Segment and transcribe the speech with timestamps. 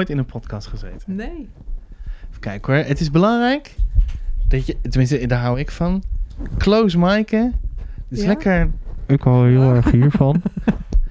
[0.00, 1.14] nooit in een podcast gezeten.
[1.16, 1.48] Nee.
[2.28, 2.84] Even kijken hoor.
[2.84, 3.76] Het is belangrijk
[4.48, 6.02] dat je, tenminste, daar hou ik van.
[6.58, 7.28] Close mic,
[8.08, 8.26] Dus Ja?
[8.26, 8.70] lekker.
[9.06, 10.42] Ik hou heel erg hiervan.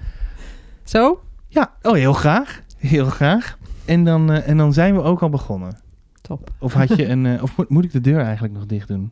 [0.84, 1.24] Zo?
[1.48, 2.62] Ja, oh, heel graag.
[2.78, 3.58] Heel graag.
[3.86, 5.78] En dan, eh, en dan zijn we ook al begonnen.
[6.22, 6.52] Top.
[6.60, 7.26] Of had je een.
[7.26, 9.12] eh, of moet, moet ik de deur eigenlijk nog dicht doen?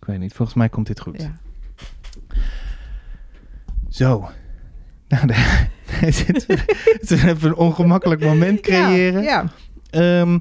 [0.00, 0.32] Ik weet niet.
[0.34, 1.22] Volgens mij komt dit goed.
[1.22, 1.36] Ja.
[3.88, 4.28] Zo.
[5.08, 5.70] Nou, daar
[7.08, 9.22] even een ongemakkelijk moment creëren.
[9.22, 9.44] Ja,
[9.90, 10.20] ja.
[10.20, 10.38] Ehm,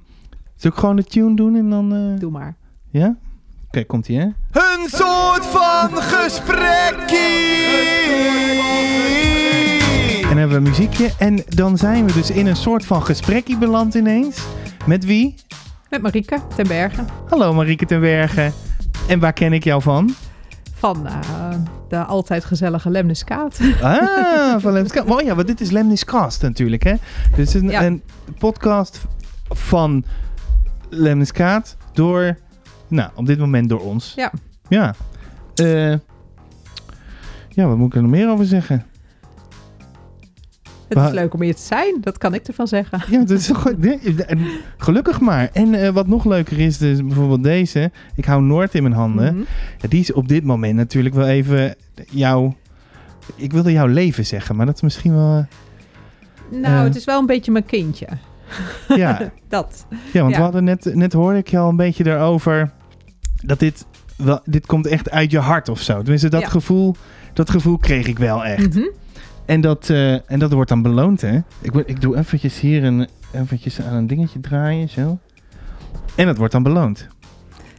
[0.56, 1.94] zal ik gewoon de tune doen en dan...
[1.94, 2.56] eh, doe maar.
[2.92, 3.16] Ja?
[3.68, 4.26] Oké, komt ie hè?
[4.52, 7.18] Een soort van gesprekkie.
[10.22, 11.10] En dan hebben we een muziekje.
[11.18, 14.42] En dan zijn we dus in een soort van gesprekje beland ineens.
[14.86, 15.36] Met wie?
[15.90, 17.08] Met Marieke ten Bergen.
[17.30, 18.54] Hallo Marieke ten Bergen.
[19.08, 20.16] En waar ken ik jou van?
[20.80, 21.14] Van eh,
[21.90, 23.60] de altijd gezellige Lemniskaat.
[23.82, 26.94] Ah, van Lemnis Oh ja, want dit is Lemnis Cast natuurlijk, hè?
[27.36, 27.84] Dit is een, Ja.
[27.86, 28.04] een
[28.38, 29.02] podcast
[29.50, 30.04] van
[30.90, 32.38] Lemnis Kaat door...
[32.88, 34.14] Nou, op dit moment door ons.
[34.16, 34.32] Ja.
[34.68, 34.94] Ja.
[35.56, 35.92] Eh,
[37.50, 38.86] ja, wat moet ik er nog meer over zeggen?
[40.94, 43.02] Het Maar- is leuk om hier te zijn, dat kan ik ervan zeggen.
[43.10, 43.76] Ja, dat is goed.
[44.78, 45.50] Gelukkig maar.
[45.54, 47.92] En eh, wat nog leuker is, dus bijvoorbeeld deze.
[48.16, 49.34] Ik hou Noord in mijn handen.
[49.36, 49.44] Mhm.
[49.82, 51.76] Ja, die is op dit moment natuurlijk wel even
[52.10, 52.56] jouw...
[53.36, 55.46] Ik wilde jouw leven zeggen, maar dat is misschien wel...
[56.52, 56.84] Nou, Eh.
[56.84, 58.08] het is wel een beetje mijn kindje.
[58.96, 59.86] Ja, Dat.
[60.14, 60.38] ja want Ja.
[60.38, 62.72] we hadden net, net hoorde ik je al een beetje daarover...
[63.46, 63.86] Dat dit,
[64.18, 65.98] wel, dit komt echt uit je hart of zo.
[66.02, 66.48] Tenminste, dat, Ja.
[66.48, 66.96] gevoel,
[67.34, 68.76] dat gevoel kreeg ik wel echt.
[68.76, 68.86] Mhm.
[69.50, 71.40] En, dat, eh, en dat wordt dan beloond, hè?
[71.62, 75.20] Ik, ik doe eventjes hier een, eventjes aan een dingetje draaien, zo.
[76.16, 77.08] En dat wordt dan beloond.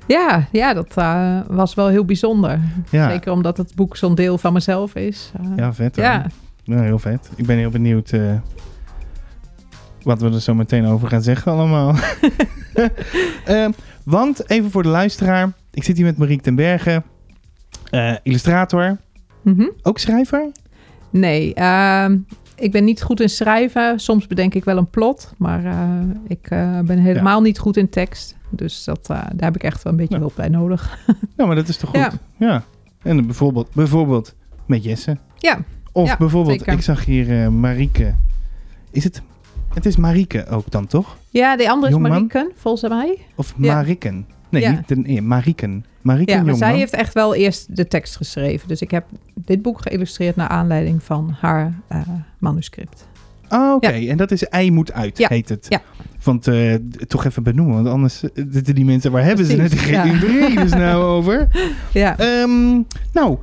[0.07, 2.61] Ja, ja, dat eh, was wel heel bijzonder.
[2.91, 5.33] Ja, Zeker omdat het boek zo'n deel van mezelf is.
[5.41, 6.05] Eh, ja vet hoor.
[6.05, 6.27] ja.
[6.63, 7.31] Ja, heel vet.
[7.37, 8.13] Ik ben heel benieuwd
[10.03, 11.95] wat we er zo meteen over gaan zeggen allemaal.
[14.05, 15.53] Want, even voor de luisteraar.
[15.71, 17.05] Ik zit hier met Marieke ten Bergen.
[17.91, 18.97] eh, illustrator.
[19.43, 19.67] Mhm.
[19.83, 20.51] Ook schrijver?
[21.11, 22.19] Nee, ehm,
[22.57, 23.99] ik ben niet goed in schrijven.
[24.01, 25.89] Soms bedenk ik wel een plot, maar eh,
[26.27, 28.37] ik eh, ben helemaal niet goed in tekst.
[28.51, 30.21] Dus dat, eh, daar heb ik echt wel een beetje Ja.
[30.21, 30.99] hulp bij nodig.
[31.37, 31.99] Nou, maar dat is toch goed?
[31.99, 32.13] Ja.
[32.37, 32.63] Ja.
[33.03, 34.35] En bijvoorbeeld, bijvoorbeeld
[34.67, 35.17] met Jesse.
[35.39, 35.59] Ja,
[35.93, 36.73] Of Ja, bijvoorbeeld, zeker.
[36.73, 38.15] ik zag hier Marieke.
[38.91, 39.23] Is het...
[39.75, 41.17] Het is Marieke ook dan, toch?
[41.31, 41.99] ja de andere is?
[41.99, 43.19] Marieken, volgens mij.
[43.35, 43.75] Of Ja.
[43.75, 44.27] Mariken?
[44.51, 44.71] Nee, Ja.
[44.71, 45.85] niet de, nee, Mariken.
[46.01, 48.69] Mariken Ja, maar zij heeft echt wel eerst de tekst geschreven.
[48.69, 52.01] Dus ik heb dit boek geïllustreerd naar aanleiding van haar eh,
[52.39, 53.09] manuscript.
[53.49, 53.87] Oh, oké.
[53.93, 55.29] En dat is Ei moet uit, Ja.
[55.29, 55.67] heet het.
[55.69, 55.83] Ja.
[56.23, 56.75] Want eh,
[57.07, 60.07] toch even benoemen, want anders eh, zitten die mensen, waar hebben ze het ja.
[60.15, 61.49] vredes nou over?
[61.93, 62.19] Ja.
[62.19, 62.71] Ehm,
[63.13, 63.39] nou,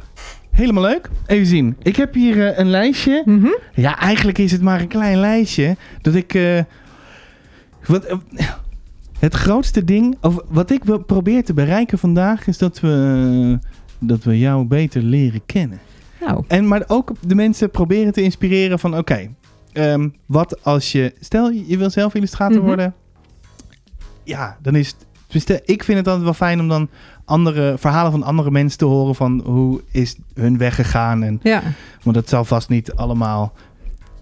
[0.52, 1.10] helemaal leuk.
[1.26, 1.76] Even zien.
[1.82, 3.22] Ik heb hier eh, een lijstje.
[3.26, 3.48] Mhm.
[3.74, 5.76] Ja, eigenlijk is het maar een klein lijstje.
[6.02, 6.34] Dat ik.
[6.34, 6.60] eh,
[7.86, 8.18] wat, eh,
[9.20, 10.18] het grootste ding.
[10.22, 12.48] Of wat ik wil probeer te bereiken vandaag.
[12.48, 13.60] Is dat we.
[14.00, 15.80] Dat we jou beter leren kennen.
[16.26, 18.98] Nou, En, maar ook de mensen proberen te inspireren van...
[18.98, 19.30] Oké,
[19.74, 21.14] ehm, wat als je...
[21.20, 22.66] Stel, je wil zelf illustrator Mhm.
[22.66, 22.94] worden.
[24.24, 25.06] Ja, dan is het...
[25.26, 26.90] tenminste, Ik vind het altijd wel fijn om dan
[27.26, 29.16] andere verhalen van andere mensen te horen...
[29.16, 31.24] van hoe is hun weg gegaan.
[31.24, 31.62] En, ja.
[32.04, 33.54] want dat zal vast niet allemaal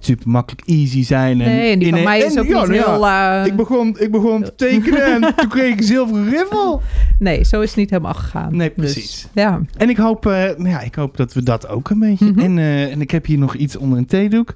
[0.06, 1.42] super makkelijk easy zijn.
[1.42, 3.08] En Nee, en die van mij is en- ook niet nou ja, heel...
[3.08, 6.82] eh, ik, begon, ik begon te tekenen en toen kreeg ik een zilveren riffel.
[7.20, 8.56] Nee, zo is het niet helemaal gegaan.
[8.56, 9.28] Nee, Dus, precies.
[9.34, 9.62] ja.
[9.78, 12.26] En ik hoop, eh, nou ja, ik hoop dat we dat ook een beetje.
[12.32, 12.40] Mhm.
[12.40, 14.54] En, eh, en ik heb hier nog iets onder een theedoek.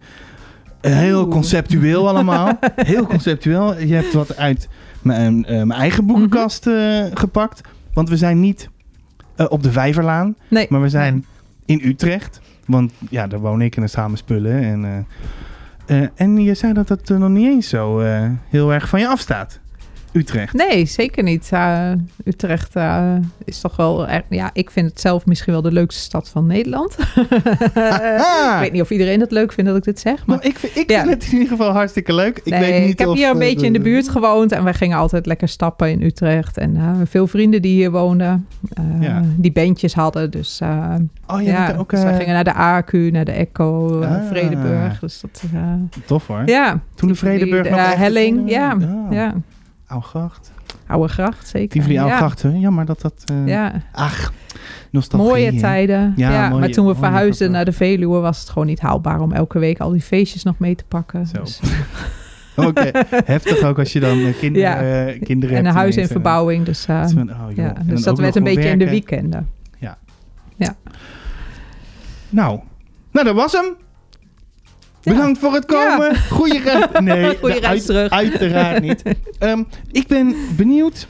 [0.81, 1.29] Heel Oeh.
[1.31, 2.59] conceptueel allemaal.
[2.75, 3.79] heel conceptueel.
[3.79, 4.67] Je hebt wat uit
[5.01, 7.61] mijn, mijn eigen boekenkast eh, gepakt.
[7.93, 8.69] Want we zijn niet
[9.49, 10.65] op de Vijverlaan, Nee.
[10.69, 11.25] maar we zijn
[11.65, 12.41] in Utrecht.
[12.69, 14.63] Want ja, daar woon ik en daar staan mijn spullen.
[14.63, 18.00] En, eh, eh, en je zei dat dat eh, nog niet eens zo
[18.50, 19.59] heel erg van je afstaat.
[20.13, 20.53] Utrecht.
[20.53, 21.51] Nee, zeker niet.
[22.25, 23.13] Utrecht eh,
[23.45, 24.07] is toch wel...
[24.29, 26.97] ja, ik vind het zelf misschien wel de leukste stad van Nederland.
[28.53, 30.25] Ik weet niet of iedereen het leuk vindt dat ik dit zeg.
[30.25, 31.00] Maar Maar ik, vind- ik Ja.
[31.03, 32.38] vind het in ieder geval hartstikke leuk.
[32.44, 34.51] Ik, nee, weet niet ik heb of, hier een eh, beetje in de buurt gewoond
[34.51, 36.57] en wij gingen altijd lekker stappen in Utrecht.
[36.57, 38.47] En eh, veel vrienden die hier woonden,
[39.00, 39.21] Ja.
[39.38, 40.31] die bandjes hadden.
[40.31, 40.59] Dus
[41.27, 44.27] Oh, ja, ook dus wij gingen naar de AQ, naar de Echo, Ah.
[44.27, 45.00] Vredeburg.
[45.00, 45.44] Dus dat,
[46.05, 46.41] tof hoor.
[46.45, 46.79] ja.
[46.95, 48.71] Toen de Vredeburg Die- nog Helling, ja.
[48.71, 49.12] Ah.
[49.13, 49.33] ja.
[49.89, 50.51] Oudegracht.
[50.88, 51.69] Oude gracht, zeker.
[51.69, 52.03] Die van die ja.
[52.06, 52.41] Oudegracht.
[52.41, 52.50] hè?
[52.50, 53.24] Ja, maar dat dat...
[53.25, 54.33] eh, Ja, Ach,
[54.91, 55.30] nostalgie.
[55.30, 56.13] mooie tijden.
[56.15, 59.19] Ja, Ja, mooie- maar toen we verhuisden naar de Veluwe was het gewoon niet haalbaar
[59.21, 61.27] om elke week al die feestjes nog mee te pakken.
[61.27, 61.39] Zo.
[61.41, 61.59] Dus,
[62.56, 62.91] Oké,
[63.25, 65.06] heftig ook als je dan eh, kinder, Ja.
[65.07, 66.65] eh, kinderen en een huis in verbouwing.
[66.65, 69.50] Dus, van, oh, ja, dus dat werd een beetje in de weekenden.
[72.31, 72.59] Nou,
[73.12, 73.65] nou, dat was hem.
[75.04, 76.16] Bedankt voor het komen.
[76.30, 76.86] Goeie reis.
[77.00, 78.10] Nee, Goeie reis terug.
[78.12, 79.04] Uiteraard niet.
[79.40, 81.07] Ehm, ik ben benieuwd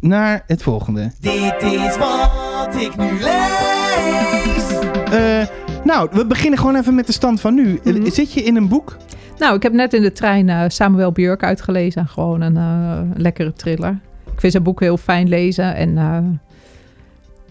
[0.00, 1.12] naar het volgende.
[1.20, 4.78] Dit is wat ik nu lees.
[5.10, 5.46] Eh,
[5.84, 7.80] nou, we beginnen gewoon even met de stand van nu.
[7.84, 8.10] Eh, Mhm.
[8.10, 8.96] Zit je in een boek?
[9.38, 12.06] Nou, ik heb net in de trein eh, Samuel Björk uitgelezen.
[12.08, 13.98] Gewoon een eh, lekkere thriller.
[14.32, 15.74] Ik vind zijn boek heel fijn lezen.
[15.74, 16.18] En eh,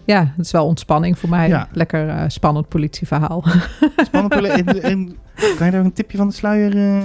[0.06, 1.48] ja, het is wel ontspanning voor mij.
[1.48, 1.68] Ja.
[1.72, 3.44] Lekker eh, spannend politieverhaal.
[4.06, 4.34] Spannend.
[4.34, 5.16] en, en,
[5.56, 6.76] kan je daar een tipje van de sluier?
[6.76, 7.02] eh?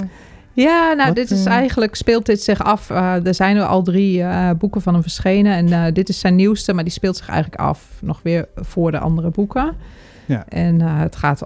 [0.54, 2.90] Ja, nou, Wat, dit is eh, eigenlijk, speelt dit zich af.
[2.90, 4.24] er zijn er al drie
[4.58, 5.72] boeken van hem verschenen.
[5.72, 9.00] En dit is zijn nieuwste, maar die speelt zich eigenlijk af nog weer voor de
[9.00, 9.74] andere boeken.
[10.26, 10.46] Ja.
[10.48, 11.46] En het gaat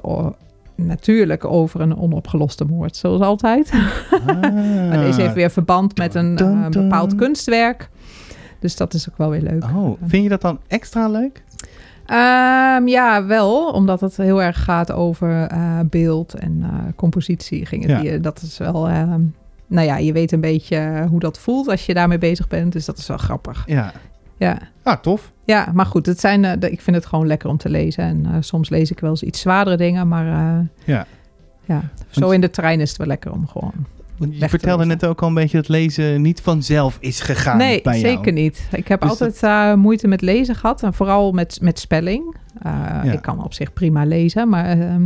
[0.75, 3.71] natuurlijk over een onopgeloste moord, zoals altijd.
[4.89, 6.35] Maar deze heeft weer verband met een
[6.69, 7.89] bepaald kunstwerk.
[8.59, 9.63] Dus dat is ook wel weer leuk.
[9.63, 11.43] Oh, vind je dat dan extra leuk?
[12.05, 17.65] Ehm, ja, wel, omdat het heel erg gaat over eh, beeld en eh, compositie.
[17.65, 17.99] Ging het Ja.
[17.99, 18.21] hier.
[18.21, 19.21] Dat is wel, ehm,
[19.67, 22.71] nou ja, je weet een beetje hoe dat voelt als je daarmee bezig bent.
[22.73, 23.63] Dus dat is wel grappig.
[23.65, 23.91] Ja.
[24.37, 25.31] Ja, Ah, tof.
[25.45, 28.03] ja maar goed, het zijn, eh, ik vind het gewoon lekker om te lezen.
[28.03, 31.05] En eh, soms lees ik wel eens iets zwaardere dingen, maar eh, Ja.
[31.65, 33.73] ja, zo in de trein is het wel lekker om gewoon.
[34.17, 37.81] Want je vertelde net ook al een beetje dat lezen niet vanzelf is gegaan nee,
[37.81, 38.15] bij jou.
[38.15, 38.67] zeker niet.
[38.71, 40.83] Ik heb Dus altijd eh, moeite met lezen gehad.
[40.83, 42.35] En vooral met, met spelling.
[42.61, 42.71] Eh,
[43.03, 43.11] Ja.
[43.11, 44.49] Ik kan op zich prima lezen.
[44.49, 45.05] Maar ehm,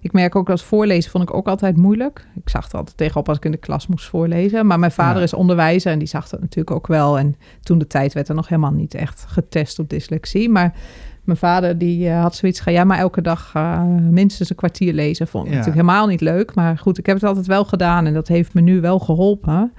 [0.00, 2.26] ik merk ook dat voorlezen vond ik ook altijd moeilijk.
[2.42, 4.66] Ik zag er altijd tegenop als ik in de klas moest voorlezen.
[4.66, 5.22] Maar mijn vader Ja.
[5.22, 7.18] is onderwijzer en die zag dat natuurlijk ook wel.
[7.18, 10.48] En toen de tijd werd er nog helemaal niet echt getest op dyslexie.
[10.48, 10.74] Maar
[11.24, 12.72] mijn vader die eh, had zoiets van...
[12.72, 15.26] ja, maar elke dag eh, minstens een kwartier lezen.
[15.26, 15.56] Vond ik Ja.
[15.58, 16.54] natuurlijk helemaal niet leuk.
[16.54, 18.06] Maar goed, ik heb het altijd wel gedaan.
[18.06, 19.72] En dat heeft me nu wel geholpen.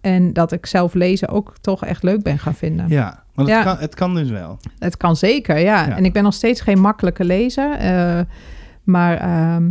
[0.00, 2.88] En dat ik zelf lezen ook toch echt leuk ben gaan vinden.
[2.88, 3.64] Ja, want het, Ja.
[3.64, 4.58] Kan, het kan dus wel.
[4.78, 5.86] Het kan zeker, ja.
[5.86, 5.96] Ja.
[5.96, 7.72] En ik ben nog steeds geen makkelijke lezer.
[7.72, 8.20] eh,
[8.82, 9.68] maar ehm,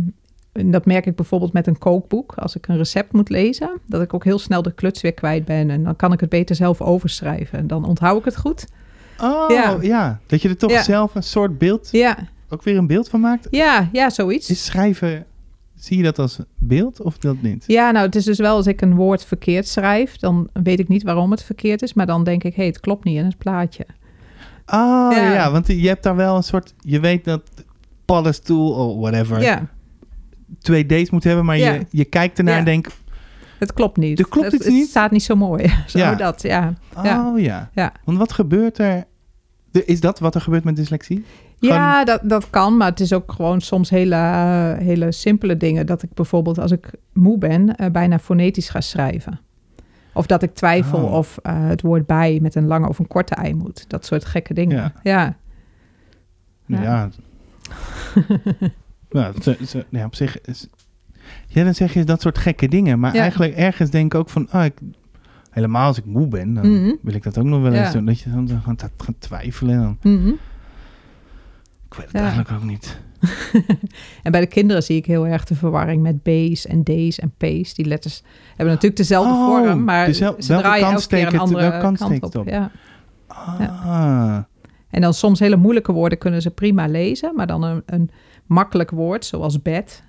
[0.52, 2.34] en dat merk ik bijvoorbeeld met een kookboek.
[2.34, 5.44] Als ik een recept moet lezen, dat ik ook heel snel de kluts weer kwijt
[5.44, 5.70] ben.
[5.70, 7.66] En dan kan ik het beter zelf overschrijven.
[7.66, 8.66] Dan onthoud ik het goed.
[9.22, 9.76] Oh, ja.
[9.80, 10.20] Ja.
[10.26, 10.82] Dat je er toch Ja.
[10.82, 12.18] zelf een soort beeld, Ja,
[12.48, 13.46] ook weer een beeld van maakt.
[13.50, 14.50] ja, ja zoiets.
[14.50, 15.24] Is schrijven,
[15.74, 17.64] zie je dat als beeld of dat niet?
[17.66, 20.88] Ja, nou, het is dus wel als ik een woord verkeerd schrijf, dan weet ik
[20.88, 21.94] niet waarom het verkeerd is.
[21.94, 23.86] Maar dan denk ik, hé, hey, het klopt niet in het plaatje.
[24.66, 25.32] Oh ja.
[25.32, 25.50] Ja.
[25.50, 27.42] want je hebt daar wel een soort, je weet dat
[28.04, 29.66] paddenstoel of whatever Ja,
[30.60, 32.98] twee D's moet hebben, maar je, je kijkt ernaar en denkt,
[33.58, 34.18] het klopt niet.
[34.18, 34.88] Er klopt het, het niet?
[34.88, 35.72] staat niet zo mooi.
[35.86, 36.14] zo Ja.
[36.14, 36.74] dat, ja.
[36.96, 37.70] oh ja.
[37.74, 37.92] Ja.
[38.04, 39.04] Want wat gebeurt er?
[39.72, 41.24] Is dat wat er gebeurt met dyslexie?
[41.58, 44.16] Ja, dat, dat kan, maar het is ook gewoon soms hele,
[44.78, 45.86] hele simpele dingen.
[45.86, 49.40] Dat ik bijvoorbeeld als ik moe ben, eh, bijna fonetisch ga schrijven.
[50.12, 51.12] Of dat ik twijfel Oh.
[51.12, 53.84] of eh, het woord bij met een lange of een korte ei moet.
[53.88, 54.76] Dat soort gekke dingen.
[54.76, 54.92] Ja.
[55.02, 55.36] Ja,
[56.66, 56.82] Ja.
[56.82, 57.10] Ja.
[59.10, 60.40] ja, ze- ze- ja, op zich.
[60.40, 60.68] Is,
[61.46, 62.98] ja, dan zeg je dat soort gekke dingen.
[63.00, 64.48] Maar eigenlijk ergens denk ik ook van...
[64.50, 64.78] ah, ik,
[65.50, 66.92] helemaal als ik moe ben, dan Mhm.
[67.02, 67.92] wil ik dat ook nog wel eens Ja.
[67.92, 68.04] doen.
[68.04, 69.78] Dat je dan gaat, gaat twijfelen.
[69.78, 70.28] Dan, Mhm.
[71.88, 72.18] ik weet het Ja.
[72.20, 73.00] eigenlijk ook niet.
[74.22, 77.32] En bij de kinderen zie ik heel erg de verwarring met B's en D's en
[77.36, 77.74] P's.
[77.74, 81.78] Die letters hebben natuurlijk dezelfde Oh, vorm, maar dezel- ze draaien elke keer een andere
[81.80, 82.48] kant op?
[82.48, 82.70] Ja.
[83.26, 84.38] Ah,
[84.90, 88.10] En dan soms hele moeilijke woorden kunnen ze prima lezen, maar dan een, een
[88.46, 90.02] makkelijk woord zoals bed,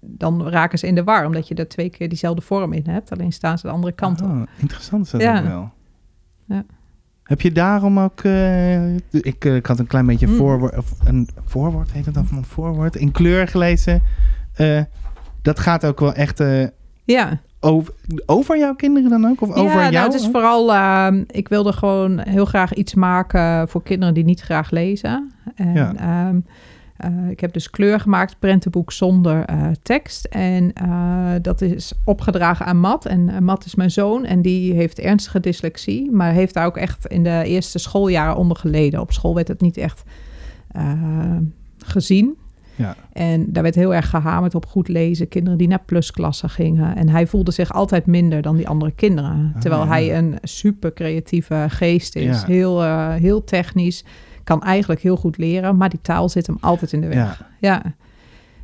[0.00, 3.12] dan raken ze in de war, omdat je er twee keer diezelfde vorm in hebt.
[3.12, 4.28] Alleen staan ze de andere kant op.
[4.28, 5.38] ah, interessant is dat Ja.
[5.38, 5.70] ook wel.
[6.44, 6.64] Ja.
[7.22, 8.20] Heb je daarom ook...
[8.20, 10.36] eh, ik, eh, ik had een klein beetje Mm.
[10.36, 10.74] voorwoord...
[11.04, 12.96] Een voorwoord, heet het dan van een voorwoord?
[12.96, 14.02] In kleur gelezen.
[14.54, 14.80] Eh,
[15.42, 16.42] dat gaat ook wel echt...
[17.04, 17.94] Ja, over,
[18.26, 19.40] over jouw kinderen dan ook?
[19.40, 19.92] Of over ja jou?
[19.92, 24.24] nou, het is vooral, ehm, ik wilde gewoon heel graag iets maken voor kinderen die
[24.24, 25.32] niet graag lezen.
[25.54, 25.94] En, Ja.
[25.96, 26.40] ehm,
[26.96, 30.24] eh, ik heb dus kleur gemaakt, prentenboek zonder eh, tekst.
[30.24, 33.06] En eh, dat is opgedragen aan Matt.
[33.06, 36.10] En Matt is mijn zoon en die heeft ernstige dyslexie.
[36.10, 39.00] Maar heeft daar ook echt in de eerste schooljaren onder geleden.
[39.00, 40.02] Op school werd het niet echt
[41.78, 42.36] gezien.
[42.76, 42.96] Ja.
[43.12, 45.28] En daar werd heel erg gehamerd op goed lezen.
[45.28, 46.96] Kinderen die naar plusklassen gingen.
[46.96, 49.52] En hij voelde zich altijd minder dan die andere kinderen.
[49.54, 49.88] Ah, terwijl ja.
[49.88, 52.40] hij een super creatieve geest is.
[52.40, 52.46] Ja.
[52.46, 52.82] Heel,
[53.12, 54.04] heel technisch.
[54.44, 55.76] Kan eigenlijk heel goed leren.
[55.76, 57.16] Maar die taal zit hem altijd in de weg.
[57.16, 57.46] Ja.
[57.60, 57.82] Ja.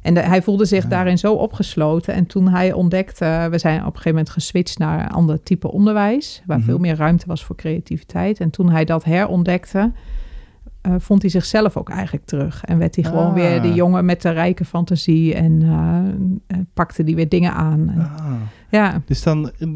[0.03, 0.89] En de- hij voelde zich Ja.
[0.89, 2.15] daarin zo opgesloten.
[2.15, 5.73] En toen hij ontdekte, we zijn op een gegeven moment geswitcht naar een ander type
[5.73, 6.67] onderwijs, waar Mhm.
[6.67, 8.41] veel meer ruimte was voor creativiteit.
[8.41, 9.93] En toen hij dat herontdekte,
[10.81, 12.65] eh, vond hij zichzelf ook eigenlijk terug.
[12.65, 13.35] En werd hij gewoon Ah.
[13.35, 15.63] weer de jongen met de rijke fantasie en
[16.47, 17.89] eh, pakte die weer dingen aan.
[17.89, 18.33] En- Ah,
[18.71, 19.51] ja, dus dan...
[19.59, 19.69] eh,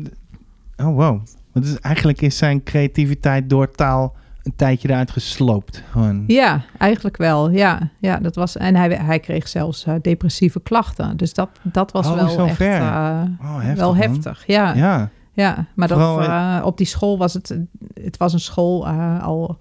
[0.86, 1.20] Oh, wow.
[1.52, 5.82] Dus eigenlijk is zijn creativiteit door taal een tijdje eruit gesloopt.
[5.90, 6.24] Gewoon.
[6.26, 7.50] Ja, eigenlijk wel.
[7.50, 8.56] Ja, ja dat was.
[8.56, 11.16] En hij, hij kreeg zelfs eh, depressieve klachten.
[11.16, 12.80] Dus dat, dat was Oh, wel echt ver.
[12.80, 14.00] Oh, heftig, wel man.
[14.02, 14.44] heftig.
[14.46, 15.10] Ja, ja.
[15.32, 17.58] Ja, maar dat, Vooral, eh, op die school was het.
[18.02, 18.86] Het was een school
[19.20, 19.58] al.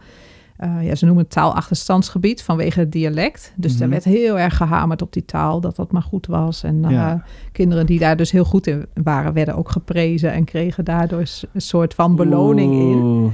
[0.82, 3.54] ja, ze noemen het taalachterstandsgebied vanwege het dialect.
[3.56, 3.80] Dus Mhm.
[3.80, 6.63] daar werd heel erg gehamerd op die taal, dat dat maar goed was.
[6.63, 7.24] En Ja.
[7.52, 11.24] kinderen die daar dus heel goed in waren, werden ook geprezen en kregen daardoor
[11.54, 13.32] een soort van beloning in.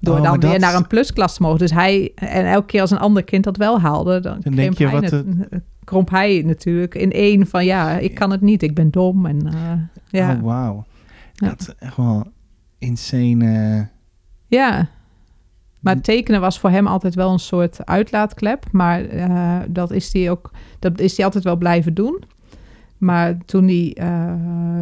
[0.00, 1.58] Door Oh, dan weer dat- naar een plusklas te mogen.
[1.58, 4.88] Dus hij, en elke keer als een ander kind dat wel haalde, dan, denk je,
[4.88, 5.24] hij wat
[5.84, 9.26] kromp hij natuurlijk in één van ja, ik kan het niet, ik ben dom.
[9.26, 9.72] En, eh,
[10.20, 10.32] ja.
[10.34, 10.84] Oh, wauw.
[11.32, 11.48] Ja.
[11.48, 12.24] Dat is echt wel
[12.78, 13.88] insane.
[14.46, 14.88] ja,
[15.80, 18.64] maar tekenen was voor hem altijd wel een soort uitlaatklep.
[18.72, 22.22] Maar eh, dat is hij ook, dat is hij altijd wel blijven doen.
[22.98, 24.32] Maar toen hij eh,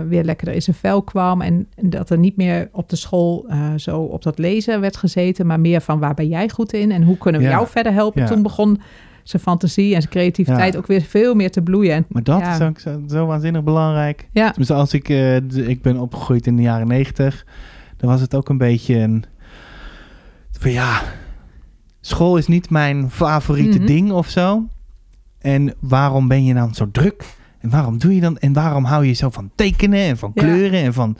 [0.08, 3.68] weer lekkerder in zijn vel kwam en dat er niet meer op de school eh,
[3.76, 7.02] zo op dat lezen werd gezeten, maar meer van waar ben jij goed in en
[7.02, 7.52] hoe kunnen we Ja.
[7.52, 8.26] jou verder helpen, Ja.
[8.28, 8.80] toen begon
[9.22, 10.78] zijn fantasie en zijn creativiteit Ja.
[10.78, 11.94] ook weer veel meer te bloeien.
[11.94, 14.28] En, Maar dat is ook zo, zo waanzinnig belangrijk.
[14.32, 15.36] ja, Dus als ik, eh,
[15.68, 17.46] ik ben opgegroeid in de jaren negentig,
[17.96, 19.24] dan was het ook een beetje een,
[20.58, 21.00] van ja,
[22.00, 23.86] school is niet mijn favoriete Mhm.
[23.86, 24.62] ding of zo.
[25.38, 27.24] En waarom ben je dan zo druk?
[27.64, 28.38] En waarom doe je dan?
[28.38, 30.42] En waarom hou je zo van tekenen en van Ja.
[30.42, 31.16] kleuren en van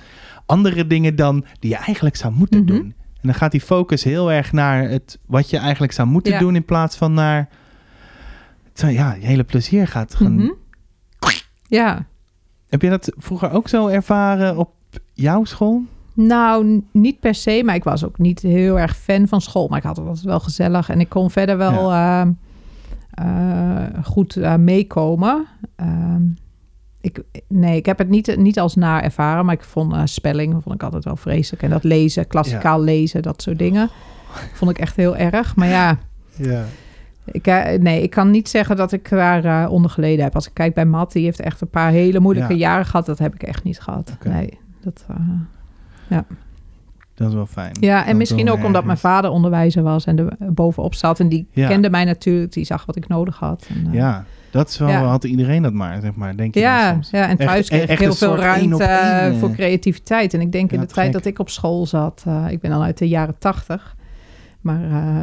[0.46, 2.66] andere dingen dan die je eigenlijk zou moeten Mhm.
[2.72, 2.84] doen?
[3.20, 6.38] En dan gaat die focus heel erg naar het wat je eigenlijk zou moeten Ja.
[6.38, 7.48] doen in plaats van naar,
[8.74, 10.50] zo, ja, je hele plezier gaat gewoon Mhm.
[11.66, 12.06] ja.
[12.68, 14.70] heb je dat vroeger ook zo ervaren op
[15.12, 15.82] jouw school?
[16.14, 19.68] Nou, niet per se, maar ik was ook niet heel erg fan van school.
[19.68, 22.34] Maar ik had het altijd wel gezellig en ik kon verder wel ehm, eh,
[24.04, 25.46] goed eh, meekomen.
[25.76, 26.22] Ehm,
[27.00, 30.52] ik, nee, ik heb het niet, niet als naar ervaren, maar ik vond eh, spelling
[30.62, 31.62] vond ik altijd wel vreselijk.
[31.62, 33.88] En dat lezen, klassikaal lezen, dat soort dingen,
[34.54, 35.56] vond ik echt heel erg.
[35.56, 35.98] Maar ja,
[36.36, 36.64] Ja.
[37.24, 40.34] ik, eh, nee, ik kan niet zeggen dat ik daar eh, onder geleden heb.
[40.34, 42.58] Als ik kijk bij Matt, die heeft echt een paar hele moeilijke Ja.
[42.58, 43.06] jaren gehad.
[43.06, 44.16] Dat heb ik echt niet gehad.
[44.24, 45.04] Nee, dat...
[46.08, 46.18] eh,
[47.14, 47.76] Dat is wel fijn.
[47.80, 51.20] Ja, en misschien ook omdat mijn vader onderwijzer was en er bovenop zat.
[51.20, 51.68] En die Ja.
[51.68, 53.66] kende mij natuurlijk, die zag wat ik nodig had.
[53.68, 55.02] En, eh, Ja, dat is wel, Ja.
[55.04, 57.10] had iedereen dat maar, zeg maar, denk je dan ja, soms.
[57.10, 59.38] ja, en thuis Echt- kreeg ik heel veel één ruimte één, eh.
[59.38, 60.34] voor creativiteit.
[60.34, 62.70] En ik denk in Ja, de tijd dat ik op school zat, eh, ik ben
[62.70, 63.96] dan uit de jaren tachtig.
[64.60, 64.80] Maar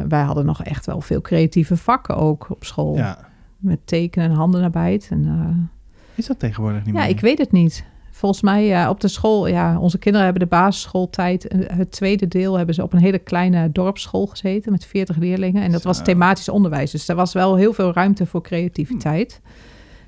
[0.08, 2.96] wij hadden nog echt wel veel creatieve vakken ook op school.
[2.96, 3.18] Ja.
[3.58, 5.08] Met tekenen en handenarbeid.
[5.10, 5.70] En,
[6.14, 7.10] Is dat tegenwoordig niet ja, meer?
[7.10, 7.84] ik weet het niet.
[8.22, 11.48] Volgens mij ja, op de school, ja, onze kinderen hebben de basisschooltijd.
[11.48, 15.62] eh, Het tweede deel hebben ze op een hele kleine dorpsschool gezeten met 40 leerlingen.
[15.62, 16.02] En dat was Zo.
[16.02, 16.90] thematisch onderwijs.
[16.90, 19.40] Dus er was wel heel veel ruimte voor creativiteit.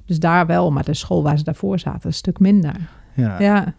[0.07, 2.75] Dus daar wel, maar de school waar ze daarvoor zaten, een stuk minder.
[3.15, 3.75] Ja, Ja,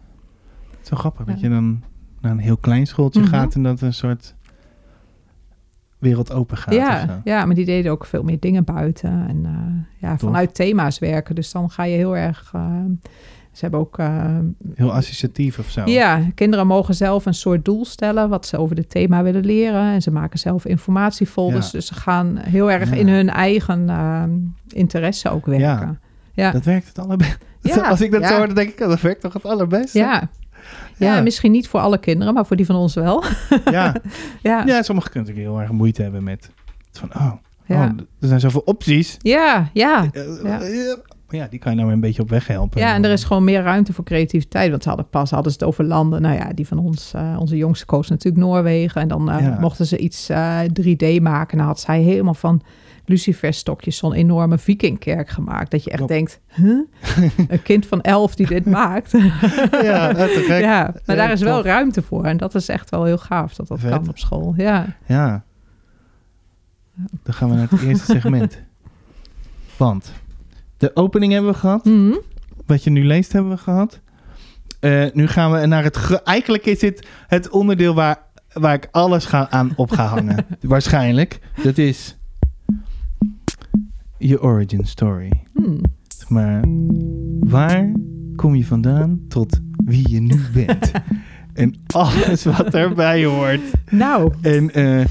[0.88, 1.82] wel grappig dat je dan
[2.20, 3.28] naar een heel klein schooltje Mhm.
[3.28, 4.34] gaat en dat een soort
[5.98, 7.12] wereld open gaat ja, zo.
[7.24, 9.28] ja, maar die deden ook veel meer dingen buiten.
[9.28, 11.34] En eh, ja, vanuit thema's werken.
[11.34, 12.50] Dus dan ga je heel erg...
[12.54, 12.60] eh,
[13.56, 14.24] ze hebben ook eh,
[14.74, 15.82] Heel associatief of zo.
[15.84, 19.92] Ja, kinderen mogen zelf een soort doel stellen wat ze over het thema willen leren.
[19.92, 21.66] En ze maken zelf informatiefolders.
[21.66, 21.72] Ja.
[21.72, 22.96] Dus ze gaan heel erg Ja.
[22.96, 24.22] in hun eigen eh,
[24.68, 26.00] interesse ook werken.
[26.32, 27.38] Ja, Dat werkt het allerbest.
[27.84, 29.98] Als ik dat zo hoor, dan denk ik, oh, dat werkt toch het allerbeste?
[29.98, 30.28] ja.
[30.96, 31.14] ja.
[31.14, 31.20] Ja.
[31.20, 33.24] misschien niet voor alle kinderen, maar voor die van ons wel.
[33.70, 33.94] Ja.
[34.42, 34.62] ja.
[34.66, 36.50] ja, sommigen kunnen natuurlijk heel erg moeite hebben met
[36.92, 37.32] van, oh,
[37.66, 37.76] Ja.
[37.76, 37.82] oh,
[38.20, 39.16] er zijn zoveel opties.
[39.18, 40.08] ja, ja.
[40.12, 40.60] Eh, Ja.
[41.26, 42.80] Eh, Maar ja, die kan je nou een beetje op weg helpen.
[42.80, 44.70] Ja, en er is gewoon meer ruimte voor creativiteit.
[44.70, 46.22] Want ze hadden pas hadden ze het over landen.
[46.22, 49.00] Nou ja, die van ons, eh, onze jongste koos natuurlijk Noorwegen.
[49.00, 49.56] En dan eh, Ja.
[49.60, 51.56] mochten ze iets eh, 3D maken.
[51.56, 52.62] Nou had zij helemaal van
[53.08, 55.70] luciferstokjes zo'n enorme vikingkerk gemaakt.
[55.70, 56.78] Dat je echt denkt, huh?
[57.48, 59.10] een kind van elf die dit maakt.
[59.82, 60.60] Ja, dat te gek.
[60.60, 61.64] ja, maar daar is wel tof.
[61.64, 62.24] ruimte voor.
[62.24, 63.90] En dat is echt wel heel gaaf dat dat Vet.
[63.90, 64.54] kan op school.
[64.56, 64.86] Ja.
[65.06, 65.44] Ja.
[67.22, 68.58] Dan gaan we naar het eerste segment.
[69.76, 70.12] Want
[70.76, 71.84] de opening hebben we gehad.
[71.84, 72.14] Mhm.
[72.66, 74.00] Wat je nu leest hebben we gehad.
[74.80, 75.96] Eh, nu gaan we naar het...
[75.96, 78.18] ge- Eigenlijk is dit het onderdeel waar,
[78.52, 80.46] waar ik alles ga aan op ga hangen.
[80.60, 81.38] Waarschijnlijk.
[81.62, 82.16] Dat is
[84.18, 85.30] je origin story.
[85.54, 85.80] Hmm.
[86.28, 86.64] Maar
[87.40, 87.92] waar
[88.36, 90.90] kom je vandaan tot wie je nu bent?
[91.54, 93.60] en alles wat erbij hoort.
[93.90, 95.04] Nou, En, eh,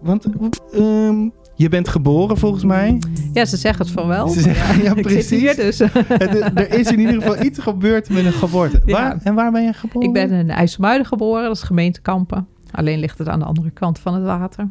[0.00, 0.26] want
[0.72, 2.98] ehm, je bent geboren volgens mij.
[3.32, 4.28] ja, ze zeggen het van wel.
[4.28, 5.56] Ze zeggen, ja, hier precies.
[5.56, 5.80] dus.
[5.80, 8.82] Er is in ieder geval iets gebeurd met een geboorte.
[8.84, 8.92] Ja.
[8.92, 10.08] Waar, en waar ben je geboren?
[10.08, 12.46] Ik ben in IJsselmuiden geboren, dat is gemeente Kampen.
[12.70, 14.68] Alleen ligt het aan de andere kant van het water.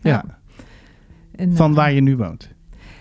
[0.00, 0.24] Ja,
[1.36, 2.48] En, van eh, waar je nu woont.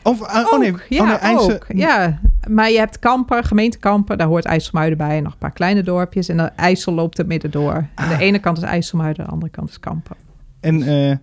[0.04, 1.66] Of, uh, oh nee, ja, oh nee, IJssel- ook.
[1.68, 5.18] Ja, maar je hebt Kampen, gemeente Kampen, daar hoort IJsselmuiden bij.
[5.18, 6.30] En nog een paar kleine dorpjes.
[6.30, 7.74] En de IJssel loopt er midden door.
[7.96, 8.20] En de Ah.
[8.20, 10.16] ene kant is IJsselmuiden, de andere kant is Kampen.
[10.60, 11.16] En eh,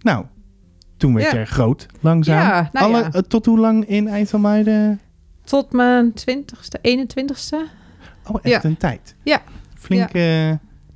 [0.00, 0.24] Nou,
[0.98, 2.38] toen werd je groot, langzaam.
[2.40, 3.12] Ja, nou Alle, ja.
[3.12, 5.00] eh, tot hoe lang in IJsselmuiden?
[5.44, 7.56] Tot mijn 20ste, 21ste.
[8.26, 8.64] Oh, echt Ja.
[8.64, 9.14] een tijd.
[9.22, 9.40] Ja.
[9.74, 10.10] Flink.
[10.12, 10.48] eh,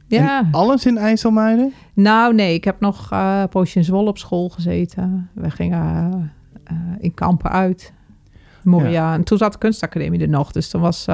[0.07, 0.39] Ja.
[0.41, 1.73] en alles in IJsselmuiden?
[1.95, 5.31] Nou, nee, ik heb nog eh een poosje in Zwolle op school gezeten.
[5.35, 6.33] We gingen
[6.99, 7.93] in kampen uit.
[8.63, 9.15] Moria.
[9.15, 10.53] En toen zat de kunstacademie er nog.
[10.53, 11.05] Dus dan was,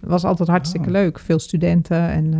[0.00, 0.92] was altijd hartstikke Oh.
[0.92, 1.18] leuk.
[1.18, 2.30] Veel studenten en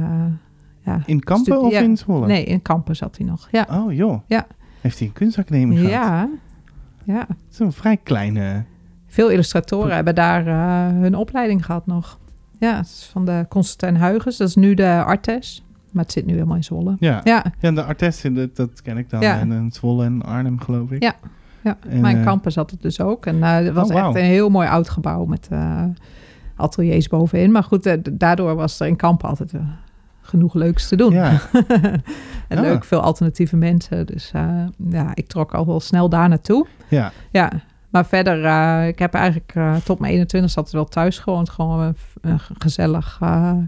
[0.84, 1.00] ja.
[1.06, 1.80] In Kampen of ja.
[1.80, 2.26] in Zwolle?
[2.26, 3.48] Nee, in kampen zat hij nog.
[3.50, 3.66] Ja.
[3.70, 4.20] Oh joh.
[4.26, 4.46] Ja.
[4.86, 5.92] Heeft hij een kunstacademie gehad?
[5.92, 6.28] Ja.
[7.04, 7.18] ja.
[7.28, 8.64] Het is een vrij kleine...
[9.06, 12.18] Veel illustratoren hebben daar eh, hun opleiding gehad nog.
[12.58, 14.36] Ja, het is van de Constantijn Huygens.
[14.36, 15.64] Dat is nu de Artes.
[15.90, 16.96] Maar het zit nu helemaal in Zwolle.
[16.98, 17.44] Ja, ja.
[17.60, 19.20] Ja, de Artesten, dat, dat ken ik dan.
[19.20, 19.38] Ja.
[19.38, 21.02] En in Zwolle en Arnhem, geloof ik.
[21.02, 21.14] Ja.
[21.62, 21.78] ja.
[21.88, 23.26] En, mijn eh, kampen zat het dus ook.
[23.26, 25.48] En eh, het was Oh, echt een heel mooi oud gebouw met
[26.56, 27.52] ateliers bovenin.
[27.52, 29.52] Maar goed, daardoor was er in kampen altijd
[30.26, 31.12] genoeg leuks te doen.
[31.12, 31.30] Ja,
[32.48, 32.60] en Ah.
[32.62, 34.06] leuk, veel alternatieve mensen.
[34.06, 36.66] Dus eh, ja, ik trok al wel snel daar naartoe.
[36.88, 37.12] ja.
[37.30, 37.50] Ja,
[37.90, 41.50] maar verder, eh, ik heb eigenlijk eh, tot mijn 21 altijd wel thuis gewoond.
[41.50, 41.80] Gewoon
[42.20, 43.20] een, gezellig,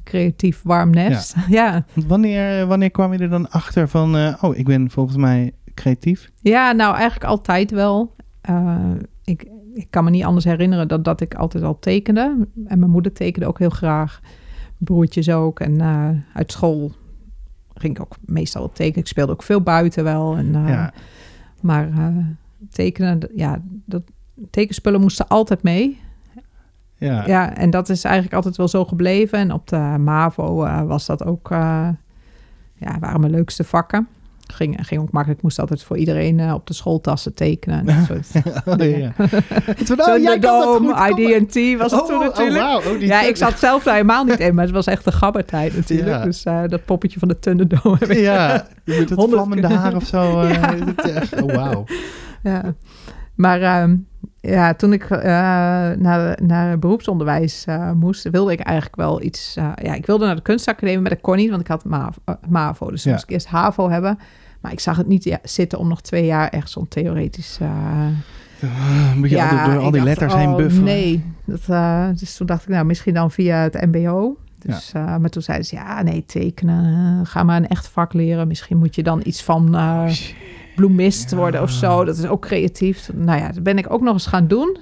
[0.05, 1.35] creatief, warm nest.
[1.49, 1.73] Ja.
[1.95, 4.35] Want Wanneer, wanneer kwam je er dan achter van...
[4.41, 6.31] oh, ik ben volgens mij creatief?
[6.41, 8.15] ja, nou eigenlijk altijd wel.
[9.25, 12.47] Ik, ik kan me niet anders herinneren dan dat ik altijd al tekende.
[12.67, 14.21] En mijn moeder tekende ook heel graag.
[14.79, 15.61] Broertjes ook.
[15.61, 16.93] En eh, uit school
[17.75, 19.01] ging ik ook meestal tekenen.
[19.01, 20.37] Ik speelde ook veel buiten wel.
[20.37, 20.93] En, eh, ja.
[21.61, 22.17] Maar eh,
[22.71, 24.03] tekenen, ja, dat,
[24.51, 26.01] tekenspullen moesten altijd mee.
[26.97, 27.27] Ja.
[27.27, 29.39] Ja, en dat is eigenlijk altijd wel zo gebleven.
[29.39, 30.55] En op de MAVO
[30.87, 34.09] was dat ook, ja, waren mijn leukste vakken.
[34.55, 37.79] Ging, ging ook makkelijk, ik moest altijd voor iedereen eh, op de schooltassen tekenen.
[37.79, 39.13] En dat soort Oh, ja.
[39.79, 40.39] Het oh, jij.
[40.39, 41.11] Dome.
[41.17, 42.65] ID&T was het Oh, toen oh, natuurlijk.
[42.87, 45.77] Oh, ja, ik zat zelf daar helemaal niet in, maar het was echt de gabbertijd
[45.77, 46.09] natuurlijk.
[46.19, 46.25] Ja.
[46.25, 47.97] Dus eh, dat poppetje van de Thunderdome.
[47.99, 50.41] heb ik- Ja, met het Honderd vlammende haar of zo.
[50.41, 50.75] eh, Ja.
[51.03, 51.85] het oh, wauw.
[52.43, 52.75] ja.
[53.35, 53.97] Maar ehm,
[54.41, 55.21] ja, toen ik eh,
[55.99, 59.57] naar, naar beroepsonderwijs eh, moest, wilde ik eigenlijk wel iets.
[59.57, 62.21] eh, ja, ik wilde naar de kunstacademie, maar dat kon niet, want ik had MAVO.
[62.49, 63.11] MAVO dus Ja.
[63.11, 64.19] moest ik eerst HAVO hebben.
[64.61, 67.59] Maar ik zag het niet ja, zitten om nog twee jaar echt zo'n theoretisch.
[69.17, 70.85] Moet je ja, door al die dacht, letters heen oh, buffelen?
[70.85, 71.67] Nee, dat,
[72.19, 74.37] dus toen dacht ik, nou, misschien dan via het MBO.
[74.59, 78.49] Dus, maar toen zeiden ze, ja, nee, tekenen, ga maar een echt vak leren.
[78.49, 79.77] Misschien moet je dan iets van.
[80.79, 82.05] Bloemist worden of zo.
[82.05, 83.11] Dat is ook creatief.
[83.15, 84.79] Nou ja, dat ben ik ook nog eens gaan doen.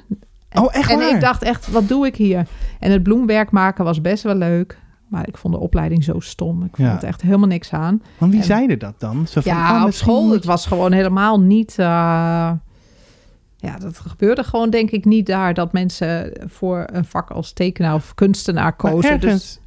[0.52, 1.14] Oh, echt en waar?
[1.14, 2.46] ik dacht echt, wat doe ik hier?
[2.80, 4.78] En het bloemwerk maken was best wel leuk.
[5.08, 6.62] Maar ik vond de opleiding zo stom.
[6.64, 6.94] Ik vond Ja.
[6.94, 8.02] het echt helemaal niks aan.
[8.18, 9.26] Want wie En- zeiden dat dan?
[9.26, 11.70] Zo van, Ja, oh, op misschien school, moet het je- was gewoon helemaal niet...
[11.78, 11.86] eh,
[13.56, 15.54] ja, dat gebeurde gewoon denk ik niet daar...
[15.54, 19.20] dat mensen voor een vak als tekenaar of kunstenaar Maar kozen.
[19.20, 19.58] Dus, ergens,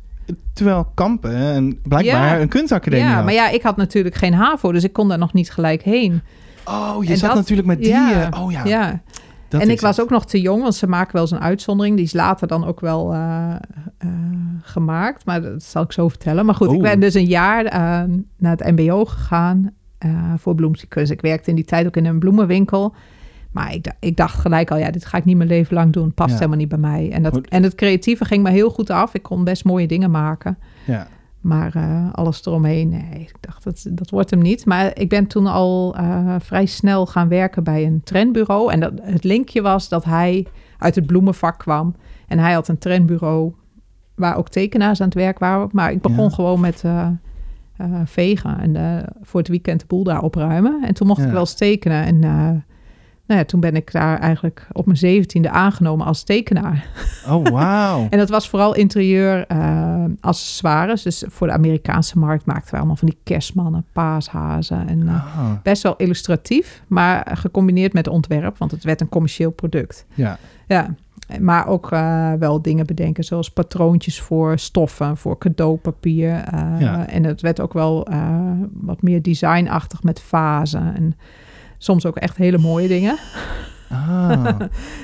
[0.53, 2.41] terwijl Kampen en blijkbaar Ja.
[2.41, 3.23] een kunstacademie ja, had.
[3.23, 4.71] maar ja, ik had natuurlijk geen HAVO...
[4.71, 6.21] dus ik kon daar nog niet gelijk heen.
[6.65, 7.87] Oh, je En zat dat- natuurlijk met die...
[7.87, 9.01] ja, oh ja, ja.
[9.47, 10.05] dat en ik was het.
[10.05, 11.95] ook nog te jong, want ze maken wel eens een uitzondering.
[11.95, 13.49] Die is later dan ook wel eh,
[13.97, 14.09] eh,
[14.61, 16.45] gemaakt, maar dat zal ik zo vertellen.
[16.45, 16.83] Maar goed, ik Oeh.
[16.83, 17.79] ben dus een jaar eh,
[18.37, 19.71] naar het mbo gegaan
[20.37, 21.11] voor bloemkunst.
[21.11, 22.93] Ik werkte in die tijd ook in een bloemenwinkel.
[23.51, 26.13] Maar ik, dacht gelijk al, ja, dit ga ik niet mijn leven lang doen.
[26.13, 26.35] Past Ja.
[26.35, 27.11] helemaal niet bij mij.
[27.11, 27.47] En, dat, Goed.
[27.47, 29.13] en het creatieve ging me heel goed af.
[29.13, 30.57] Ik kon best mooie dingen maken.
[30.85, 31.07] Ja.
[31.41, 34.65] Maar eh, alles eromheen, nee, ik dacht, dat, dat wordt hem niet.
[34.65, 38.71] Maar ik ben toen al eh, vrij snel gaan werken bij een trendbureau.
[38.71, 40.45] En dat, het linkje was dat hij
[40.77, 41.95] uit het bloemenvak kwam.
[42.27, 43.53] En hij had een trendbureau
[44.15, 45.69] waar ook tekenaars aan het werk waren.
[45.71, 46.29] Maar ik begon Ja.
[46.29, 47.07] gewoon met eh,
[48.05, 50.83] vegen en voor het weekend de boel daar opruimen.
[50.83, 51.25] En toen mocht Ja.
[51.25, 52.05] ik wel eens tekenen.
[52.05, 52.63] En
[53.29, 56.87] nou ja, toen ben ik daar eigenlijk op mijn zeventiende aangenomen als tekenaar.
[57.27, 58.07] Oh, wauw.
[58.09, 61.01] En dat was vooral interieur eh, accessoires.
[61.01, 64.87] Dus voor de Amerikaanse markt maakten we allemaal van die kerstmannen, paashazen.
[64.87, 69.51] En eh, Ah, best wel illustratief, maar gecombineerd met ontwerp, want het werd een commercieel
[69.51, 70.05] product.
[70.13, 70.37] ja.
[70.67, 70.95] Ja,
[71.39, 76.29] maar ook eh, wel dingen bedenken, zoals patroontjes voor stoffen, voor cadeaupapier.
[76.79, 77.07] Ja.
[77.07, 78.07] En het werd ook wel
[78.73, 80.95] wat meer designachtig met vazen.
[80.95, 81.15] En
[81.79, 83.17] soms ook echt hele mooie dingen.
[83.89, 84.43] Ah.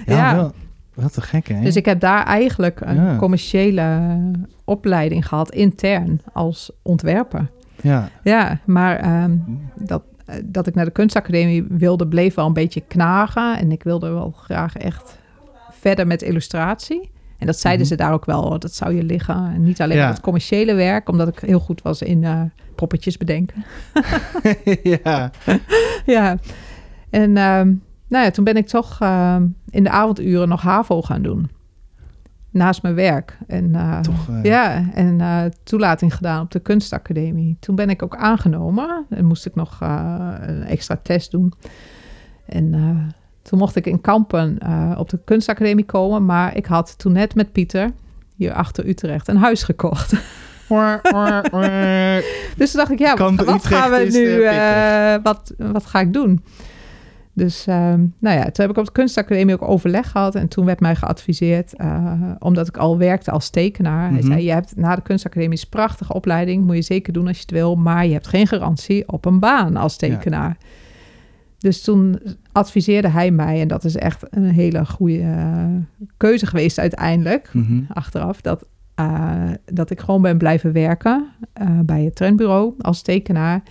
[0.05, 0.35] Ja, Ja.
[0.35, 0.51] Wel,
[0.93, 1.61] wat te gek, hè?
[1.61, 3.15] Dus ik heb daar eigenlijk een Ja.
[3.15, 4.09] commerciële
[4.63, 7.47] opleiding gehad, intern, als ontwerper.
[7.81, 8.09] Ja.
[8.23, 9.37] Ja, maar ehm,
[9.75, 13.57] dat, eh, dat ik naar de kunstacademie wilde, bleef wel een beetje knagen.
[13.57, 15.17] En ik wilde wel graag echt
[15.71, 17.11] verder met illustratie.
[17.37, 17.95] En dat zeiden Mhm.
[17.95, 19.35] ze daar ook wel, hoor, dat zou je liggen.
[19.53, 20.07] En niet alleen Ja.
[20.07, 22.41] het commerciële werk, omdat ik heel goed was in eh
[22.75, 23.65] poppetjes bedenken.
[25.03, 25.31] ja.
[26.15, 26.37] ja,
[27.15, 27.73] en ehm,
[28.07, 31.49] nou ja, toen ben ik toch ehm, in de avonduren nog HAVO gaan doen.
[32.51, 33.37] naast mijn werk.
[33.47, 37.57] En, eh, Toch, eh, Ja, en eh, toelating gedaan op de kunstacademie.
[37.59, 39.05] Toen ben ik ook aangenomen.
[39.09, 39.77] En moest ik nog
[40.41, 41.53] een extra test doen.
[42.45, 42.71] En
[43.41, 44.57] toen mocht ik in Kampen
[44.97, 46.25] op de kunstacademie komen.
[46.25, 47.91] Maar ik had toen net met Pieter,
[48.35, 50.13] hier achter Utrecht, een huis gekocht.
[52.57, 54.43] Dus toen dacht ik, ja, wat, wat gaan we nu,
[55.23, 56.43] wat, wat ga ik doen?
[57.37, 60.35] Dus ehm, nou ja, toen heb ik op de kunstacademie ook overleg gehad.
[60.35, 64.09] En toen werd mij geadviseerd, eh, omdat ik al werkte als tekenaar.
[64.11, 64.27] Hij Mhm.
[64.31, 66.65] zei, je hebt na de kunstacademie is een prachtige opleiding.
[66.65, 67.75] Moet je zeker doen als je het wil.
[67.75, 70.57] Maar je hebt geen garantie op een baan als tekenaar.
[71.57, 72.19] Dus toen
[72.51, 75.65] adviseerde hij mij, en dat is echt een hele goede eh,
[76.17, 77.79] keuze geweest uiteindelijk Mhm.
[77.93, 81.27] achteraf dat, eh, dat ik gewoon ben blijven werken
[81.85, 83.63] bij het trendbureau als tekenaar.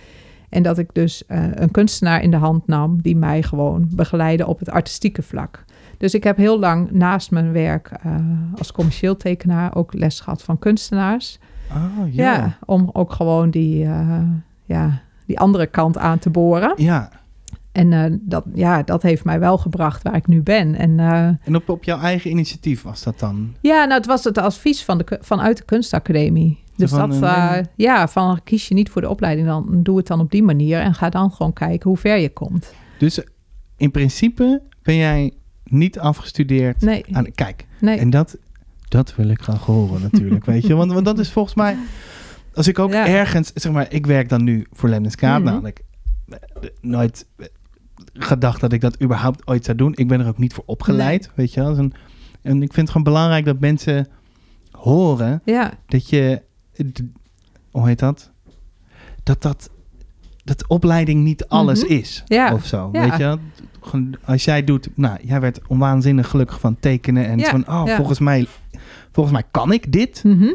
[0.55, 4.47] En dat ik dus eh, een kunstenaar in de hand nam die mij gewoon begeleidde
[4.47, 5.65] op het artistieke vlak.
[5.97, 8.15] Dus ik heb heel lang naast mijn werk eh,
[8.57, 11.39] als commercieel tekenaar ook les gehad van kunstenaars.
[11.71, 12.57] Oh, Ja, ja.
[12.65, 14.21] om ook gewoon die, eh,
[14.65, 16.73] ja, die andere kant aan te boren.
[16.75, 17.09] Ja.
[17.71, 20.75] En dat, ja, dat heeft mij wel gebracht waar ik nu ben.
[20.75, 20.99] En
[21.43, 23.53] En op, op jouw eigen initiatief was dat dan?
[23.61, 26.63] Ja, nou, het was het advies van de, vanuit de kunstacademie.
[26.75, 30.07] Dus van, dat, eh, ja, van kies je niet voor de opleiding, dan doe het
[30.07, 32.73] dan op die manier en ga dan gewoon kijken hoe ver je komt.
[32.99, 33.21] Dus
[33.77, 35.33] in principe ben jij
[35.63, 37.31] niet afgestudeerd Nee, aan...
[37.31, 37.97] Kijk, nee.
[37.97, 38.37] en dat,
[38.87, 40.75] dat wil ik graag horen natuurlijk, weet je.
[40.75, 41.77] Want, want dat is volgens mij...
[42.53, 43.07] Als ik ook Ja.
[43.07, 43.51] ergens...
[43.53, 45.39] Zeg maar, ik werk dan nu voor Lemniskaat.
[45.39, 45.47] Mhm.
[45.49, 45.81] Namelijk
[46.29, 46.37] eh,
[46.81, 47.45] nooit eh,
[48.13, 49.91] gedacht dat ik dat überhaupt ooit zou doen.
[49.95, 51.71] Ik ben er ook niet voor opgeleid, weet je wel.
[51.71, 51.93] Is een-
[52.41, 54.07] en ik vind het gewoon belangrijk dat mensen
[54.71, 56.41] horen Ja, dat je,
[57.71, 58.31] hoe heet dat?
[59.23, 59.69] Dat dat,
[60.43, 61.93] dat opleiding niet alles Mhm.
[61.93, 62.23] is.
[62.25, 62.53] Ja.
[62.53, 63.01] Of zo, Ja.
[63.09, 63.37] weet je
[64.25, 68.19] Als jij doet, nou, jij werd onwaanzinnig gelukkig van tekenen en Ja, van, oh, volgens
[68.19, 68.47] mij,
[69.11, 70.23] volgens mij kan ik dit.
[70.23, 70.49] mhm.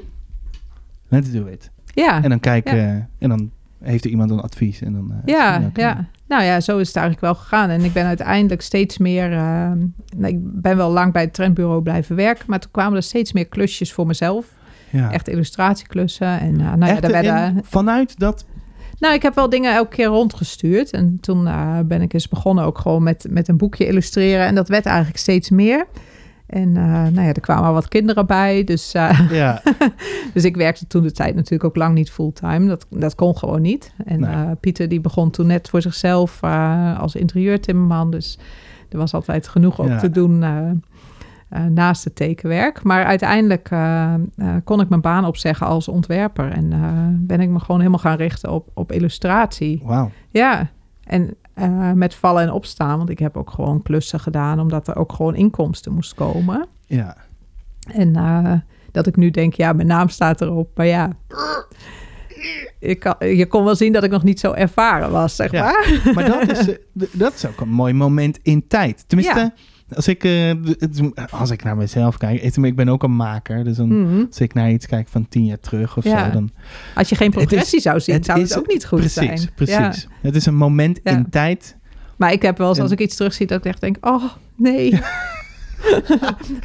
[1.09, 1.71] Let's do it.
[1.95, 3.09] ja, En dan kijken, Ja.
[3.19, 5.11] en dan heeft er iemand een advies en dan.
[5.13, 6.09] eh, ja, ja.
[6.29, 7.71] Nou ja, zo is het eigenlijk wel gegaan.
[7.71, 9.33] En ik ben uiteindelijk steeds meer...
[9.33, 9.39] eh,
[10.17, 13.33] nou, ik ben wel lang bij het trendbureau blijven werken, maar toen kwamen er steeds
[13.33, 14.47] meer klusjes voor mezelf.
[14.91, 15.13] Ja.
[15.13, 16.41] Echt illustratieklussen.
[16.41, 18.45] En eh, nou ja, daar werden, en vanuit dat,
[18.99, 20.91] Nou, ik heb wel dingen elke keer rondgestuurd.
[20.91, 24.47] En toen eh, ben ik eens begonnen ook gewoon met, met een boekje illustreren.
[24.47, 25.87] En dat werd eigenlijk steeds meer.
[26.47, 28.65] En eh, nou ja, er kwamen wat kinderen bij.
[28.65, 28.93] Dus,
[29.31, 29.63] ja,
[30.35, 32.67] dus ik werkte toen de tijd natuurlijk ook lang niet fulltime.
[32.67, 33.93] Dat, dat kon gewoon niet.
[34.05, 34.55] En Nee.
[34.55, 36.43] Pieter die begon toen net voor zichzelf
[36.99, 38.11] als interieurtimmerman.
[38.11, 38.39] Dus
[38.89, 39.99] er was altijd genoeg ook Ja.
[39.99, 40.45] te doen
[41.51, 42.83] eh, naast het tekenwerk.
[42.83, 44.21] Maar uiteindelijk eh, eh,
[44.65, 46.53] kon ik mijn baan opzeggen als ontwerper.
[46.53, 46.69] En
[47.27, 49.81] ben ik me gewoon helemaal gaan richten op, op illustratie.
[49.85, 50.11] wauw.
[50.29, 50.71] Ja,
[51.05, 51.35] en
[51.95, 55.35] met vallen en opstaan, want ik heb ook gewoon klussen gedaan, omdat er ook gewoon
[55.35, 56.67] inkomsten moest komen.
[56.87, 57.17] Ja.
[57.93, 58.13] En
[58.93, 61.11] dat ik nu denk, ja, mijn naam staat erop, maar ja.
[62.79, 65.63] Ik kan, je kon wel zien dat ik nog niet zo ervaren was, zeg Ja.
[65.63, 66.01] maar.
[66.15, 66.77] Maar dat is,
[67.19, 69.05] dat is ook een mooi moment in tijd.
[69.09, 69.53] Tenminste, Ja.
[69.95, 71.01] Als, ik, eh, het-
[71.31, 73.65] als ik naar mezelf kijk, ik- ik ben ook een maker.
[73.65, 74.25] Dus dan, Mhm.
[74.27, 76.25] als ik naar iets kijk van tien jaar terug of Ja.
[76.27, 76.51] zo, dan...
[76.95, 79.15] Als je geen Het is- progressie zou zien, zou het is- ook niet goed precies,
[79.41, 79.51] zijn.
[79.55, 79.93] Precies, Ja.
[80.23, 81.11] Het is een moment Ja.
[81.11, 81.77] in tijd.
[82.17, 84.25] Maar ik heb wel eens, als ik iets terugzie, dat ik echt denk, oh,
[84.57, 85.01] nee.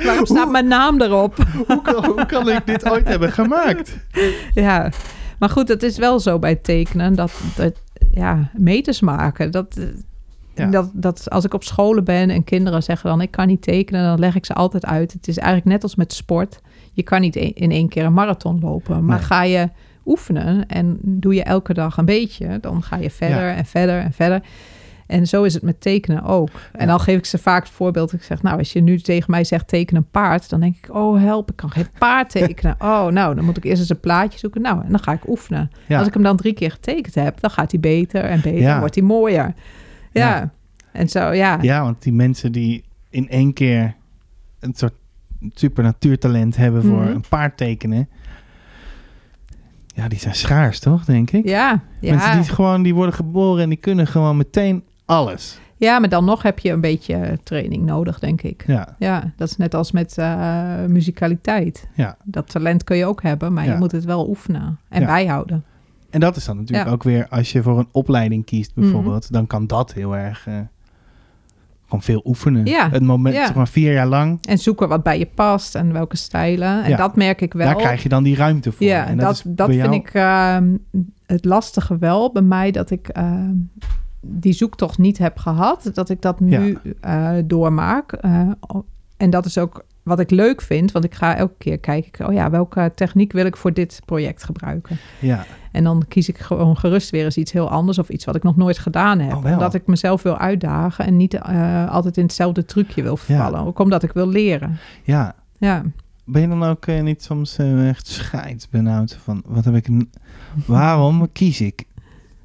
[0.06, 1.36] Waarom staat mijn naam erop?
[1.68, 3.98] hoe, kan, hoe kan ik dit ooit hebben gemaakt?
[4.54, 4.92] Ja,
[5.40, 7.74] maar goed, het is wel zo bij tekenen dat, dat
[8.14, 9.52] ja, meters maken.
[9.52, 9.80] Dat,
[10.56, 10.66] Ja.
[10.66, 14.04] dat, dat als ik op scholen ben en kinderen zeggen dan ik kan niet tekenen,
[14.04, 15.14] dan leg ik ze altijd uit.
[15.14, 16.60] Het is eigenlijk net als met sport.
[16.94, 19.26] Je kan niet e- in één keer een marathon lopen, maar Nee.
[19.26, 19.70] ga je
[20.06, 24.14] oefenen en doe je elke dag een beetje, dan ga je verder en verder en
[24.14, 24.42] verder.
[25.08, 26.50] En zo is het met tekenen ook.
[26.72, 28.14] En dan geef ik ze vaak het voorbeeld.
[28.14, 30.96] Ik zeg, nou, als je nu tegen mij zegt teken een paard, dan denk ik,
[30.96, 32.76] oh help, ik kan geen paard tekenen.
[32.80, 34.62] Oh, nou, dan moet ik eerst eens een plaatje zoeken.
[34.62, 35.70] Nou, en dan ga ik oefenen.
[35.88, 35.98] Ja.
[35.98, 38.80] Als ik hem dan drie keer getekend heb, dan gaat hij beter en beter, Ja.
[38.80, 39.54] wordt hij mooier.
[40.20, 40.52] Ja.
[40.92, 41.58] En zo, ja.
[41.62, 43.96] Ja, want die mensen die in één keer
[44.60, 44.94] een soort
[45.54, 47.12] super natuurtalent hebben voor Mhm.
[47.12, 48.10] een paard tekenen.
[49.88, 51.48] Ja, die zijn schaars, toch, denk ik?
[51.48, 55.60] Ja, Mensen die gewoon, die worden geboren en die kunnen gewoon meteen alles.
[55.78, 58.64] ja, maar dan nog heb je een beetje training nodig, denk ik.
[58.68, 61.88] Ja, Ja, dat is net als met eh muzikaliteit.
[61.94, 62.18] ja.
[62.24, 63.72] Dat talent kun je ook hebben, maar Ja.
[63.72, 65.08] je moet het wel oefenen en Ja.
[65.08, 65.64] bijhouden.
[66.16, 66.94] En dat is dan natuurlijk Ja.
[66.94, 68.80] ook weer, als je voor een opleiding kiest Mhm.
[68.82, 70.54] bijvoorbeeld, dan kan dat heel erg, eh,
[71.86, 72.66] gewoon veel oefenen.
[72.66, 72.90] Ja.
[72.90, 73.46] Het moment, Ja.
[73.46, 76.84] zeg maar vier jaar lang, En zoeken wat bij je past en welke stijlen.
[76.84, 76.98] En Ja.
[76.98, 77.66] dat merk ik wel.
[77.66, 78.86] daar krijg je dan die ruimte voor.
[78.86, 80.76] Ja, en dat, is dat, vind jou- ik ehm,
[81.26, 83.54] het lastige wel bij mij, dat ik ehm,
[84.22, 85.90] die zoektocht niet heb gehad.
[85.94, 88.12] Dat ik dat nu eh, doormaak.
[88.12, 88.50] Eh,
[89.18, 92.34] en dat is ook wat ik leuk vind, want ik ga elke keer kijken, oh
[92.34, 94.98] ja, welke techniek wil ik voor dit project gebruiken?
[95.20, 98.36] Ja, En dan kies ik gewoon gerust weer eens iets heel anders of iets wat
[98.36, 99.34] ik nog nooit gedaan heb.
[99.34, 103.60] Oh, omdat ik mezelf wil uitdagen en niet eh, altijd in hetzelfde trucje wil vervallen.
[103.66, 104.78] Ook omdat ik wil leren.
[105.04, 105.36] ja.
[105.58, 105.84] Ja,
[106.26, 109.88] Ben je dan ook eh, niet soms eh, echt scheidsbenauwd van, wat heb ik,
[110.66, 111.84] waarom kies ik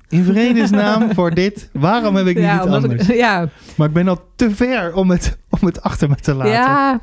[0.08, 1.70] in vredesnaam voor dit?
[1.72, 3.08] Waarom heb ik niet ja, iets omdat anders?
[3.08, 6.34] ik, ja, Maar ik ben al te ver om het, om het achter me te
[6.34, 6.52] laten.
[6.52, 7.00] ja,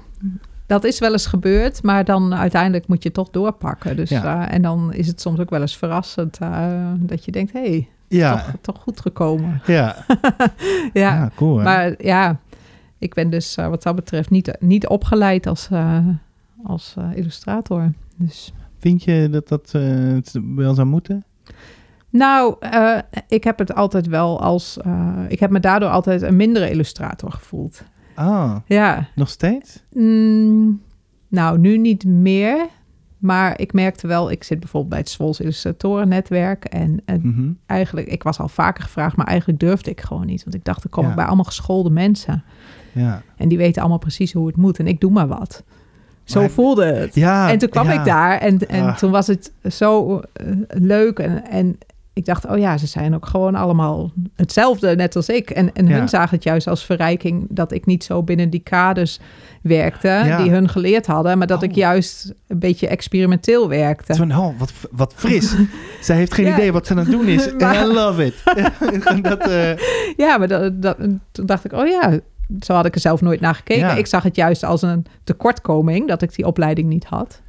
[0.67, 3.95] dat is wel eens gebeurd, maar dan uiteindelijk moet je toch doorpakken.
[3.95, 4.47] Dus, Ja.
[4.47, 7.59] eh, en dan is het soms ook wel eens verrassend eh, dat je denkt, hé,
[7.59, 9.61] hey, ja, toch, toch goed gekomen.
[9.65, 9.95] ja.
[10.93, 11.57] ja, Ja, cool.
[11.57, 11.63] hè?
[11.63, 12.39] maar ja,
[12.97, 15.69] ik ben dus eh, wat dat betreft niet, niet opgeleid als,
[16.63, 17.91] als illustrator.
[18.15, 19.71] Dus Vind je dat dat
[20.55, 21.25] wel zou moeten?
[22.09, 22.55] Nou,
[23.27, 24.77] ik heb het altijd wel als.
[25.27, 27.83] ik heb me daardoor altijd een mindere illustrator gevoeld.
[28.17, 29.07] Ah, Ja.
[29.15, 29.83] nog steeds?
[29.93, 30.81] Mm,
[31.27, 32.67] nou, nu niet meer.
[33.17, 36.65] Maar ik merkte wel, ik zit bijvoorbeeld bij het Swols Illustratorennetwerk.
[36.65, 37.51] En, en Mhm.
[37.65, 40.43] eigenlijk, ik was al vaker gevraagd, maar eigenlijk durfde ik gewoon niet.
[40.43, 41.09] Want ik dacht, dan kom Ja.
[41.09, 42.43] ik bij allemaal geschoolde mensen.
[42.93, 43.21] Ja.
[43.37, 44.79] En die weten allemaal precies hoe het moet.
[44.79, 45.63] En ik doe maar wat.
[46.23, 47.15] Zo Maar- voelde het.
[47.15, 47.99] Ja, en toen kwam ja.
[47.99, 48.95] ik daar en, en Ah.
[48.97, 51.19] toen was het zo eh, leuk.
[51.19, 51.77] En, en
[52.17, 55.49] ik dacht, oh ja, ze zijn ook gewoon allemaal hetzelfde, net als ik.
[55.49, 55.97] En, en Ja.
[55.97, 59.19] hun zagen het juist als verrijking dat ik niet zo binnen die kaders
[59.61, 60.37] werkte Ja.
[60.41, 61.75] die hun geleerd hadden, maar dat ik Oh.
[61.75, 64.15] juist een beetje experimenteel werkte.
[64.15, 65.55] Van, oh, wat, wat fris.
[66.01, 66.53] Zij heeft geen Ja.
[66.53, 67.53] idee wat ze aan het doen is.
[67.57, 68.43] Maar- I love it.
[69.23, 69.77] dat, eh,
[70.17, 70.97] Ja, maar dat, dat,
[71.31, 72.19] toen dacht ik, oh ja,
[72.59, 73.97] zo had ik er zelf nooit naar gekeken.
[73.97, 77.41] Ik zag het juist als een tekortkoming dat ik die opleiding niet had.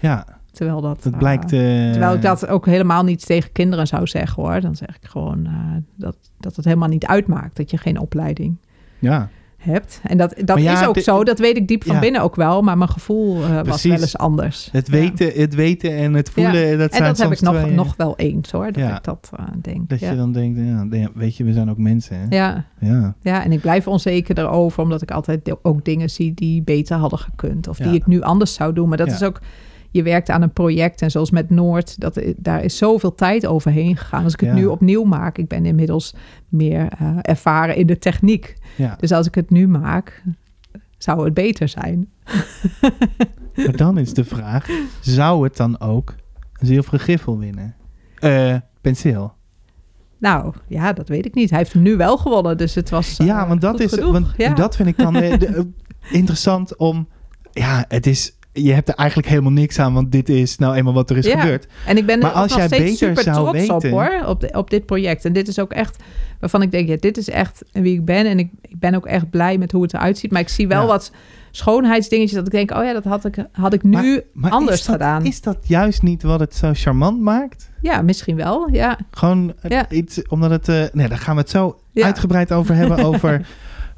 [0.00, 1.52] ja, Terwijl dat, dat eh, blijkt...
[1.52, 1.58] eh,
[1.90, 4.60] Terwijl ik dat ook helemaal niet tegen kinderen zou zeggen hoor.
[4.60, 5.52] Dan zeg ik gewoon eh,
[5.96, 8.56] dat, dat het helemaal niet uitmaakt dat je geen opleiding
[8.98, 10.00] Ja, hebt.
[10.02, 12.00] En dat, dat ja, is ook zo, dat weet ik diep van Ja.
[12.00, 12.62] binnen ook wel.
[12.62, 14.68] Maar mijn gevoel was wel eens anders.
[14.72, 17.72] het weten, het weten en het voelen, dat En zijn dat heb ik nog, twee,
[17.72, 19.88] nog wel eens hoor, dat ik dat denk.
[19.88, 20.58] Dat je dan denkt,
[20.90, 22.16] ja, weet je, we zijn ook mensen.
[22.16, 22.26] Hè?
[22.36, 23.14] Ja, Ja.
[23.22, 27.18] ja, en ik blijf onzeker erover, omdat ik altijd ook dingen zie die beter hadden
[27.18, 27.68] gekund.
[27.68, 28.88] Of die ik nu anders zou doen.
[28.88, 29.40] Maar dat is ook,
[29.90, 33.96] je werkt aan een project en zoals met Noord, dat, daar is zoveel tijd overheen
[33.96, 34.24] gegaan.
[34.24, 34.54] Als ik het Ja.
[34.54, 36.14] nu opnieuw maak, ik ben inmiddels
[36.48, 38.54] meer eh, ervaren in de techniek.
[38.76, 38.96] ja.
[38.98, 40.22] Dus als ik het nu maak,
[40.98, 42.08] zou het beter zijn.
[43.54, 44.68] Maar dan is de vraag,
[45.00, 46.14] zou het dan ook
[46.52, 47.74] een zilveren griffel winnen?
[48.18, 49.32] Eh, penseel.
[50.18, 51.50] Nou, ja, dat weet ik niet.
[51.50, 54.12] Hij heeft hem nu wel gewonnen, dus het was eh, ja, want dat is, genoeg.
[54.12, 54.54] want ja.
[54.54, 55.62] dat vind ik dan eh, de- eh,
[56.12, 57.08] interessant om,
[57.52, 60.92] ja, het is, je hebt er eigenlijk helemaal niks aan, want dit is nou eenmaal
[60.94, 61.40] wat er is Ja.
[61.40, 61.66] gebeurd.
[61.86, 64.22] En ik ben Maar er als nog jij steeds super zou trots op weten- hoor,
[64.26, 65.24] op, de- op dit project.
[65.24, 66.02] En dit is ook echt
[66.40, 68.26] waarvan ik denk, ja, dit is echt wie ik ben.
[68.26, 70.30] En ik, ik ben ook echt blij met hoe het eruit ziet.
[70.30, 70.86] Maar ik zie wel Ja.
[70.86, 71.12] wat
[71.50, 74.78] schoonheidsdingetjes dat ik denk, oh ja, dat had ik, had ik nu Maar- Maar anders
[74.80, 75.24] is dat, gedaan.
[75.24, 77.70] Is dat juist niet wat het zo charmant maakt?
[77.82, 78.98] Ja, misschien wel, ja.
[79.10, 79.90] Gewoon eh, Ja.
[79.90, 83.46] iets, omdat het, eh, nee, daar gaan we het zo uitgebreid over hebben, over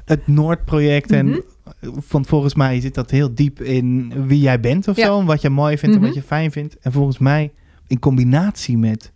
[0.05, 1.11] het Noordproject.
[1.11, 1.39] En Mhm.
[1.81, 5.05] Van volgens mij zit dat heel diep in wie jij bent of Ja.
[5.05, 5.19] zo.
[5.19, 6.03] En wat je mooi vindt Mhm.
[6.05, 6.77] en wat je fijn vindt.
[6.79, 7.53] En volgens mij
[7.87, 9.11] in combinatie met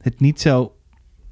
[0.00, 0.74] het niet zo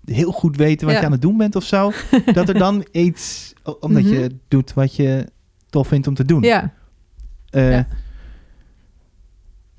[0.04, 1.00] heel goed weten wat Ja.
[1.00, 1.92] je aan het doen bent of zo.
[2.32, 4.12] dat er dan iets, omdat Mhm.
[4.12, 5.26] je doet wat je
[5.70, 6.42] tof vindt om te doen.
[6.42, 6.72] Ja,
[7.50, 7.86] Eh, Ja.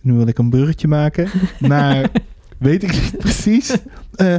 [0.02, 1.30] Nu wil ik een bruggetje maken,
[1.68, 2.10] maar
[2.58, 3.76] weet ik niet precies.
[4.16, 4.36] Eh,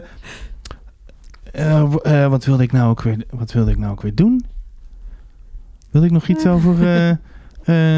[2.05, 3.25] eh, wat wilde ik nou ook weer?
[3.31, 4.45] Wat wilde ik nou ook weer doen?
[5.93, 6.83] Wil ik nog iets over?
[6.83, 7.11] eh,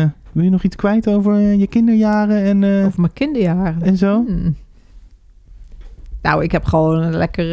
[0.03, 3.83] eh, wil je nog iets kwijt over eh, je kinderjaren en, over mijn kinderjaren.
[3.83, 4.25] en zo?
[4.27, 4.57] Hmm.
[6.23, 7.45] Nou, ik heb gewoon een lekker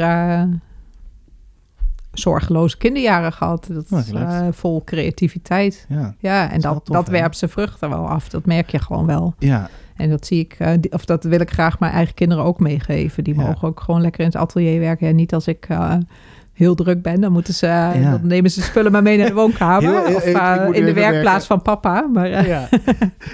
[2.14, 3.68] zorgeloze kinderjaren gehad.
[3.72, 5.86] Dat Oh, is vol creativiteit.
[5.90, 8.30] Ja, Ja, en dat, tof, dat werpt zijn vruchten wel af.
[8.30, 9.34] Dat merk je gewoon wel.
[9.40, 12.60] ja, En dat zie ik, die- of dat wil ik graag mijn eigen kinderen ook
[12.60, 13.24] meegeven.
[13.24, 13.42] Die Ja.
[13.42, 15.08] mogen ook gewoon lekker in het atelier werken.
[15.08, 15.68] En niet als ik
[16.62, 17.92] heel druk ben, dan moeten ze, Ja.
[18.12, 19.82] dan nemen ze spullen maar mee naar de woonkamer.
[19.92, 21.48] Heel- heel- of eh, in de werkplaats werken.
[21.48, 22.08] van papa.
[22.14, 22.68] Maar, eh, ja.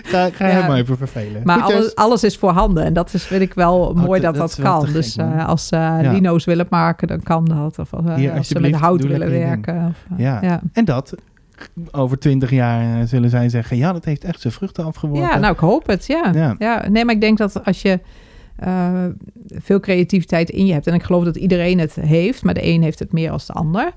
[0.04, 0.54] ga, ga Ja.
[0.54, 1.42] helemaal even vervelen.
[1.44, 2.84] maar alles, alles is voorhanden.
[2.84, 4.86] En dat is, vind ik wel mooi dat- dat kan.
[4.94, 5.70] Dus eh, als
[6.02, 7.80] lino's willen maken, dan kan dat.
[7.80, 9.86] Of Hier, als ze met hout willen werken.
[9.90, 10.62] Of, Ja.
[10.74, 11.14] En dat,
[11.92, 13.78] over twintig jaar zullen zij zeggen...
[13.78, 15.28] ja, dat heeft echt zijn vruchten afgeworpen.
[15.30, 16.32] Ja, nou, ik hoop het, ja.
[16.34, 16.56] Ja.
[16.60, 16.84] ja.
[16.90, 18.00] Nee, maar ik denk dat als je
[18.58, 19.06] eh,
[19.48, 20.88] veel creativiteit in je hebt...
[20.88, 22.44] en ik geloof dat iedereen het heeft...
[22.44, 23.92] maar de een heeft het meer als de ander.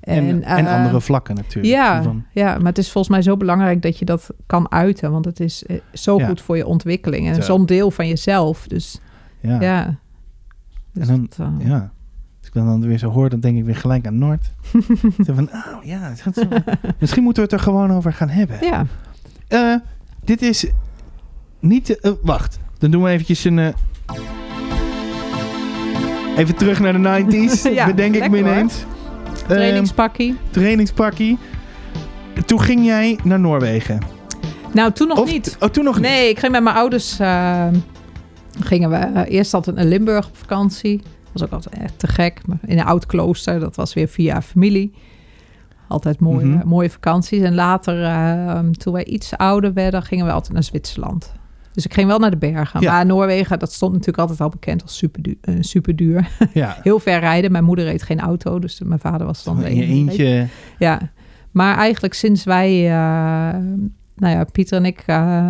[0.00, 1.74] En, en, eh, andere vlakken natuurlijk.
[1.74, 5.10] Ja, ja, maar het is volgens mij zo belangrijk dat je dat kan uiten.
[5.12, 6.26] Want het is eh, zo Ja.
[6.26, 7.26] goed voor je ontwikkeling.
[7.28, 7.40] En Zo.
[7.40, 8.66] zo'n deel van jezelf.
[8.68, 9.00] Dus
[9.40, 9.60] ja.
[9.60, 9.98] ja.
[10.92, 11.92] Dus En dan- dat, eh, ja.
[12.38, 14.52] Als ik dan, dan weer zo hoor, dan denk ik weer gelijk aan Noord.
[15.26, 16.30] zo van, oh ja, zo.
[16.98, 18.56] misschien moeten we het er gewoon over gaan hebben.
[19.48, 19.82] ja.
[20.24, 20.66] Dit is
[21.60, 22.16] niet...
[22.22, 23.74] wacht, dan doen we eventjes een...
[26.36, 28.74] even terug naar de 90s, Ja, bedenk ik me ineens.
[28.84, 30.36] Ehm, Trainingspakkie.
[30.50, 31.38] trainingspakkie.
[32.46, 34.00] Toen ging jij naar Noorwegen.
[34.72, 35.56] Nou, toen nog Of- niet.
[35.60, 36.04] Oh, toen nog niet?
[36.04, 37.18] Nee, ik ging met mijn ouders.
[37.18, 37.66] eh,
[38.60, 40.96] gingen we eh, eerst altijd naar Limburg op vakantie.
[40.96, 42.40] Dat was ook altijd echt te gek.
[42.46, 43.60] Maar in een oud klooster.
[43.60, 44.92] Dat was weer via familie.
[45.88, 46.66] Altijd mooie, Mhm.
[46.68, 47.42] mooie vakanties.
[47.42, 51.32] En later, eh, toen wij iets ouder werden, gingen we altijd naar Zwitserland.
[51.72, 52.80] Dus ik ging wel naar de bergen.
[52.80, 52.92] Ja.
[52.92, 56.28] Maar Noorwegen, dat stond natuurlijk altijd al bekend als super, du- eh, super duur.
[56.52, 56.76] Ja.
[56.82, 57.52] Heel ver rijden.
[57.52, 58.58] Mijn moeder reed geen auto.
[58.58, 59.90] Dus mijn vader was dan In je reed.
[59.90, 60.46] eentje.
[60.78, 61.00] Ja,
[61.50, 63.58] maar eigenlijk sinds wij, eh,
[64.16, 65.48] nou ja, Pieter en ik, eh,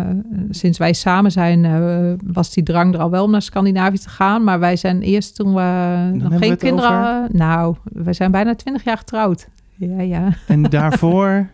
[0.49, 4.43] sinds wij samen zijn, was die drang er al wel om naar Scandinavië te gaan.
[4.43, 7.27] Maar wij zijn eerst toen we nog geen kinderen.
[7.31, 9.47] Nou, wij zijn bijna twintig jaar getrouwd.
[9.75, 10.27] Ja, ja.
[10.47, 11.47] En daarvoor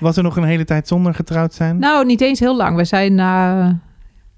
[0.00, 1.78] was er nog een hele tijd zonder getrouwd zijn.
[1.78, 2.76] Nou, niet eens heel lang.
[2.76, 3.68] We zijn, eh,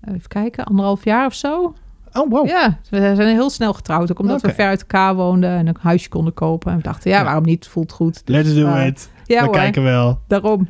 [0.09, 1.75] even kijken, anderhalf jaar of zo.
[2.12, 2.47] oh, wow.
[2.47, 4.11] Ja, we zijn heel snel getrouwd.
[4.11, 6.71] Ook omdat we ver uit elkaar woonden en een huisje konden kopen.
[6.71, 7.25] En we dachten, ja, Ja.
[7.25, 7.67] waarom niet?
[7.67, 8.23] Voelt goed.
[8.25, 9.11] Let's do eh, it.
[9.27, 10.19] Ja, We hoor, kijken wel.
[10.29, 10.69] daarom.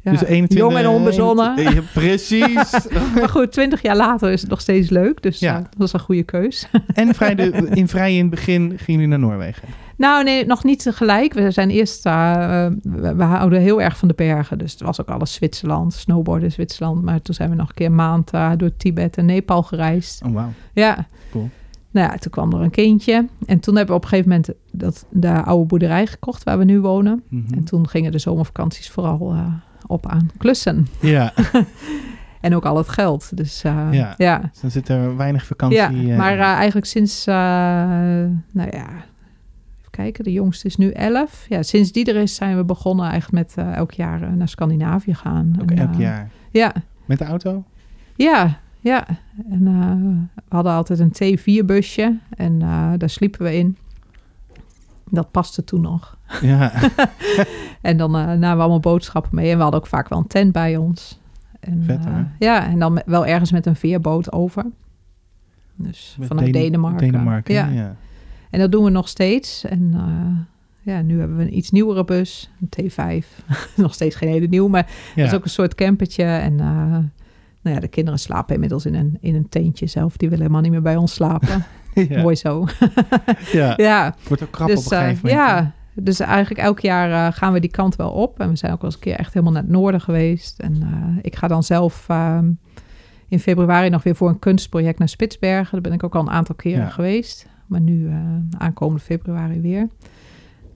[0.00, 0.10] Ja.
[0.10, 1.54] Dus 21, Jong en onbezonnen.
[1.94, 2.86] Precies.
[3.14, 5.22] Maar goed, twintig jaar later is het nog steeds leuk.
[5.22, 5.52] Dus Ja.
[5.52, 5.58] ja.
[5.58, 6.68] dat was een goede keus.
[6.94, 9.68] en vrij de, in vrij in het begin gingen jullie naar Noorwegen.
[10.02, 11.32] Nou, nee, nog niet tegelijk.
[11.32, 12.06] We zijn eerst...
[12.06, 14.58] eh, we, we houden heel erg van de bergen.
[14.58, 15.92] Dus het was ook alles Zwitserland.
[15.94, 17.02] Snowboarden in Zwitserland.
[17.02, 20.22] Maar toen zijn we nog een keer een maand door Tibet en Nepal gereisd.
[20.26, 20.52] Oh, wauw.
[20.72, 21.06] Ja.
[21.30, 21.50] Cool.
[21.90, 23.26] Nou ja, toen kwam er een kindje.
[23.46, 26.64] En toen hebben we op een gegeven moment dat, de oude boerderij gekocht waar we
[26.64, 27.22] nu wonen.
[27.28, 27.54] Mhm.
[27.54, 29.46] En toen gingen de zomervakanties vooral eh,
[29.86, 30.86] op aan klussen.
[31.00, 31.32] Ja,
[32.40, 33.36] En ook al het geld.
[33.36, 34.14] Dus eh, Ja.
[34.16, 34.38] ja.
[34.38, 36.06] dus dan zit er weinig vakantie.
[36.06, 38.86] Ja, maar eigenlijk sinds, nou ja,
[39.92, 41.46] kijken, de jongste is nu 11.
[41.48, 44.48] Ja, sinds die er is zijn we begonnen eigenlijk met eh, elk jaar eh, naar
[44.48, 45.56] Scandinavië gaan.
[45.62, 46.30] ook En, elk eh, jaar.
[46.50, 46.72] Ja,
[47.04, 47.64] Met de auto?
[48.16, 49.06] ja, ja.
[49.50, 49.64] En
[50.34, 52.58] we hadden altijd een T4-busje en
[52.98, 53.76] daar sliepen we in.
[55.10, 56.16] Dat paste toen nog.
[56.40, 56.72] Ja.
[57.80, 59.50] En dan namen we allemaal boodschappen mee.
[59.50, 61.20] En we hadden ook vaak wel een tent bij ons.
[61.60, 62.04] En, Vet,
[62.38, 64.64] ja, en dan wel ergens met een veerboot over.
[65.76, 67.10] Dus Met vanuit Den- Denemarken.
[67.12, 67.66] Denemarken, ja.
[67.66, 67.96] ja.
[68.52, 69.64] En dat doen we nog steeds.
[69.64, 73.26] En eh, ja, nu hebben we een iets nieuwere bus, een T5.
[73.76, 75.22] nog steeds geen hele nieuw, maar Ja.
[75.22, 76.24] dat is ook een soort campertje.
[76.24, 76.66] En eh,
[77.62, 80.16] nou ja, de kinderen slapen inmiddels in een, in een tentje zelf.
[80.16, 81.64] Die willen helemaal niet meer bij ons slapen.
[82.08, 82.22] ja.
[82.22, 82.66] Mooi zo.
[83.52, 83.74] Ja.
[83.76, 85.48] ja, Het wordt ook krap dus, op een eh, gegeven moment.
[85.50, 85.54] hè?
[85.56, 88.40] ja, dus eigenlijk elk jaar eh, gaan we die kant wel op.
[88.40, 90.58] En we zijn ook wel eens een keer echt helemaal naar het noorden geweest.
[90.58, 92.50] En eh, ik ga dan zelf ehm,
[93.28, 95.72] in februari nog weer voor een kunstproject naar Spitsbergen.
[95.72, 96.88] Daar ben ik ook al een aantal keren Ja.
[96.88, 97.46] geweest.
[97.72, 98.16] Maar nu eh,
[98.58, 99.88] aankomende februari weer.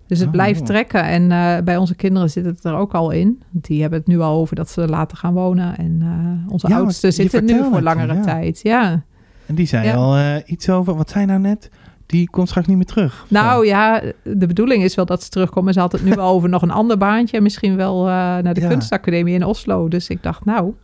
[0.07, 1.03] Dus het Oh, blijft trekken.
[1.05, 3.43] En eh, bij onze kinderen zit het er ook al in.
[3.51, 5.77] Die hebben het nu al over dat ze er later gaan wonen.
[5.77, 8.21] En eh, onze Ja, oudste je zit er nu voor langere ja.
[8.23, 8.61] tijd.
[8.63, 9.03] Ja.
[9.47, 9.95] En die zei Ja.
[9.95, 11.71] al iets over, wat zei nou net?
[12.07, 13.25] Die komt straks niet meer terug.
[13.29, 15.73] Nou ja, de bedoeling is wel dat ze terugkomen.
[15.73, 17.41] Ze had het nu wel over nog een ander baantje.
[17.41, 18.69] Misschien wel eh, naar de Ja.
[18.69, 19.89] kunstacademie in Oslo.
[19.89, 20.75] Dus ik dacht, nou,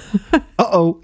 [0.56, 1.02] Oh-oh.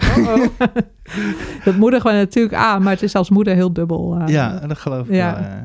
[1.64, 2.82] dat moedigen we natuurlijk aan.
[2.82, 4.16] Maar het is als moeder heel dubbel.
[4.18, 5.32] eh, ja, dat geloof ik ja.
[5.34, 5.42] wel.
[5.42, 5.56] eh.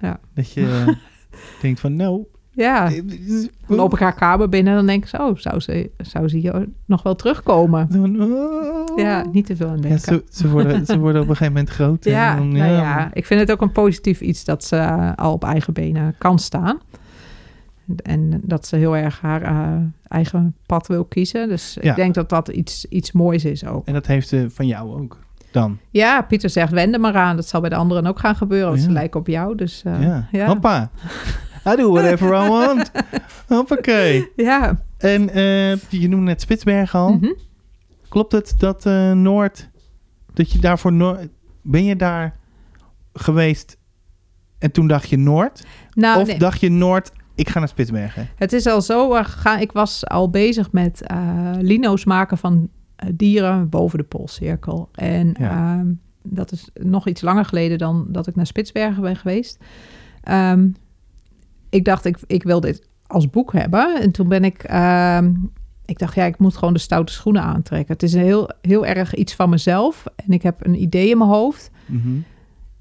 [0.00, 0.18] Ja.
[0.34, 0.94] Dat je
[1.62, 2.22] denkt van, nou...
[2.58, 2.90] ja.
[2.92, 3.02] eh,
[3.66, 6.36] Dan loop ik haar kamer binnen en dan denk ik, zo, zou ze, zou ze
[6.36, 7.88] hier nog wel terugkomen?
[8.90, 9.04] Oh.
[9.04, 10.00] Ja, niet te veel aan Ja, denken.
[10.00, 12.04] ze, ze, worden, ze worden op een gegeven moment groot.
[12.04, 15.32] Ja, dan, nou ja, ik vind het ook een positief iets dat ze eh, al
[15.32, 16.78] op eigen benen kan staan.
[18.02, 19.76] En dat ze heel erg haar eh,
[20.08, 21.48] eigen pad wil kiezen.
[21.48, 21.90] Dus Ja.
[21.90, 23.86] ik denk dat dat iets, iets moois is ook.
[23.86, 25.18] En dat heeft ze van jou ook
[25.50, 25.78] dan.
[25.90, 27.36] Ja, Pieter zegt, wend er maar aan.
[27.36, 28.68] Dat zal bij de anderen ook gaan gebeuren.
[28.68, 28.86] Want Ja.
[28.86, 29.54] ze lijken op jou.
[29.56, 30.28] Dus ja.
[30.32, 30.46] ja.
[30.46, 30.90] Hoppa.
[31.66, 32.90] I do whatever I want.
[33.48, 34.32] Hoppakee.
[34.36, 34.82] Ja.
[34.98, 37.12] En eh, je noemde net Spitsbergen al.
[37.12, 37.32] Mhm.
[38.08, 39.68] Klopt het dat eh, Noord...
[40.34, 40.92] Dat je daarvoor...
[40.92, 41.28] Noord,
[41.62, 42.36] ben je daar
[43.12, 43.76] geweest
[44.58, 45.66] en toen dacht je Noord?
[45.92, 46.38] Nou, of nee.
[46.38, 48.28] dacht je Noord, ik ga naar Spitsbergen?
[48.36, 49.60] Het is al zo eh, gegaan.
[49.60, 51.00] Ik was al bezig met
[51.60, 52.68] lino's maken van
[53.14, 54.88] dieren boven de Poolcirkel.
[54.94, 55.50] En Ja.
[55.50, 55.86] ehm,
[56.22, 59.58] dat is nog iets langer geleden dan dat ik naar Spitsbergen ben geweest.
[60.22, 60.68] Ehm,
[61.70, 64.00] ik dacht, ik, ik wil dit als boek hebben.
[64.00, 64.62] En toen ben ik...
[64.62, 65.32] ehm,
[65.84, 67.92] ik dacht, ja, ik moet gewoon de stoute schoenen aantrekken.
[67.92, 70.04] Het is een heel, heel erg iets van mezelf.
[70.16, 71.70] En ik heb een idee in mijn hoofd.
[71.86, 72.08] Mhm.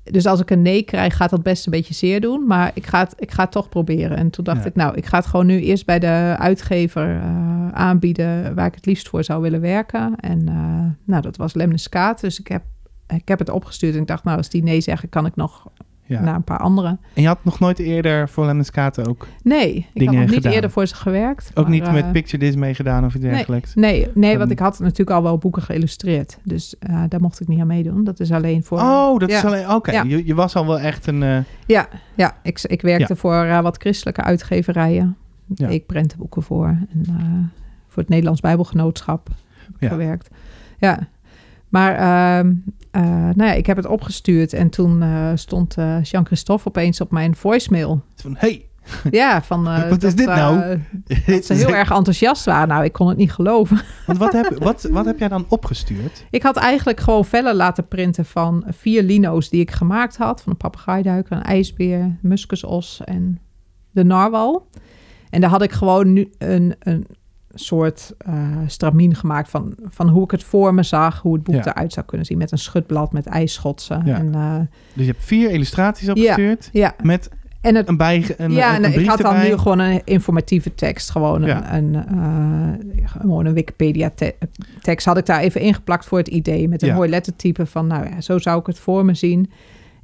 [0.03, 2.47] Dus als ik een nee krijg, gaat dat best een beetje zeer doen.
[2.47, 4.17] Maar ik ga het, ik ga het toch proberen.
[4.17, 4.65] En toen dacht Ja.
[4.69, 8.55] ik, nou, ik ga het gewoon nu eerst bij de uitgever eh, aanbieden...
[8.55, 10.15] waar ik het liefst voor zou willen werken.
[10.15, 12.21] En eh, nou, dat was Lemniskaat.
[12.21, 12.63] Dus ik heb,
[13.07, 15.09] ik heb het opgestuurd en ik dacht, nou, als die nee zeggen...
[15.09, 15.71] kan ik nog
[16.07, 16.21] Ja.
[16.21, 16.97] naar een paar andere.
[17.13, 19.27] En je had nog nooit eerder voor Lemniscate ook...
[19.43, 20.51] Nee, ik Dingen had nog niet gedaan.
[20.51, 21.51] eerder voor ze gewerkt.
[21.53, 23.33] Ook maar, niet met eh, Picture This meegedaan of iets nee.
[23.33, 23.75] dergelijks?
[23.75, 26.37] Nee, nee, want Dan- ik had natuurlijk al wel boeken geïllustreerd.
[26.43, 28.03] Dus eh, daar mocht ik niet aan meedoen.
[28.03, 28.79] Dat is alleen voor...
[28.79, 29.37] Oh, dat Ja.
[29.37, 29.69] is alleen...
[29.69, 30.03] Oké, Ja.
[30.03, 31.23] je, je was al wel echt een...
[31.23, 35.17] eh, Ja, ja ik, ik werkte voor wat christelijke uitgeverijen.
[35.55, 36.67] Ik prentenboeken voor.
[36.67, 37.51] En
[37.87, 39.27] voor het Nederlands Bijbelgenootschap
[39.65, 39.87] heb ik Ja.
[39.89, 40.29] gewerkt.
[40.79, 40.99] Ja,
[41.69, 42.53] maar ehm, eh,
[43.05, 44.53] nou ja, ik heb het opgestuurd.
[44.53, 48.03] En toen eh, stond eh, Jean-Christophe opeens op mijn voicemail.
[48.15, 48.65] van, hey,
[49.11, 49.67] Ja, van...
[49.67, 50.59] eh, Wat is dat, dit nou?
[50.61, 52.67] eh, dat ze heel erg enthousiast waren.
[52.67, 53.81] Nou, ik kon het niet geloven.
[54.07, 56.25] Want wat heb, wat, wat heb jij dan opgestuurd?
[56.29, 60.41] Ik had eigenlijk gewoon vellen laten printen van vier lino's die ik gemaakt had.
[60.41, 63.39] Van een papegaaiduiker, een ijsbeer, muskusos en
[63.91, 64.67] de narwal.
[65.29, 67.05] En daar had ik gewoon nu een, een
[67.59, 68.33] soort eh
[68.67, 71.21] stramien gemaakt van, van hoe ik het voor me zag.
[71.21, 71.65] Hoe het boek Ja.
[71.65, 72.37] eruit zou kunnen zien.
[72.37, 74.01] Met een schutblad, met ijsschotsen.
[74.05, 74.15] Ja.
[74.17, 74.55] En, eh,
[74.93, 77.29] Dus je hebt vier illustraties opgestuurd ja, met
[77.61, 80.01] en het een, bij, een, ja, een, en een ik had dan nu gewoon een
[80.03, 81.09] informatieve tekst.
[81.09, 86.67] Gewoon een, een, eh, gewoon een Wikipedia-tekst had ik daar even ingeplakt voor het idee.
[86.67, 89.51] Met een mooi lettertype van, nou ja, zo zou ik het voor me zien.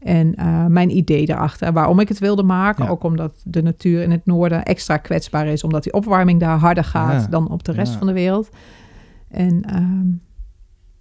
[0.03, 1.73] En eh, mijn idee erachter.
[1.73, 2.85] Waarom ik het wilde maken.
[2.85, 2.89] Ja.
[2.91, 5.63] Ook omdat de natuur in het noorden extra kwetsbaar is.
[5.63, 7.27] Omdat die opwarming daar harder gaat Ja.
[7.29, 7.97] dan op de rest Ja.
[7.97, 8.49] van de wereld.
[9.29, 10.05] En ehm,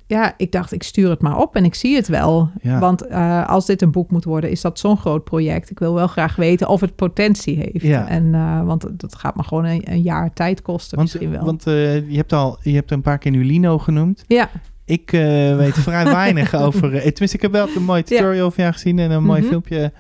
[0.07, 2.51] ja, ik dacht, ik stuur het maar op en ik zie het wel.
[2.81, 5.71] Want eh, als dit een boek moet worden, is dat zo'n groot project.
[5.71, 7.85] Ik wil wel graag weten of het potentie heeft.
[8.09, 11.45] En, eh, want dat gaat me gewoon een, een jaar tijd kosten Want, misschien wel.
[11.45, 14.25] want je hebt al je hebt een paar keer nu Lino genoemd.
[14.27, 14.49] ja,
[14.93, 16.85] Ik eh, weet vrij weinig over...
[16.95, 19.49] eh, tenminste, ik heb wel een mooi tutorial van jou gezien en een mooi Mhm.
[19.49, 19.93] filmpje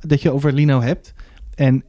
[0.00, 1.12] dat je over Lino hebt.
[1.54, 1.84] En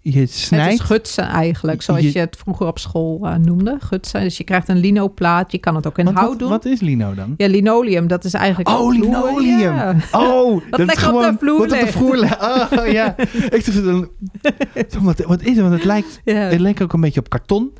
[0.00, 0.80] je het is snijdt...
[0.80, 3.76] gutsen eigenlijk, zoals Je- je, het vroeger op school eh, noemde.
[3.80, 4.20] Gutsen.
[4.20, 5.52] Dus je krijgt een linoplaat.
[5.52, 6.48] Je kan het ook in hout wat, doen.
[6.48, 7.34] wat is Lino dan?
[7.36, 8.68] Ja, linoleum, dat is eigenlijk...
[8.68, 9.58] Oh, linoleum.
[9.58, 9.96] Ja.
[10.12, 12.16] Oh, dat is lekker op de gewoon vloer wat op de vloer.
[12.80, 13.16] Oh ja.
[13.50, 15.58] Ik dacht, wat, wat is het?
[15.60, 16.34] Want het lijkt, Ja.
[16.34, 17.72] het lijkt ook een beetje op karton.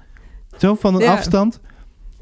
[0.59, 1.13] Zo van een Ja.
[1.13, 1.61] afstand.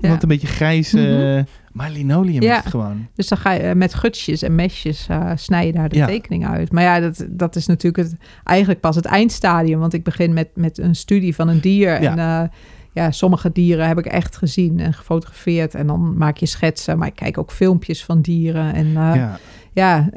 [0.01, 0.93] Want een beetje grijs.
[0.93, 1.43] Mhm.
[1.77, 2.53] Maar linoleum Ja.
[2.57, 3.07] is het gewoon.
[3.14, 6.07] Dus dan ga je eh, met gutsjes en mesjes eh snij je daar de Ja.
[6.07, 6.72] tekening uit.
[6.72, 9.79] Maar ja, dat, dat is natuurlijk het, eigenlijk pas het eindstadium.
[9.79, 12.03] Want ik begin met, met een studie van een dier.
[12.03, 12.11] Ja.
[12.11, 12.49] En eh,
[12.93, 15.74] ja, sommige dieren heb ik echt gezien en gefotografeerd.
[15.74, 16.99] En dan maak je schetsen.
[16.99, 18.74] Maar ik kijk ook filmpjes van dieren.
[18.74, 18.87] En
[19.72, 20.09] ja,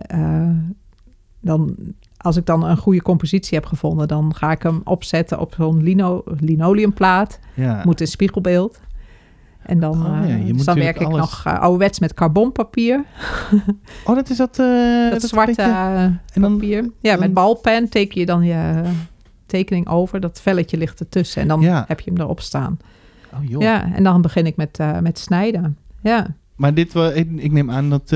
[1.41, 1.76] dan,
[2.18, 4.07] als ik dan een goede compositie heb gevonden...
[4.07, 7.39] dan ga ik hem opzetten op zo'n lino, linoleumplaat.
[7.53, 7.82] ja.
[7.86, 8.80] Moet in spiegelbeeld.
[9.70, 13.03] En dan, Oh, ja, eh, dus dan werk ik alles- nog uh, ouderwets met carbonpapier.
[14.05, 14.59] Oh, dat is dat...
[14.59, 15.72] eh, dat, dat zwarte beetje-
[16.34, 16.89] En dan, papier.
[17.01, 18.82] Ja, dan- met balpen teken je dan je
[19.45, 20.20] tekening over.
[20.20, 21.41] Dat velletje ligt ertussen.
[21.41, 21.86] En dan Ja.
[21.88, 22.78] heb je hem erop staan.
[23.34, 23.61] oh joh.
[23.61, 25.78] Ja, en dan begin ik met, met snijden.
[26.03, 26.28] Ja.
[26.55, 28.15] Maar dit ik, neem aan dat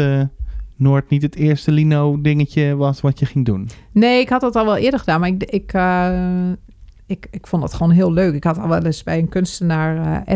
[0.75, 3.69] Noord niet het eerste lino dingetje was wat je ging doen.
[3.91, 5.19] Nee, ik had dat al wel eerder gedaan.
[5.19, 5.71] Maar ik, ik,
[7.05, 8.33] ik, ik vond het gewoon heel leuk.
[8.33, 10.33] Ik had al wel eens bij een kunstenaar eh,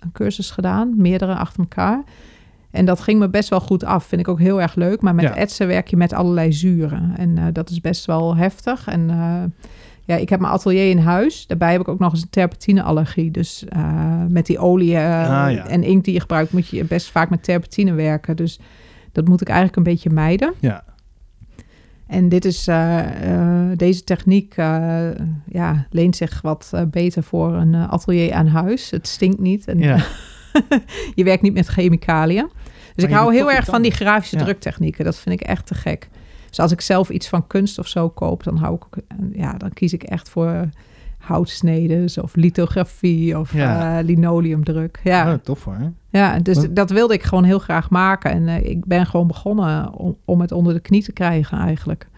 [0.00, 0.92] een cursus gedaan.
[0.96, 2.02] Meerdere achter elkaar.
[2.70, 4.04] En dat ging me best wel goed af.
[4.04, 5.00] Vind ik ook heel erg leuk.
[5.00, 5.34] Maar met Ja.
[5.36, 7.12] etsen werk je met allerlei zuren.
[7.16, 8.86] En eh, dat is best wel heftig.
[8.86, 9.42] En eh,
[10.04, 11.46] ja, ik heb mijn atelier in huis.
[11.46, 13.30] Daarbij heb ik ook nog eens een terpentineallergie.
[13.30, 15.02] Dus eh, met die olie Ah,
[15.52, 15.66] ja.
[15.66, 16.52] en inkt die je gebruikt...
[16.52, 18.36] moet je best vaak met terpentine werken.
[18.36, 18.60] Dus
[19.12, 20.52] dat moet ik eigenlijk een beetje mijden.
[20.60, 20.84] Ja.
[22.08, 25.08] En dit is, eh, eh, deze techniek eh,
[25.48, 28.90] ja, leent zich wat beter voor een atelier aan huis.
[28.90, 29.96] Het stinkt niet en Ja.
[31.14, 32.48] je werkt niet met chemicaliën.
[32.94, 34.44] Dus ik hou heel erg van die grafische Ja.
[34.44, 35.04] druktechnieken.
[35.04, 36.08] Dat vind ik echt te gek.
[36.48, 39.02] Dus als ik zelf iets van kunst of zo koop, dan hou ik
[39.32, 40.68] ja, dan kies ik echt voor
[41.28, 43.98] houtsneden of lithografie of Ja.
[43.98, 45.00] eh, linoleumdruk.
[45.04, 45.32] Ja.
[45.32, 45.92] Oh, tof hoor.
[46.10, 48.30] Ja, dus dat wilde ik gewoon heel graag maken.
[48.30, 52.08] En eh, ik ben gewoon begonnen om, om het onder de knie te krijgen eigenlijk.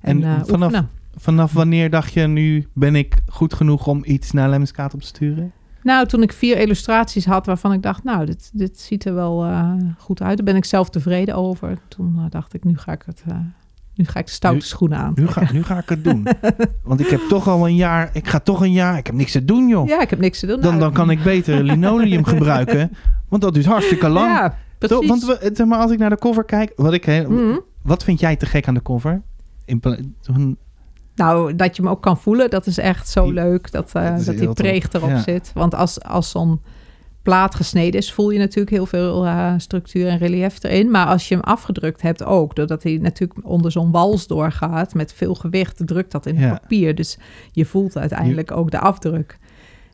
[0.00, 0.88] En, En eh, vanaf- oefenen.
[1.18, 5.06] Vanaf wanneer dacht je, nu ben ik goed genoeg om iets naar Lemmiskaat op te
[5.06, 5.52] sturen?
[5.82, 9.46] Nou, toen ik vier illustraties had waarvan ik dacht, nou, dit, dit ziet er wel
[9.98, 10.36] goed uit.
[10.36, 11.78] Daar ben ik zelf tevreden over.
[11.88, 13.24] Toen dacht ik, nu ga ik het...
[13.96, 15.12] eh, nu ga ik de stoute Nu- schoenen aan.
[15.14, 16.26] Nu ga, nu ga ik het doen.
[16.84, 19.32] Want ik heb toch al een jaar, ik ga toch een jaar, ik heb niks
[19.32, 19.86] te doen joh.
[19.88, 20.60] Ja, ik heb niks te doen.
[20.60, 22.90] Dan, Nou, dan kan ik beter linoleum gebruiken.
[23.28, 24.26] Want dat duurt hartstikke lang.
[24.34, 24.96] Ja, precies.
[24.98, 25.08] Toch?
[25.08, 27.58] Want zeg maar, als ik naar de cover kijk, wat, ik, he- Mhm.
[27.82, 29.22] wat vind jij te gek aan de cover?
[29.64, 29.80] In
[31.14, 33.70] Nou, dat je hem ook kan voelen, dat is echt zo Die- leuk.
[33.72, 35.20] Dat, eh, dat die preeg erop ja.
[35.22, 35.50] zit.
[35.54, 36.60] Want als, als zo'n
[37.26, 40.90] plaat gesneden is, voel je natuurlijk heel veel eh, structuur en relief erin.
[40.90, 45.12] Maar als je hem afgedrukt hebt ook, doordat hij natuurlijk onder zo'n wals doorgaat met
[45.12, 46.40] veel gewicht, drukt dat in Ja.
[46.50, 46.94] het papier.
[46.94, 47.18] Dus
[47.52, 49.38] je voelt uiteindelijk ook de afdruk.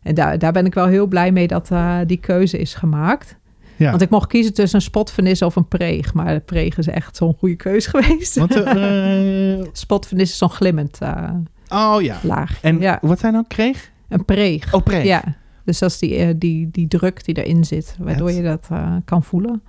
[0.03, 3.37] En daar, daar ben ik wel heel blij mee dat eh, die keuze is gemaakt.
[3.77, 3.91] Ja.
[3.91, 6.15] Want ik mocht kiezen tussen een spotvernis of een preeg.
[6.15, 8.37] Maar de preeg is echt zo'n goede keus geweest.
[8.37, 11.31] Want, eh, spotvernis is zo'n glimmend eh,
[11.69, 12.17] oh ja.
[12.23, 12.59] laag.
[12.63, 13.91] En ja, wat zijn nou kreeg?
[14.09, 14.75] een preeg.
[14.75, 15.05] Oh, preeg.
[15.05, 15.23] Ja,
[15.65, 18.97] dus dat is die, eh, die, die druk die erin zit, waardoor je dat eh,
[19.05, 19.63] kan voelen.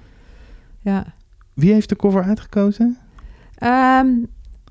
[0.82, 1.06] Ja.
[1.54, 2.98] Wie heeft de cover uitgekozen?
[3.56, 4.08] Ehm,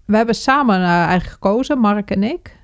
[0.04, 2.56] we hebben samen eh, eigenlijk gekozen, Mark en ik.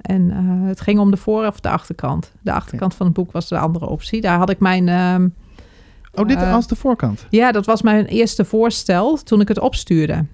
[0.00, 0.30] En
[0.66, 2.32] het ging om de voor- of de achterkant.
[2.40, 4.20] De achterkant van het boek was de andere optie.
[4.20, 4.88] Daar had ik mijn...
[4.88, 5.28] ehm,
[6.14, 7.26] Oh, dit als de voorkant.
[7.30, 10.24] ja, dat was mijn eerste voorstel toen ik het opstuurde.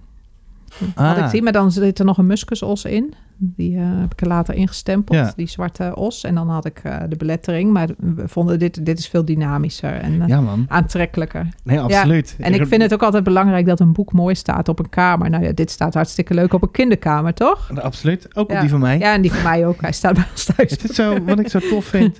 [0.95, 1.31] Had ik Ah.
[1.31, 3.15] die, maar dan zit er nog een muskusos in.
[3.41, 5.33] Die eh, heb ik er later ingestempeld, Ja.
[5.37, 6.25] die zwarte os.
[6.25, 7.73] En dan had ik eh, de belettering.
[7.73, 10.65] Maar we vonden dit, dit is veel dynamischer en eh, Ja, man.
[10.69, 11.49] aantrekkelijker.
[11.65, 12.37] Nee, absoluut.
[12.39, 15.31] En ik vind het ook altijd belangrijk dat een boek mooi staat op een kamer.
[15.31, 17.81] Nou ja, dit staat hartstikke leuk op een kinderkamer, toch?
[17.81, 18.37] Absoluut.
[18.37, 18.99] Ook op die van mij.
[18.99, 19.81] Ja, en die van mij ook.
[19.81, 20.71] Hij staat bij ons thuis.
[20.71, 22.19] Het is zo, wat ik zo tof vind.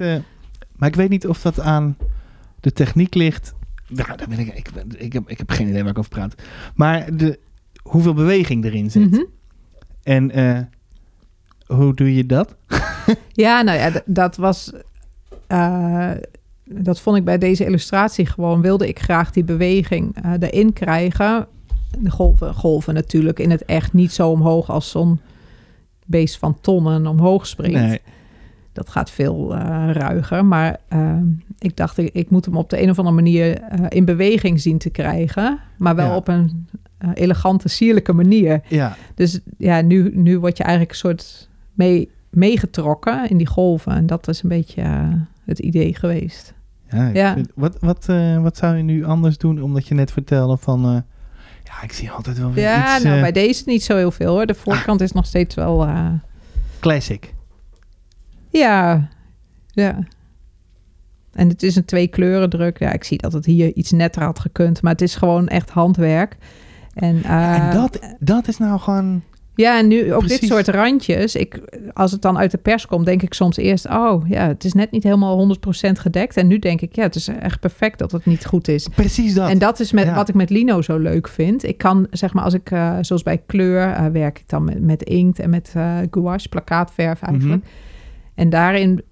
[0.77, 1.97] maar ik weet niet of dat aan
[2.61, 3.55] de techniek ligt.
[3.89, 6.35] Nou, daar ben ik, ik, ik, heb, ik heb geen idee waar ik over praat.
[6.75, 7.39] Maar de,
[7.83, 9.11] hoeveel beweging erin zit.
[9.11, 9.23] Mhm.
[10.03, 10.31] En
[11.69, 12.57] hoe doe je dat?
[13.33, 14.73] Ja, nou ja, dat was.
[15.47, 16.11] eh,
[16.65, 18.61] dat vond ik bij deze illustratie gewoon.
[18.61, 21.47] Wilde ik graag die beweging eh, erin krijgen.
[21.99, 25.21] De golven, golven natuurlijk in het echt niet zo omhoog als zo'n
[26.07, 27.81] beest van tonnen omhoog springt.
[27.81, 28.01] Nee.
[28.73, 30.45] Dat gaat veel eh, ruiger.
[30.45, 30.77] Maar
[31.59, 34.79] ik dacht, ik, ik moet hem op de een of andere manier in beweging zien
[34.79, 35.59] te krijgen.
[35.79, 36.17] Maar wel Ja.
[36.17, 36.69] op een
[37.15, 38.61] elegante, sierlijke manier.
[38.69, 41.48] Ja, Dus ja, nu, nu word je eigenlijk een soort
[41.79, 43.93] mee, meegetrokken in die golven.
[43.93, 45.09] En dat is een beetje eh,
[45.45, 46.55] het idee geweest.
[46.91, 47.35] ja, Ja.
[47.35, 49.63] vind- wat, wat, eh, wat zou je nu anders doen?
[49.63, 50.85] Omdat je net vertelde van...
[50.85, 51.01] eh,
[51.65, 54.11] ja, ik zie altijd wel weer Ja, iets nou, eh, bij deze niet zo heel
[54.11, 54.47] veel hoor.
[54.47, 55.89] De voorkant is nog steeds wel...
[56.81, 57.35] classic.
[58.51, 59.09] ja,
[59.71, 59.99] ja.
[61.33, 62.79] En het is een twee kleuren druk.
[62.79, 64.83] Ja, ik zie dat het hier iets netter had gekund.
[64.83, 66.37] Maar het is gewoon echt handwerk.
[66.95, 69.23] En, en dat, dat is nou gewoon...
[69.59, 71.35] Ja, en nu ook dit soort randjes.
[71.35, 71.61] Ik,
[71.93, 73.89] als het dan uit de pers komt, denk ik soms eerst...
[73.89, 75.61] oh, ja, het is net niet helemaal 100%
[75.93, 76.37] gedekt.
[76.37, 78.89] En nu denk ik, ja, het is echt perfect dat het niet goed is.
[78.95, 79.49] Precies dat.
[79.51, 80.15] En dat is met, Ja.
[80.15, 81.65] wat ik met lino zo leuk vind.
[81.65, 84.81] Ik kan, zeg maar, als ik, eh, zoals bij kleur, eh, werk ik dan met,
[84.83, 87.63] met inkt en met eh gouache, plakkaatverf eigenlijk.
[87.63, 87.71] Mhm.
[88.35, 89.03] En daarin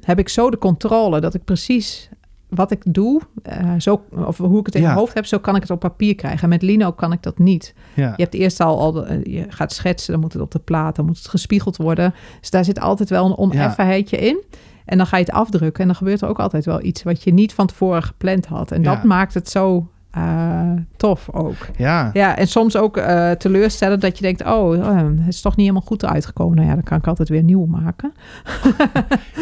[0.00, 2.08] heb ik zo de controle dat ik precies
[2.50, 4.86] wat ik doe, eh, zo, of hoe ik het in Ja.
[4.86, 6.42] mijn hoofd heb, zo kan ik het op papier krijgen.
[6.42, 7.74] En met lino kan ik dat niet.
[7.94, 8.12] ja.
[8.16, 10.58] Je hebt eerst al, al de- eh, je gaat schetsen, dan moet het op de
[10.58, 12.14] plaat, dan moet het gespiegeld worden.
[12.40, 14.42] Dus daar zit altijd wel een oneffenheidje in.
[14.84, 17.22] En dan ga je het afdrukken en dan gebeurt er ook altijd wel iets wat
[17.22, 18.70] je niet van tevoren gepland had.
[18.72, 21.56] En dat maakt het zo eh, tof ook.
[21.76, 22.10] ja.
[22.12, 22.98] Ja, en soms ook
[23.38, 26.56] teleurstellen dat je denkt, oh, eh, het is toch niet helemaal goed uitgekomen.
[26.56, 28.12] Nou ja, dan kan ik altijd weer nieuw maken.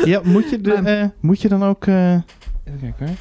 [0.05, 1.87] Ja, moet je, de, moet je dan ook...
[2.69, 3.17] eh, even kijken hoor.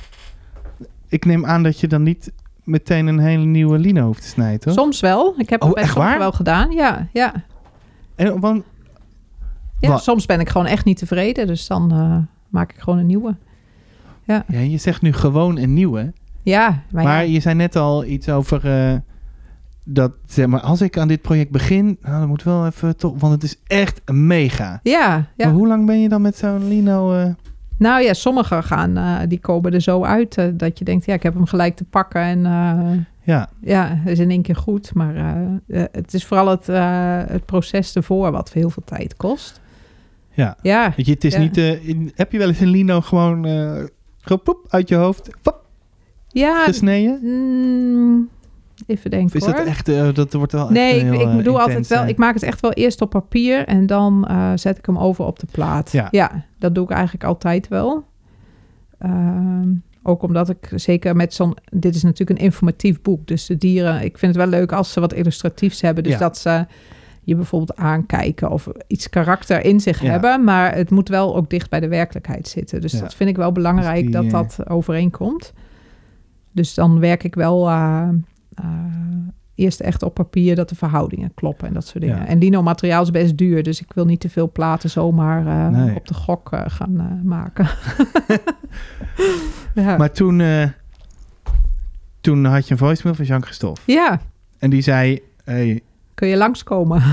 [1.07, 2.31] Ik neem aan dat je dan niet
[2.63, 4.73] meteen een hele nieuwe lino hoeft te snijden, toch?
[4.73, 5.33] Soms wel.
[5.37, 6.17] Ik heb Oh, het bij echt waar?
[6.17, 6.71] wel gedaan.
[6.71, 7.33] Ja, ja.
[8.15, 8.63] En, want,
[9.79, 10.03] ja Wat?
[10.03, 11.47] soms ben ik gewoon echt niet tevreden.
[11.47, 12.17] Dus dan eh,
[12.49, 13.35] maak ik gewoon een nieuwe.
[14.23, 16.13] ja, je zegt nu gewoon een nieuwe.
[16.43, 17.31] Ja, maar, Maar ja.
[17.33, 18.65] je zei net al iets over...
[18.91, 18.95] eh,
[19.85, 21.97] dat, zeg maar, als ik aan dit project begin...
[22.01, 23.19] Nou, dan moet wel even toch...
[23.19, 24.79] Want het is echt mega.
[24.83, 25.45] Ja, ja.
[25.45, 27.13] Maar hoe lang ben je dan met zo'n lino...
[27.13, 27.29] eh,
[27.77, 31.13] Nou ja, sommigen gaan, eh, die komen er zo uit eh, dat je denkt, ja,
[31.13, 34.93] ik heb hem gelijk te pakken en eh, ja, ja, is in één keer goed.
[34.93, 35.15] Maar
[35.91, 36.67] het is vooral het,
[37.31, 39.61] het proces ervoor wat heel veel tijd kost.
[40.33, 40.57] ja.
[40.61, 41.39] Ja, Weet je, het is Ja.
[41.39, 41.57] niet...
[41.57, 43.43] in- heb je wel eens een lino gewoon...
[44.21, 45.29] gewoon poep, uit je hoofd...
[45.41, 45.65] Pop,
[46.27, 47.19] ja gesneden?
[47.23, 48.29] mm,
[48.85, 49.55] even denken Of is hoor.
[49.55, 49.87] dat echt...
[49.87, 52.03] eh, dat wordt wel Nee, ik, eh, doe altijd wel.
[52.03, 52.07] eh.
[52.09, 55.39] Ik maak het echt wel eerst op papier en dan zet ik hem over op
[55.39, 55.91] de plaat.
[56.11, 56.45] Ja.
[56.59, 58.03] dat doe ik eigenlijk altijd wel.
[58.99, 59.69] Ehm,
[60.03, 61.55] ook omdat ik zeker met zo'n.
[61.71, 63.27] Dit is natuurlijk een informatief boek.
[63.27, 64.03] Dus de dieren.
[64.03, 66.03] Ik vind het wel leuk als ze wat illustratiefs hebben.
[66.03, 66.19] Dus Ja.
[66.19, 66.65] dat ze
[67.23, 70.09] je bijvoorbeeld aankijken of iets karakter in zich Ja.
[70.11, 70.43] hebben.
[70.43, 72.81] Maar het moet wel ook dicht bij de werkelijkheid zitten.
[72.81, 72.99] Dus Ja.
[72.99, 75.53] dat vind ik wel belangrijk Dus die, dat dat overeenkomt.
[76.51, 77.69] Dus dan werk ik wel.
[79.55, 82.17] Eerst echt op papier dat de verhoudingen kloppen en dat soort dingen.
[82.17, 82.25] Ja.
[82.27, 85.67] En lino materiaal is best duur, dus ik wil niet te veel platen zomaar eh,
[85.67, 85.95] Nee.
[85.95, 87.67] op de gok eh, gaan eh, maken.
[89.85, 89.97] ja.
[89.97, 90.63] Maar toen, eh,
[92.21, 93.81] toen had je een voicemail van Jean Christophe.
[93.85, 94.19] ja,
[94.59, 95.81] En die zei, hey,
[96.13, 97.03] kun je langskomen?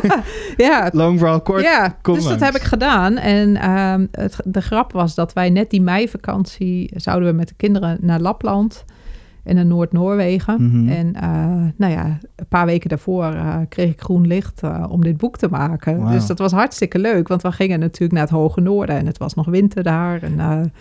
[0.56, 1.62] ja, long verhaal kort.
[1.62, 3.16] ja kom dus dat heb ik gedaan.
[3.16, 7.54] En ehm, het, de grap was dat wij net die meivakantie zouden we met de
[7.54, 8.84] kinderen naar Lapland
[9.44, 10.68] en naar Noord-Noorwegen.
[10.68, 10.88] Mhm.
[10.88, 11.30] En eh,
[11.76, 15.36] nou ja, een paar weken daarvoor eh, kreeg ik groen licht eh, om dit boek
[15.36, 16.06] te maken.
[16.10, 19.18] Dus dat was hartstikke leuk, want we gingen natuurlijk naar het hoge noorden en het
[19.18, 20.22] was nog winter daar.
[20.22, 20.72] En,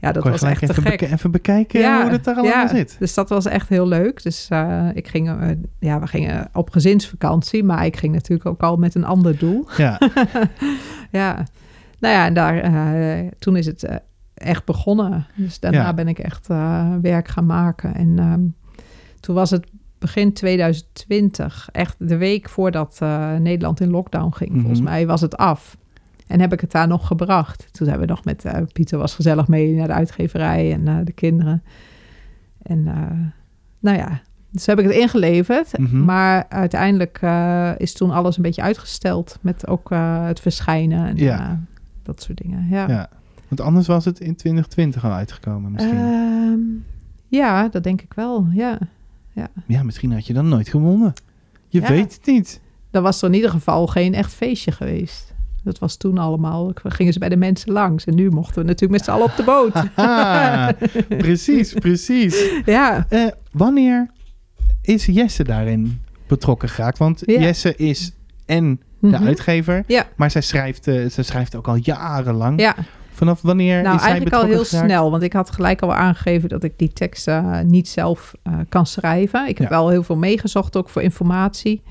[0.00, 1.00] Ja, dat was echt even, gek.
[1.00, 2.96] even bekijken hoe het daar allemaal zit.
[2.98, 4.22] Dus dat was echt heel leuk.
[4.22, 4.48] Dus
[4.94, 5.30] ik ging,
[5.78, 9.66] ja, we gingen op gezinsvakantie, maar ik ging natuurlijk ook al met een ander doel.
[9.76, 10.00] Ja,
[11.10, 11.46] Ja,
[11.98, 12.70] nou ja, en daar,
[13.38, 14.02] toen is het
[14.44, 15.26] echt begonnen.
[15.34, 15.94] Dus daarna Ja.
[15.94, 17.94] ben ik echt eh, werk gaan maken.
[17.94, 18.40] En ehm,
[19.20, 19.66] toen was het
[19.98, 24.50] begin 2020, echt de week voordat eh, Nederland in lockdown ging.
[24.52, 24.88] Volgens Mhm.
[24.88, 25.76] mij was het af.
[26.26, 27.68] En heb ik het daar nog gebracht.
[27.72, 30.96] Toen hebben we nog met eh, Pieter was gezellig mee naar de uitgeverij en eh,
[31.04, 31.62] de kinderen.
[32.62, 32.82] En
[33.80, 34.20] nou ja,
[34.50, 35.78] dus heb ik het ingeleverd.
[35.78, 36.04] Mhm.
[36.04, 37.20] Maar uiteindelijk
[37.76, 39.90] is toen alles een beetje uitgesteld met ook
[40.26, 41.60] het verschijnen en Ja.
[42.02, 42.66] dat soort dingen.
[42.68, 42.88] Ja.
[42.88, 43.08] ja.
[43.54, 45.96] Want anders was het in 2020 al uitgekomen misschien.
[45.98, 46.58] Ehm,
[47.28, 48.46] ja, dat denk ik wel.
[48.52, 48.78] Ja.
[49.66, 51.12] ja, misschien had je dan nooit gewonnen.
[51.68, 51.88] Je Ja.
[51.88, 52.60] weet het niet.
[52.90, 55.34] Dan was er in ieder geval geen echt feestje geweest.
[55.62, 56.70] Dat was toen allemaal.
[56.74, 58.04] Gingen ze bij de mensen langs.
[58.04, 59.72] En nu mochten we natuurlijk met z'n allen op de boot.
[61.24, 62.50] Precies, precies.
[62.64, 63.06] ja.
[63.08, 64.10] Eh, wanneer
[64.82, 66.98] is Jesse daarin betrokken geraakt?
[66.98, 67.40] Want Ja.
[67.40, 68.12] Jesse is
[68.46, 69.24] en de Mhm.
[69.26, 70.06] uitgever, Ja.
[70.16, 72.60] maar zij schrijft, eh, zij schrijft ook al jarenlang.
[72.60, 72.74] Ja,
[73.14, 74.84] Vanaf wanneer nou is zij eigenlijk al heel geraakt?
[74.90, 75.10] snel.
[75.10, 78.86] Want ik had gelijk al aangegeven dat ik die teksten eh, niet zelf eh, kan
[78.86, 79.48] schrijven.
[79.48, 79.76] Ik heb Ja.
[79.76, 81.82] wel heel veel meegezocht ook voor informatie.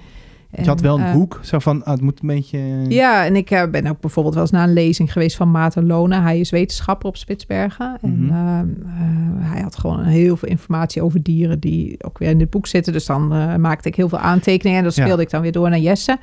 [0.62, 2.60] Je had wel een En, eh, hoek, zo van, ah, het moet een beetje...
[2.90, 6.22] Ja, en ik ben ook bijvoorbeeld wel eens naar een lezing geweest van Maarten Lona.
[6.22, 7.98] Hij is wetenschapper op Spitsbergen.
[8.02, 8.34] En Mhm.
[8.34, 12.50] ehm, eh, hij had gewoon heel veel informatie over dieren die ook weer in dit
[12.50, 12.94] boek zitten.
[12.94, 13.28] Dus dan
[13.62, 15.04] maakte ik heel veel aantekeningen en dat Ja.
[15.04, 16.18] speelde ik dan weer door naar Jesse.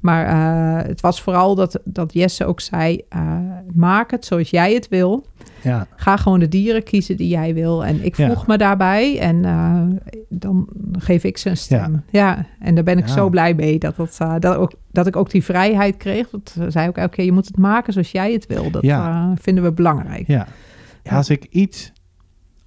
[0.00, 3.38] Maar eh, het was vooral dat, dat Jesse ook zei, eh,
[3.74, 5.26] maak het zoals jij het wil.
[5.62, 7.84] Ja, Ga gewoon de dieren kiezen die jij wil.
[7.84, 8.28] En ik Ja.
[8.28, 9.82] voeg me daarbij en eh,
[10.28, 12.02] dan geef ik ze een stem.
[12.10, 15.30] Ja, en daar ben ik zo blij mee dat, dat, dat, ook, dat ik ook
[15.30, 16.30] die vrijheid kreeg.
[16.30, 18.70] Dat ze zei ook elke keer, je moet het maken zoals jij het wil.
[18.70, 18.84] Dat
[19.40, 20.26] vinden we belangrijk.
[20.26, 20.46] ja.
[21.02, 21.92] ja als, ik iets,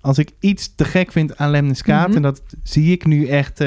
[0.01, 2.15] als ik iets te gek vind aan Lemniskaat, Mhm.
[2.15, 3.63] en dat zie ik nu echt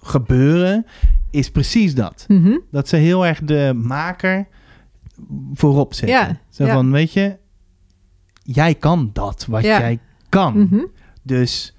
[0.00, 0.86] gebeuren,
[1.34, 2.24] is precies dat.
[2.28, 2.58] Mhm.
[2.70, 4.46] Dat ze heel erg de maker
[5.54, 6.18] voorop zetten.
[6.18, 6.72] Ja, Zo ja.
[6.72, 7.36] van, weet je,
[8.42, 9.78] jij kan dat wat Ja.
[9.78, 10.58] jij kan.
[10.58, 10.84] Mhm.
[11.22, 11.76] Dus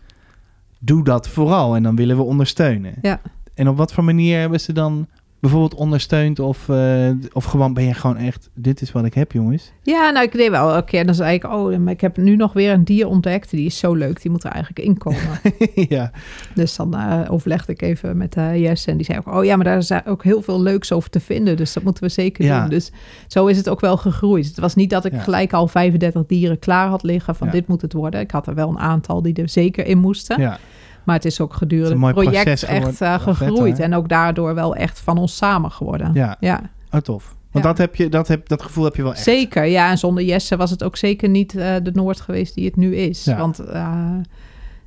[0.79, 2.93] doe dat vooral en dan willen we ondersteunen.
[3.01, 3.21] Ja.
[3.53, 5.07] En op wat voor manier hebben ze dan
[5.39, 9.31] bijvoorbeeld ondersteund of, eh, of gewoon ben je gewoon echt, dit is wat ik heb
[9.31, 9.71] jongens.
[9.83, 11.05] Ja, nou, ik deed wel elke keer.
[11.05, 13.49] Dan zei ik, oh, maar ik heb nu nog weer een dier ontdekt.
[13.49, 15.39] Die is zo leuk, die moet er eigenlijk in komen.
[15.95, 16.11] ja,
[16.53, 18.91] Dus dan eh, overlegde ik even met eh Jesse.
[18.91, 21.19] En die zei ook, oh ja, maar daar is ook heel veel leuks over te
[21.19, 21.57] vinden.
[21.57, 22.59] Dus dat moeten we zeker Ja.
[22.59, 22.69] doen.
[22.69, 22.91] Dus
[23.27, 24.45] zo is het ook wel gegroeid.
[24.45, 25.19] Het was niet dat ik Ja.
[25.19, 27.35] gelijk al 35 dieren klaar had liggen.
[27.35, 27.53] Van Ja.
[27.53, 28.19] dit moet het worden.
[28.19, 30.41] Ik had er wel een aantal die er zeker in moesten.
[30.41, 30.57] ja,
[31.05, 33.79] Maar het is ook gedurende een het mooi project echt eh, gegroeid.
[33.79, 36.11] en ook daardoor wel echt van ons samen geworden.
[36.13, 36.37] ja.
[36.39, 37.35] Ja, Oh, tof.
[37.51, 37.71] Want Ja.
[37.71, 39.23] dat, heb je, dat, heb, dat gevoel heb je wel echt.
[39.23, 39.65] zeker.
[39.65, 42.75] Ja, en zonder Jesse was het ook zeker niet eh, de Noord geweest die het
[42.75, 43.23] nu is.
[43.23, 43.37] Ja.
[43.37, 44.11] Want eh,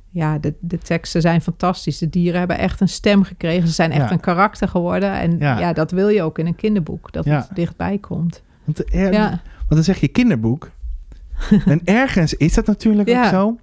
[0.09, 1.97] ja, de, de teksten zijn fantastisch.
[1.97, 3.67] De dieren hebben echt een stem gekregen.
[3.67, 4.11] Ze zijn echt Ja.
[4.11, 5.11] een karakter geworden.
[5.11, 5.73] En Ja.
[5.73, 7.11] dat wil je ook in een kinderboek.
[7.11, 8.43] Dat het dichtbij komt.
[8.63, 9.11] Want, er-
[9.57, 10.69] want dan zeg je kinderboek.
[11.65, 13.57] en ergens is dat natuurlijk ook zo.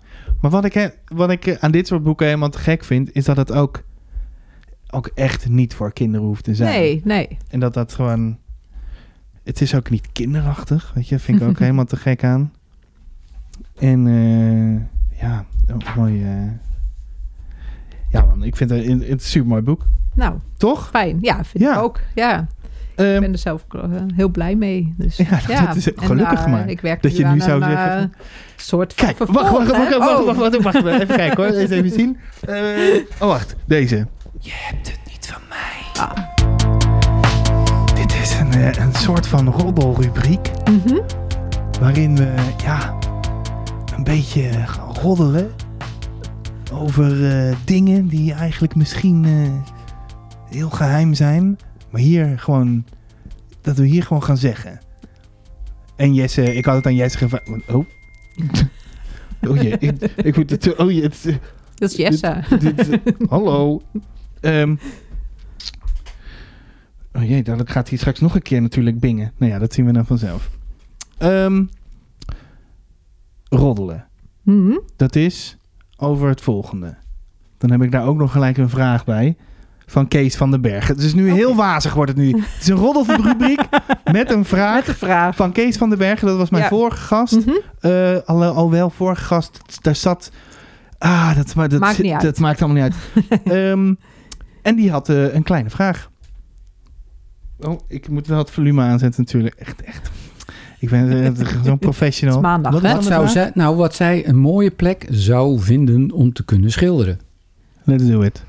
[0.47, 3.24] Maar wat ik, wat ik eh, aan dit soort boeken helemaal te gek vind, is
[3.24, 3.82] dat het ook,
[4.90, 6.70] ook echt niet voor kinderen hoeft te zijn.
[6.80, 7.36] nee, nee.
[7.49, 8.38] En dat dat gewoon...
[9.44, 11.18] Het is ook niet kinderachtig, weet je.
[11.18, 12.53] vind ik ook helemaal te gek aan.
[13.78, 16.24] En eh, ja, oh, mooi.
[16.24, 16.51] eh.
[18.11, 19.86] Ja man, ik vind het een, een super mooi boek.
[20.14, 20.88] Nou, Toch?
[20.88, 21.18] fijn.
[21.20, 21.74] Ja, vind Ja.
[21.76, 22.01] ik ook.
[22.14, 22.47] Ja,
[22.97, 24.94] Ehm, ik ben er zelf ook, eh, heel blij mee.
[24.97, 25.16] Dus,
[25.49, 26.68] Ja, dat is En, gelukkig eh, maar.
[26.68, 28.11] Ik werk Dat nu je nu zou een zeggen eh, van-
[28.57, 29.99] soort van Kijk, wacht, vervolg, wacht, wacht, hè?
[29.99, 30.26] wacht, wacht, Oh.
[30.26, 31.55] wacht, wacht, wacht, wacht, even kijken hoor.
[31.55, 32.16] Eens even zien.
[32.47, 32.57] Eh,
[33.20, 33.57] oh, wacht.
[33.66, 34.07] Deze.
[34.40, 36.05] Je hebt het niet van mij.
[36.05, 36.16] Ah.
[37.94, 40.51] Dit is een, eh, een soort van roddelrubriek.
[40.70, 40.99] Mhm.
[41.80, 42.34] Waarin we,
[42.64, 42.94] ja,
[43.97, 45.51] een beetje gaan roddelen.
[46.72, 49.72] Over eh, dingen die eigenlijk misschien eh,
[50.57, 51.59] heel geheim zijn.
[51.91, 52.84] Maar hier gewoon,
[53.61, 54.78] dat we hier gewoon gaan zeggen.
[55.97, 57.49] En Jesse, ik had het aan Jesse gevraagd.
[57.68, 57.84] Oh.
[59.49, 60.76] Oh jee, ik, ik moet het.
[60.76, 61.39] Oh jee, het,
[61.74, 62.43] Dat is Jesse.
[62.59, 63.80] dit, dit- hallo.
[64.41, 64.76] Ehm
[67.12, 69.32] oh jee, dan gaat hij straks nog een keer natuurlijk bingen.
[69.37, 70.51] Nou ja, dat zien we dan vanzelf.
[71.18, 71.64] Ehm,
[73.49, 74.07] roddelen.
[74.43, 74.78] Mhm.
[74.97, 75.57] Dat is
[75.97, 76.97] over het volgende.
[77.59, 79.37] Dan heb ik daar ook nog gelijk een vraag bij.
[79.87, 80.87] Van Kees van den Berg.
[80.87, 82.30] Het is nu heel wazig wordt het nu.
[82.30, 83.61] Het is een roddelrubriek
[84.12, 85.37] met een vraag Met vraag.
[85.37, 86.20] van Kees van den Berg.
[86.20, 86.68] Dat was mijn Ja.
[86.68, 87.47] vorige gast.
[87.47, 87.51] Mhm.
[87.80, 90.30] Eh, al, alhoewel, vorige gast, daar zat...
[90.99, 92.22] Ah, dat, maar dat, Maakt niet uit.
[92.22, 93.41] dat maakt allemaal niet uit.
[93.45, 93.95] Ehm,
[94.62, 96.11] en die had eh, een kleine vraag.
[97.61, 99.55] Oh, ik moet wel het volume aanzetten natuurlijk.
[99.55, 100.11] Echt, echt.
[100.78, 101.30] Ik ben eh,
[101.62, 102.37] zo'n Het professional.
[102.37, 106.32] is maandag, Wat is zou zij, nou, wat zij een mooie plek zou vinden om
[106.32, 107.20] te kunnen schilderen.
[107.84, 108.45] Let's do it.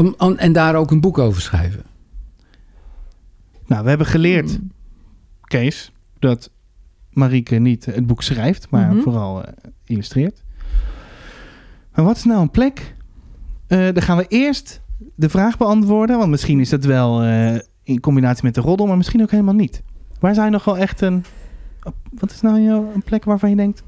[0.00, 1.82] Om- om- en daar ook een boek over schrijven.
[3.66, 4.70] Nou, we hebben geleerd, Hmm.
[5.44, 6.50] Kees, dat
[7.10, 9.00] Marieke niet het boek schrijft, maar Mhm.
[9.02, 9.52] vooral eh,
[9.84, 10.42] illustreert.
[11.94, 12.94] Maar wat is nou een plek?
[13.66, 14.80] Eh, dan gaan we eerst
[15.14, 18.96] de vraag beantwoorden, want misschien is dat wel eh, in combinatie met de roddel, maar
[18.96, 19.82] misschien ook helemaal niet.
[20.20, 21.24] Waar je nog wel echt een...
[22.10, 23.82] Wat is nou jouw- een plek waarvan je denkt...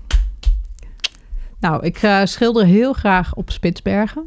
[1.61, 4.25] Nou, ik eh, schilder heel graag op Spitsbergen.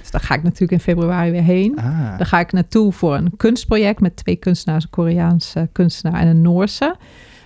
[0.00, 1.76] Dus daar ga ik natuurlijk in februari weer heen.
[1.78, 1.84] Ah,
[2.18, 6.42] Daar ga ik naartoe voor een kunstproject met twee kunstenaars, een Koreaanse kunstenaar en een
[6.42, 6.96] Noorse.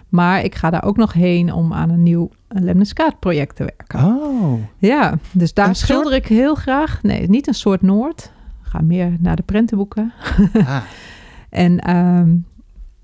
[0.08, 4.04] Maar ik ga daar ook nog heen om aan een nieuw lemniskaat-project te werken.
[4.14, 4.52] oh.
[4.78, 7.02] Ja, dus daar Een schilder ik heel graag.
[7.02, 8.32] Nee, niet een soort Noord.
[8.62, 10.12] Ik ga meer naar de prentenboeken.
[10.66, 10.76] Ah.
[11.50, 12.36] En ehm,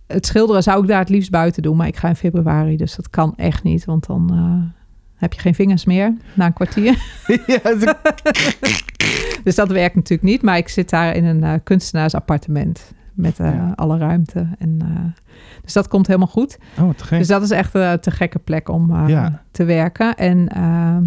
[0.07, 1.76] het schilderen zou ik daar het liefst buiten doen.
[1.76, 3.84] Maar ik ga in februari, dus dat kan echt niet.
[3.84, 4.80] Want dan eh,
[5.21, 6.97] heb je geen vingers meer na een kwartier.
[7.47, 7.93] ja, zo-
[9.45, 10.43] Dus dat werkt natuurlijk niet.
[10.43, 12.93] Maar ik zit daar in een eh, kunstenaarsappartement.
[13.14, 13.73] Met eh, Ja.
[13.75, 14.47] alle ruimte.
[14.59, 15.23] En, eh,
[15.62, 16.59] dus dat komt helemaal goed.
[16.79, 17.18] oh, wat gek.
[17.18, 19.43] Dus dat is echt een te gekke plek om Ja.
[19.51, 20.14] te werken.
[20.16, 21.05] En ehm,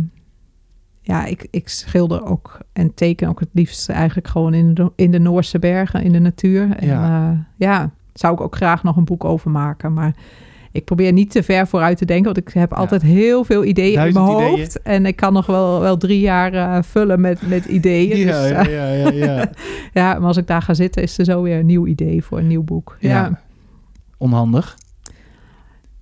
[1.02, 5.12] ja, ik, ik schilder ook en teken ook het liefst eigenlijk gewoon in de, in
[5.12, 6.76] de Noorse bergen, in de natuur.
[6.78, 7.08] En Ja.
[7.08, 7.46] ja.
[7.58, 9.94] ja, zou ik ook graag nog een boek over maken.
[9.94, 10.14] Maar
[10.74, 13.96] ik probeer niet te ver vooruit te denken, want ik heb altijd heel veel ideeën
[13.96, 14.60] Duizend in mijn ideeën.
[14.60, 14.82] hoofd.
[14.82, 18.18] En ik kan nog wel, wel drie jaar eh, vullen met, met ideeën.
[18.18, 19.50] ja, dus, ja, eh, ja, ja, ja.
[20.02, 22.38] ja, maar als ik daar ga zitten, is er zo weer een nieuw idee voor
[22.38, 22.98] een nieuw boek.
[23.00, 23.24] Ja, Ja.
[23.24, 23.42] ja.
[24.18, 24.78] Onhandig.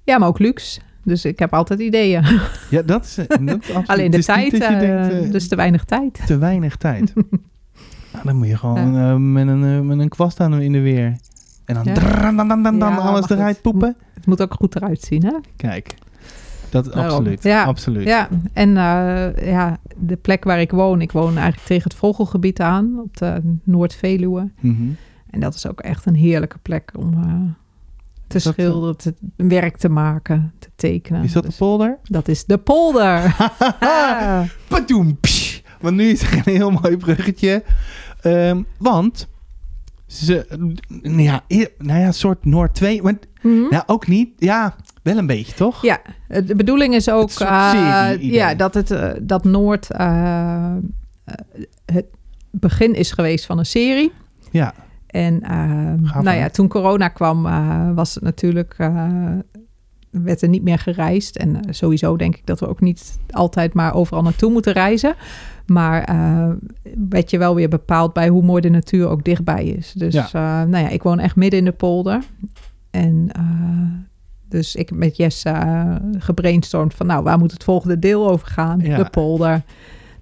[0.05, 0.79] maar ook luxe.
[1.03, 2.23] Dus ik heb altijd ideeën.
[2.69, 3.27] Ja, dat is, dat.
[3.85, 6.25] Alleen de tijd, denkt, eh, dus te weinig tijd.
[6.25, 7.13] te weinig tijd.
[8.13, 11.15] nou, dan moet je gewoon met, een, met een kwast aan in de weer.
[11.77, 12.31] En dan, Ja.
[12.31, 13.95] dan, dan, dan, dan Ja, alles eruit poepen.
[14.13, 15.33] Het moet ook goed eruit zien, hè?
[15.55, 15.93] Kijk,
[16.69, 17.03] dat Daarom.
[17.05, 17.43] absoluut.
[17.43, 17.63] Ja.
[17.63, 18.07] absoluut.
[18.07, 22.59] Ja, en eh, ja, de plek waar ik woon, ik woon eigenlijk tegen het Vogelgebied
[22.59, 24.49] aan, op de Noord-Veluwe.
[24.59, 24.83] Mhm.
[25.29, 27.19] En dat is ook echt een heerlijke plek om eh,
[28.27, 31.23] te dat, eh, schilderen, te, werk te maken, te tekenen.
[31.23, 31.97] Is dat de Dus polder?
[32.03, 33.35] dat is de polder.
[33.79, 34.41] Ah.
[34.67, 35.59] Patoem, psh.
[35.79, 37.63] Want nu is er een heel mooi bruggetje.
[38.21, 39.27] Ehm, want
[40.11, 40.45] ze,
[40.87, 41.41] nou ja,
[41.77, 43.01] nou ja, soort Noord 2.
[43.01, 43.63] Maar Mhm.
[43.69, 44.29] ja, ook niet.
[44.37, 45.81] Ja, wel een beetje, toch?
[45.81, 48.31] Ja, de bedoeling is ook serie-idee.
[48.31, 50.75] ja, dat, het, eh, dat Noord eh,
[51.85, 52.05] het
[52.51, 54.11] begin is geweest van een serie.
[54.51, 54.73] Ja.
[55.07, 55.39] En
[56.21, 57.41] nou ja, toen corona kwam,
[57.95, 58.75] was het natuurlijk,
[60.11, 61.35] werd er niet meer gereisd.
[61.37, 65.15] En eh, sowieso denk ik dat we ook niet altijd maar overal naartoe moeten reizen.
[65.65, 66.49] Maar eh,
[67.09, 69.93] werd je wel weer bepaald bij hoe mooi de natuur ook dichtbij is.
[69.93, 70.25] Dus Ja.
[70.25, 72.23] eh, nou ja, ik woon echt midden in de polder.
[72.91, 73.29] En
[74.49, 75.43] dus ik heb met Jess
[76.17, 78.79] gebrainstormd van, nou, waar moet het volgende deel over gaan?
[78.79, 78.97] Ja.
[78.97, 79.61] De polder.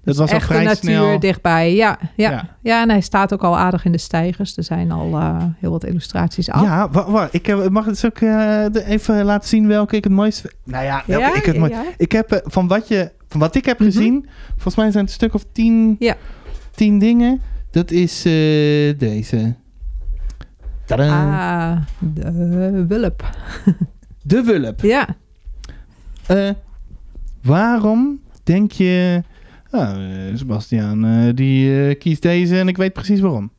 [0.04, 1.18] Dat was al echt vrij de natuur snel.
[1.18, 1.74] dichtbij.
[1.74, 2.48] Ja, ja, Ja.
[2.62, 2.82] ja.
[2.82, 4.56] en hij staat ook al aardig in de stijgers.
[4.56, 6.62] Er zijn al eh, heel wat illustraties af.
[6.62, 8.20] Ja, wa- wa- ik heb, mag het ook eh,
[8.72, 10.54] de- even laten zien welke ik het mooiste vind?
[10.64, 11.82] Nou ja, welke Ja, ik het ja.
[11.96, 13.90] Ik heb eh, van wat, je, van wat ik heb Mhm.
[13.90, 16.16] gezien, volgens mij zijn het een stuk of tien, Ja.
[16.74, 17.40] tien dingen.
[17.70, 19.54] Dat is eh, deze.
[20.86, 21.70] Tadaa.
[21.72, 23.30] Ah, de wulp.
[24.22, 24.80] De Wulp.
[24.80, 25.08] Ja,
[26.26, 26.50] Eh,
[27.42, 29.22] waarom denk je...
[29.70, 33.50] Ah, eh, Sebastiaan, eh, die eh, kiest deze en ik weet precies waarom.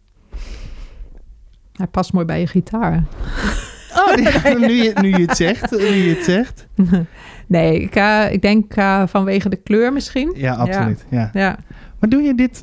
[1.73, 3.03] hij past mooi bij je gitaar.
[3.95, 4.15] Oh,
[4.67, 5.71] nu, je, nu je het zegt.
[5.71, 6.67] Nu je het zegt.
[7.47, 7.95] nee, ik,
[8.31, 8.73] ik denk
[9.05, 10.33] vanwege de kleur misschien.
[10.35, 11.05] Ja, absoluut.
[11.09, 11.29] Ja.
[11.33, 11.57] Ja.
[11.99, 12.61] Maar doe je dit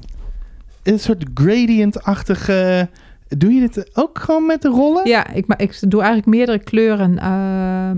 [0.83, 2.89] een soort gradient-achtige...
[3.29, 5.09] Doe je dit ook gewoon met de rollen?
[5.09, 7.19] Ja, ik, ik doe eigenlijk meerdere kleuren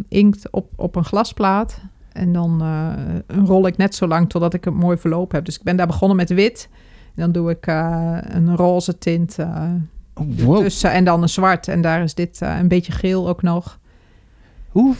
[0.08, 1.80] inkt op, op een glasplaat.
[2.20, 5.44] En dan eh, rol ik net zo lang totdat ik een mooi verloop heb.
[5.44, 6.68] Dus ik ben daar begonnen met wit.
[7.14, 9.64] En dan doe ik eh, een roze tint eh,
[10.14, 10.58] Oh, wow.
[10.62, 11.68] tussen en dan een zwart.
[11.68, 13.78] En daar is dit een beetje geel ook nog.
[14.68, 14.94] Hoe,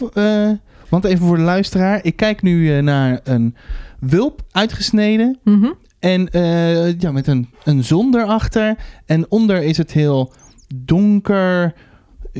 [0.89, 1.99] want even voor de luisteraar.
[2.03, 3.55] Ik kijk nu naar een
[3.99, 5.39] wulp uitgesneden.
[5.43, 5.71] Mhm.
[5.99, 6.29] En
[6.99, 8.75] ja, met een, een zon erachter.
[9.05, 10.33] En onder is het heel
[10.75, 11.73] donker.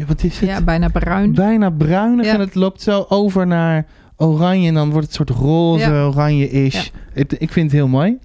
[0.08, 0.50] Wat is het?
[0.50, 1.34] Ja, bijna bruin.
[1.34, 2.26] Bijna bruinig.
[2.26, 2.34] Ja.
[2.34, 3.86] En het loopt zo over naar
[4.22, 4.68] oranje.
[4.68, 6.06] En dan wordt het soort roze, Ja.
[6.06, 6.90] oranje-ish.
[7.14, 8.18] Ik vind het heel mooi.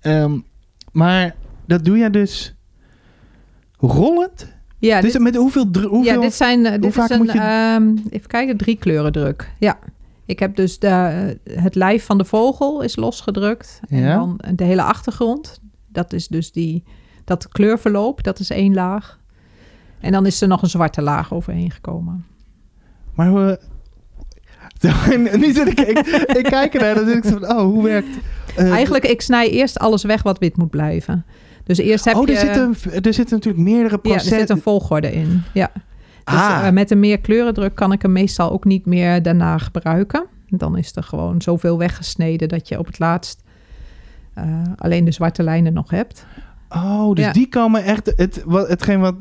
[0.00, 0.38] Ehm,
[0.92, 1.34] maar
[1.66, 2.54] dat doe je dus
[3.78, 4.56] rollend?
[4.78, 5.66] Ja, dus dit, met hoeveel...
[5.72, 8.76] hoeveel ja, dit zijn eh, dit vaak is een, moet je- ehm, even kijken, drie
[8.76, 9.52] kleuren druk.
[9.58, 9.78] Ja,
[10.24, 10.88] ik heb dus de,
[11.50, 13.80] het lijf van de vogel is losgedrukt.
[13.88, 14.14] En Ja.
[14.16, 15.60] dan de hele achtergrond.
[15.88, 16.84] Dat is dus die,
[17.24, 19.18] dat kleurverloop, dat is één laag.
[20.00, 22.24] En dan is er nog een zwarte laag overheen gekomen.
[23.14, 23.56] Maar eh, Zo,
[25.10, 25.98] en nu zit ik, ik,
[26.36, 28.08] ik kijk ernaar en dan zit ik van, oh, hoe werkt...
[28.56, 31.24] eh, Eigenlijk, ik snij eerst alles weg wat wit moet blijven.
[31.64, 32.32] Dus eerst heb oh, je...
[32.32, 34.38] er zitten, er zitten natuurlijk meerdere ja, er processen.
[34.38, 35.42] zit een volgorde in.
[35.54, 35.70] Ja.
[36.24, 36.66] Dus Ah.
[36.66, 40.24] eh, met een meer kleurendruk kan ik hem meestal ook niet meer daarna gebruiken.
[40.48, 43.42] Dan is er gewoon zoveel weggesneden dat je op het laatst
[44.34, 44.44] eh,
[44.76, 46.26] alleen de zwarte lijnen nog hebt.
[46.68, 47.32] Oh, dus Ja.
[47.32, 48.12] die komen echt...
[48.16, 49.14] Het, wat, hetgeen wat...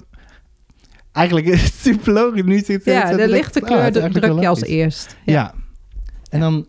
[1.18, 2.44] Eigenlijk is het super logisch.
[2.44, 5.16] Nu zit Ja, de lichte kleur druk je als eerst.
[5.26, 5.34] Ja.
[5.34, 5.54] Ja.
[6.30, 6.66] En dan...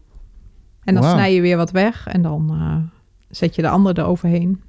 [0.85, 2.77] En dan snij je weer wat weg en dan eh,
[3.31, 4.63] zet je de andere eroverheen.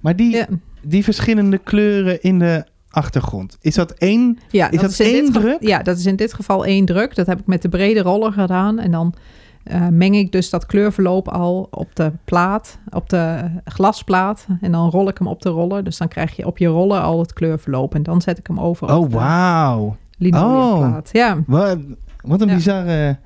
[0.00, 0.46] Maar die, Ja,
[0.82, 3.58] die verschillende kleuren in de achtergrond.
[3.60, 4.38] Is dat één?
[4.50, 5.56] ja, Is dat één druk?
[5.60, 7.14] Ja, dat is in dit geval één druk.
[7.14, 8.78] Dat heb ik met de brede roller gedaan.
[8.78, 9.14] En dan
[9.66, 14.46] eh, meng ik dus dat kleurverloop al op de plaat, op de glasplaat.
[14.60, 15.84] En dan rol ik hem op de roller.
[15.84, 17.94] Dus dan krijg je op je roller al het kleurverloop.
[17.94, 19.96] En dan zet ik hem over Oh, op wauw.
[20.18, 21.08] linoleumplaat.
[21.12, 21.42] Ja.
[21.46, 21.78] Wat,
[22.20, 22.54] wat een Ja.
[22.54, 23.18] bizarre...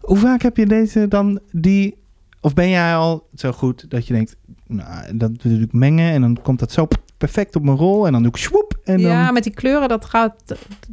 [0.00, 1.96] Hoe vaak heb je deze dan die...
[2.40, 4.36] Of ben jij al zo goed dat je denkt...
[4.66, 6.86] Nou, dat doe ik mengen en dan komt dat zo
[7.18, 8.06] perfect op mijn rol.
[8.06, 8.78] En dan doe ik swoep.
[8.84, 9.10] En dan...
[9.10, 10.34] ja, met die kleuren, dat gaat,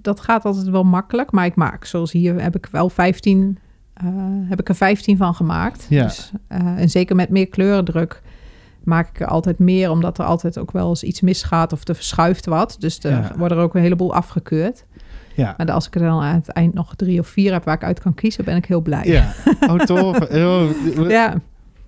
[0.02, 1.32] dat gaat altijd wel makkelijk.
[1.32, 3.58] Maar ik maak, zoals hier, heb ik wel 15,
[3.96, 4.06] eh,
[4.50, 5.86] heb ik er 15 van gemaakt.
[5.90, 6.04] Ja.
[6.04, 8.22] Dus, eh, en zeker met meer kleurendruk
[8.84, 11.96] maak ik er altijd meer, omdat er altijd ook wel eens iets misgaat of er
[11.96, 12.76] verschuift wat.
[12.80, 13.32] Dus er Ja.
[13.38, 14.86] worden er ook een heleboel afgekeurd.
[15.36, 15.54] ja.
[15.58, 17.84] Maar als ik er dan aan het eind nog drie of vier heb waar ik
[17.84, 19.06] uit kan kiezen, ben ik heel blij.
[19.06, 19.34] Ja.
[19.70, 20.20] Oh, tof.
[20.32, 20.70] Oh,
[21.10, 21.34] ja.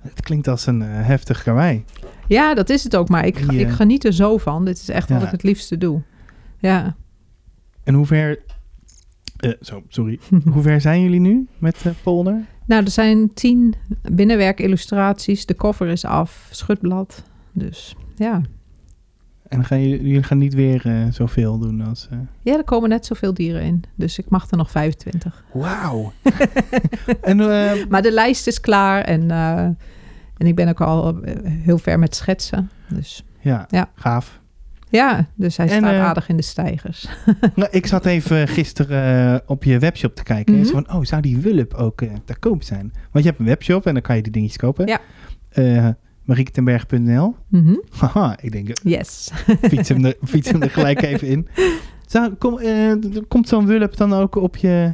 [0.02, 1.84] Het klinkt als een eh, heftig karwei.
[2.28, 3.10] Ja, dat is het ook.
[3.10, 4.66] Maar ik, ik geniet er zo van.
[4.66, 5.16] Dit is echt Ja.
[5.16, 6.02] wat ik het liefste doe.
[6.58, 6.96] Ja.
[7.84, 8.40] En hoe ver...
[9.38, 10.20] eh, zo, sorry.
[10.54, 12.46] hoe ver zijn jullie nu met de polder?
[12.66, 13.74] Nou, er zijn tien
[14.12, 15.46] binnenwerkillustraties.
[15.46, 17.24] De cover is af, schutblad.
[17.52, 18.42] Dus ja.
[19.48, 22.08] En gaan jullie, jullie gaan niet weer eh, zoveel doen als...
[22.12, 23.84] eh, Ja, er komen net zoveel dieren in.
[23.96, 25.44] Dus ik mag er nog 25.
[25.54, 26.12] Wauw.
[27.22, 29.60] eh, Maar de lijst is klaar en, eh,
[30.38, 32.70] en ik ben ook al eh, heel ver met schetsen.
[32.90, 33.90] Dus ja, Ja.
[33.96, 34.42] gaaf.
[34.90, 37.08] Ja, dus hij En, staat eh, aardig in de stijgers.
[37.56, 40.54] Nou, ik zat even gisteren eh, op je webshop te kijken.
[40.54, 40.68] En Mhm.
[40.70, 42.92] zo van, oh, zou die wulp ook eh te koop zijn?
[43.12, 44.88] Want je hebt een webshop en dan kan je die dingetjes kopen.
[44.88, 45.00] Ja.
[45.50, 45.88] Eh
[46.24, 47.36] marieketenberg.nl.
[47.48, 47.76] Mhm.
[47.90, 49.32] Haha, ik denk, Yes.
[49.70, 51.48] fiets hem, er, fiets hem er gelijk even in.
[52.06, 52.92] Zou, kom, eh,
[53.28, 54.94] komt zo'n wulp dan ook op je...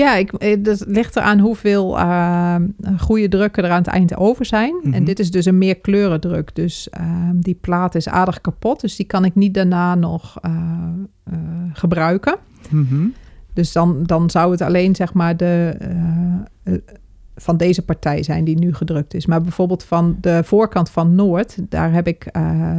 [0.00, 2.56] Ja, ik, eh, dat ligt eraan hoeveel eh,
[2.98, 4.74] goede drukken er aan het eind over zijn.
[4.82, 4.94] Mhm.
[4.94, 6.54] En dit is dus een meer kleurendruk.
[6.54, 8.80] Dus eh, die plaat is aardig kapot.
[8.80, 10.52] Dus die kan ik niet daarna nog eh,
[11.72, 12.36] gebruiken.
[12.70, 13.06] Mhm.
[13.52, 15.76] Dus dan, dan zou het alleen zeg maar de,
[17.36, 19.26] van deze partij zijn die nu gedrukt is.
[19.26, 22.32] Maar bijvoorbeeld van de voorkant van Noord, daar heb ik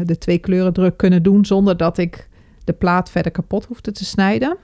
[0.05, 2.29] de twee kleuren druk kunnen doen zonder dat ik
[2.63, 4.57] de plaat verder kapot hoefde te snijden.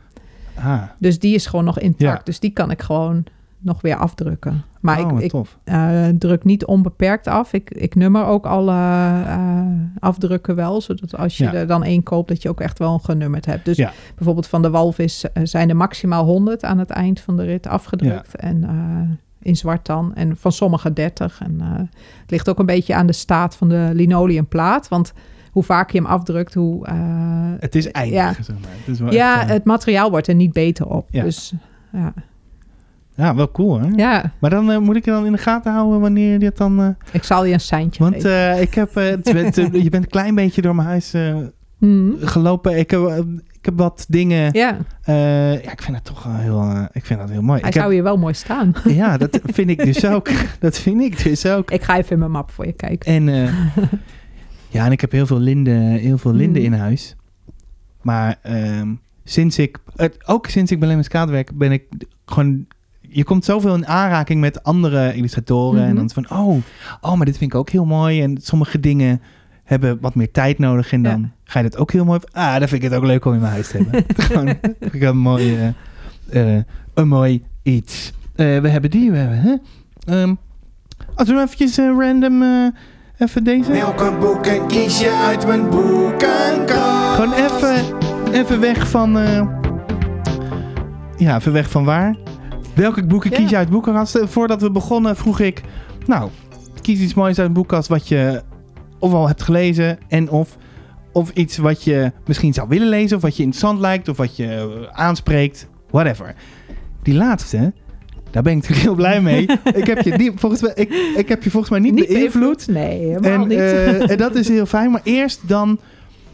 [0.58, 2.02] Ah, Dus die is gewoon nog intact.
[2.18, 2.22] Ja.
[2.24, 3.24] Dus die kan ik gewoon
[3.60, 4.64] nog weer afdrukken.
[4.82, 5.34] Maar oh, ik,
[5.64, 7.54] eh, druk niet onbeperkt af.
[7.54, 8.72] Ik, ik nummer ook alle
[9.26, 9.62] eh,
[10.00, 10.82] afdrukken wel.
[10.82, 11.54] Zodat als je Ja.
[11.54, 13.66] er dan één koopt, dat je ook echt wel genummerd hebt.
[13.66, 13.92] Dus Ja.
[14.16, 17.68] bijvoorbeeld van de walvis eh, zijn er maximaal 100 aan het eind van de rit
[17.68, 18.36] afgedrukt.
[18.36, 18.66] En
[19.42, 20.16] in zwart dan.
[20.16, 21.42] En van sommige 30.
[21.42, 21.62] En
[22.22, 24.88] het ligt ook een beetje aan de staat van de linoleumplaat.
[24.88, 25.14] Want
[25.58, 26.86] hoe vaak je hem afdrukt, hoe...
[26.86, 26.96] eh,
[27.60, 28.34] Het is eindig, Ja.
[28.34, 28.70] zeg maar.
[28.86, 31.08] Het is wel ja, echt, eh, het materiaal wordt er niet beter op.
[31.12, 31.24] Ja.
[31.24, 31.54] Dus
[31.92, 32.14] ja.
[33.16, 33.88] ja, wel cool, hè?
[33.96, 36.58] ja, Maar dan eh, moet ik je dan in de gaten houden wanneer je dit
[36.58, 36.96] dan...
[37.12, 38.16] ik zal je een seintje want
[38.62, 38.90] ik heb...
[38.94, 39.56] bent,
[39.86, 41.14] je bent een klein beetje door mijn huis
[41.80, 42.12] Mhm.
[42.20, 42.78] gelopen.
[42.78, 43.02] Ik heb,
[43.60, 44.50] ik heb wat dingen...
[44.54, 46.88] Ja, ja, ik vind het toch wel heel...
[46.92, 47.60] ik vind dat heel mooi.
[47.60, 48.74] hij ik zou heb, hier wel mooi staan.
[48.84, 50.30] ja, dat vind ik dus ook.
[50.60, 51.72] Dat vind ik dus ook.
[51.72, 53.12] Ik ga even in mijn map voor je kijken.
[53.28, 53.30] En
[54.70, 56.74] ja, en ik heb heel veel linden, heel veel linden Mhm.
[56.74, 57.16] in huis.
[58.02, 58.94] Maar ehm,
[59.24, 61.84] sinds ik, het, ook sinds ik bij Lemmens Kaat werk, ben ik
[62.26, 62.66] gewoon...
[63.10, 65.82] Je komt zoveel in aanraking met andere illustratoren.
[65.82, 65.96] En Mhm.
[65.96, 66.58] dan is van, oh,
[67.02, 68.22] oh, maar dit vind ik ook heel mooi.
[68.22, 69.22] En sommige dingen
[69.64, 70.92] hebben wat meer tijd nodig.
[70.92, 71.30] En dan Ja.
[71.44, 72.20] ga je dat ook heel mooi...
[72.32, 74.04] Ah, dan vind ik het ook leuk om in mijn huis te hebben.
[74.26, 74.48] gewoon,
[74.92, 75.74] ik een mooi,
[76.30, 76.64] eh, eh,
[76.94, 78.14] een mooi iets.
[78.36, 79.40] Eh, we hebben die, we hebben...
[79.40, 79.56] Hè?
[80.22, 80.36] Ehm,
[81.16, 82.42] als we eventjes eh, random...
[83.18, 83.72] even deze...
[83.72, 87.16] Welke boeken kies je uit mijn boekenkast?
[87.16, 87.96] Gewoon even,
[88.34, 89.18] even weg van.
[89.18, 89.48] eh,
[91.18, 92.16] ja, even weg van waar.
[92.76, 93.38] Welke boeken Ja.
[93.38, 94.30] kies je uit boekenkasten?
[94.30, 95.62] Voordat we begonnen vroeg ik.
[96.06, 96.30] Nou,
[96.82, 98.42] kies iets moois uit een boekenkast wat je
[99.00, 99.98] of al hebt gelezen.
[100.08, 100.58] En of,
[101.12, 103.16] of iets wat je misschien zou willen lezen.
[103.18, 104.08] Of wat je interessant lijkt.
[104.08, 104.46] Of wat je
[104.90, 105.68] eh, aanspreekt.
[105.90, 106.36] Whatever.
[107.04, 107.74] Die laatste.
[108.38, 109.42] Daar ben ik natuurlijk heel blij mee.
[109.82, 112.68] ik, heb je die, volgens mij, ik, ik heb je volgens mij niet, beïnvloed.
[112.68, 113.58] Nee, helemaal En, niet.
[113.58, 114.92] eh, en dat is heel fijn.
[114.92, 115.80] Maar eerst dan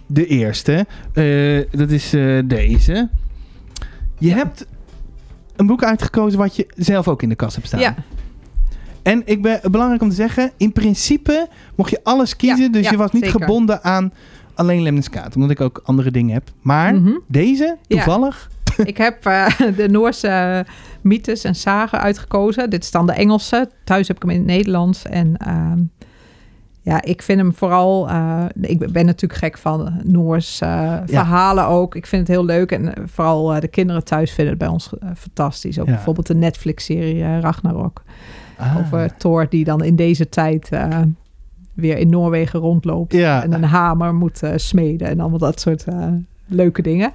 [0.06, 0.86] de eerste.
[1.14, 3.10] Eh, dat is eh, deze.
[4.20, 4.66] Je hebt
[5.56, 7.80] een boek uitgekozen wat je zelf ook in de kast hebt staan.
[7.80, 7.96] Ja,
[9.04, 12.64] En ik ben belangrijk om te zeggen, in principe mocht je alles kiezen.
[12.66, 13.40] Ja, dus ja, je was niet zeker.
[13.40, 14.14] gebonden aan
[14.54, 15.36] alleen Lemniskaat.
[15.36, 16.50] Omdat ik ook andere dingen heb.
[16.62, 17.12] Maar Mhm.
[17.28, 18.52] deze, toevallig.
[18.92, 19.48] ik heb eh,
[19.78, 20.66] de Noorse
[21.02, 22.70] mythes en sagen uitgekozen.
[22.70, 23.70] Dit is dan de Engelse.
[23.84, 25.06] Thuis heb ik hem in het Nederlands.
[25.06, 25.80] En ehm,
[26.82, 28.10] ja, ik vind hem vooral...
[28.10, 31.96] eh, ik ben natuurlijk gek van Noors eh, verhalen ook.
[31.96, 32.72] Ik vind het heel leuk.
[32.72, 35.80] En vooral de kinderen thuis vinden het bij ons fantastisch.
[35.80, 35.94] Ook Ja.
[35.94, 38.04] bijvoorbeeld de Netflix-serie Ragnarok.
[38.58, 38.78] Ah.
[38.78, 40.70] Over Thor die dan in deze tijd...
[41.74, 43.44] weer in Noorwegen rondloopt Ja.
[43.44, 45.86] en een hamer moet smeden en allemaal dat soort
[46.48, 47.12] leuke dingen.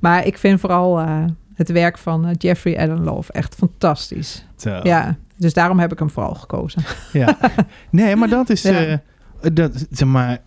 [0.00, 1.24] Maar ik vind vooral eh,
[1.54, 4.46] het werk van eh, Jeffrey Allen Love echt fantastisch.
[4.56, 4.80] Zo.
[4.82, 6.82] Ja, dus daarom heb ik hem vooral gekozen.
[7.12, 7.38] Ja.
[7.90, 8.62] Nee, maar dat is...
[8.62, 8.86] Ja.
[8.86, 8.96] eh,
[9.52, 10.38] dat, zeg maar...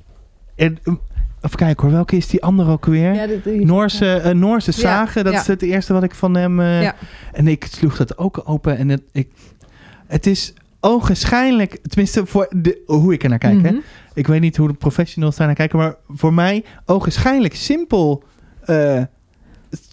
[0.56, 0.93] en, eh,
[1.41, 3.30] even kijken hoor, welke is die andere ook weer?
[3.66, 5.39] Noorse, eh, Noorse Ja, Zagen, dat ja.
[5.39, 6.60] is het eerste wat ik van hem...
[6.60, 6.95] eh, Ja.
[7.32, 9.30] En ik sloeg dat ook open en het, ik,
[10.08, 13.62] het is ogenschijnlijk, tenminste voor de, hoe ik er naar kijk.
[13.62, 13.70] hè.
[13.72, 13.80] Mhm.
[14.14, 18.24] Ik weet niet hoe de professionals daar naar kijken, maar voor mij ogenschijnlijk simpel,
[18.62, 19.01] eh,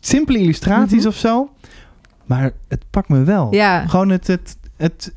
[0.00, 1.08] simpele illustraties Mhm.
[1.08, 1.50] of zo.
[2.24, 3.54] Maar het pakt me wel.
[3.54, 3.86] Ja.
[3.86, 5.12] Gewoon het, het, het,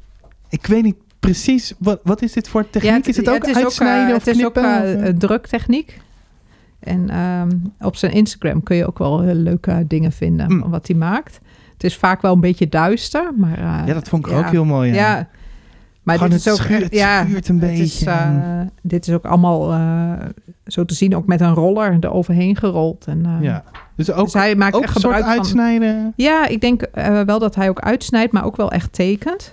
[0.49, 3.07] ik weet niet precies, wat, wat is dit voor techniek?
[3.07, 4.83] is het ook is uitsnijden eh, of Het is ook knippen?
[4.83, 5.05] eh, eh?
[5.05, 6.01] een druktechniek.
[6.79, 7.49] En ehm,
[7.79, 10.69] op zijn Instagram kun je ook wel leuke dingen vinden Mm.
[10.69, 11.39] wat hij maakt.
[11.73, 13.59] Het is vaak wel een beetje duister, maar...
[13.59, 14.37] ja, dat vond ik ja.
[14.37, 14.93] ook heel mooi.
[14.93, 15.15] Ja.
[15.15, 15.27] Ja.
[16.03, 18.29] Maar Gewoon dit is ook schuurt- ja, schuurt een beetje Is, eh,
[18.81, 20.11] dit is ook allemaal eh,
[20.65, 23.05] zo te zien, ook met een roller eroverheen gerold.
[23.07, 23.63] En, eh, ja.
[23.95, 25.43] Dus ook, dus hij maakt ook echt een soort gebruik van.
[25.43, 26.13] uitsnijden.
[26.15, 26.87] Ja, ik denk
[27.25, 29.51] wel dat hij ook uitsnijdt, maar ook wel echt tekent.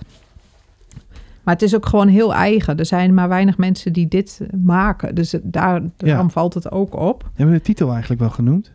[1.43, 2.77] Maar het is ook gewoon heel eigen.
[2.77, 5.15] Er zijn maar weinig mensen die dit maken.
[5.15, 7.23] Dus daar, daarom valt het ook op.
[7.33, 8.71] Hebben we de titel eigenlijk wel genoemd?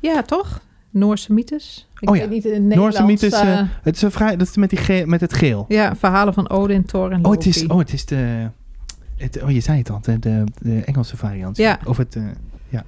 [0.00, 0.60] Ja, toch?
[0.96, 1.86] Noorse mythes.
[2.00, 2.98] Ik Oh ja, weet niet in het Nederlands.
[2.98, 5.32] Noorse mythes, eh, eh, Het is een vrij, dat is met, die ge- met het
[5.34, 5.64] geel.
[5.68, 7.72] ja, verhalen van Odin, Thor en Oh, het is, Loki.
[7.72, 8.48] oh, het is de,
[9.16, 10.18] het, oh, je zei het al, de,
[10.58, 11.56] de, Engelse variant.
[11.56, 11.78] Ja.
[11.84, 12.22] Of het, eh,
[12.68, 12.84] ja.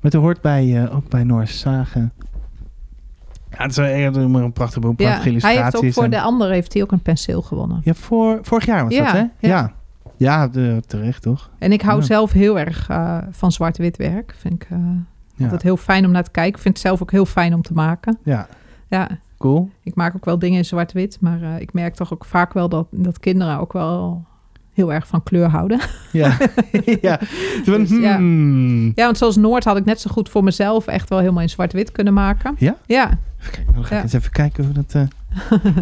[0.00, 2.12] Maar het hoort bij, eh, ook bij Noorse zagen.
[3.50, 6.10] Ja, het is wel een, een prachtig boek, ja, prachtige hij heeft ook voor en-
[6.10, 7.80] de andere heeft hij ook een penseel gewonnen.
[7.84, 9.18] Ja, voor, vorig jaar was Ja, dat, hè?
[9.18, 9.28] ja.
[9.38, 9.72] Ja.
[10.16, 11.50] Ja, de, terecht, toch?
[11.58, 12.06] En ik hou Ja.
[12.06, 14.34] zelf heel erg eh, van zwart-wit werk.
[14.38, 14.78] Vind ik eh,
[15.34, 15.44] Ja.
[15.44, 16.54] altijd heel fijn om naar te kijken.
[16.54, 18.18] Ik vind het zelf ook heel fijn om te maken.
[18.24, 18.48] Ja,
[18.88, 19.08] Ja,
[19.38, 19.70] cool.
[19.82, 21.16] ik maak ook wel dingen in zwart-wit.
[21.20, 24.24] Maar eh, ik merk toch ook vaak wel dat, dat kinderen ook wel
[24.72, 25.80] heel erg van kleur houden.
[26.12, 26.36] Ja.
[27.00, 27.18] ja.
[27.64, 28.16] Dus, ja.
[28.16, 28.92] hmm.
[28.94, 31.48] Ja, want zoals Noord had ik net zo goed voor mezelf echt wel helemaal in
[31.50, 32.54] zwart-wit kunnen maken.
[32.58, 32.76] Ja?
[32.86, 33.10] Ja,
[33.40, 34.02] Even kijken, dan ga ik Ja.
[34.02, 34.94] eens even kijken hoe dat...
[34.94, 35.02] eh,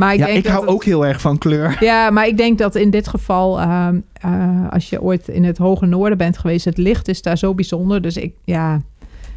[0.00, 1.76] maar ik ja, denk ik dat hou het- ook heel erg van kleur.
[1.80, 5.58] Ja, maar ik denk dat in dit geval, ehm, eh, als je ooit in het
[5.58, 8.02] hoge noorden bent geweest, het licht is daar zo bijzonder.
[8.02, 8.80] Dus ik, ja,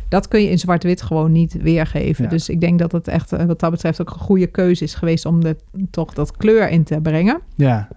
[0.10, 2.24] dat kun je in zwart-wit gewoon niet weergeven.
[2.24, 2.30] Ja.
[2.30, 4.94] Dus ik denk dat het echt, eh, wat dat betreft, ook een goede keuze is
[4.96, 5.56] geweest om er
[5.92, 7.40] toch dat kleur in te brengen.
[7.56, 7.88] Ja,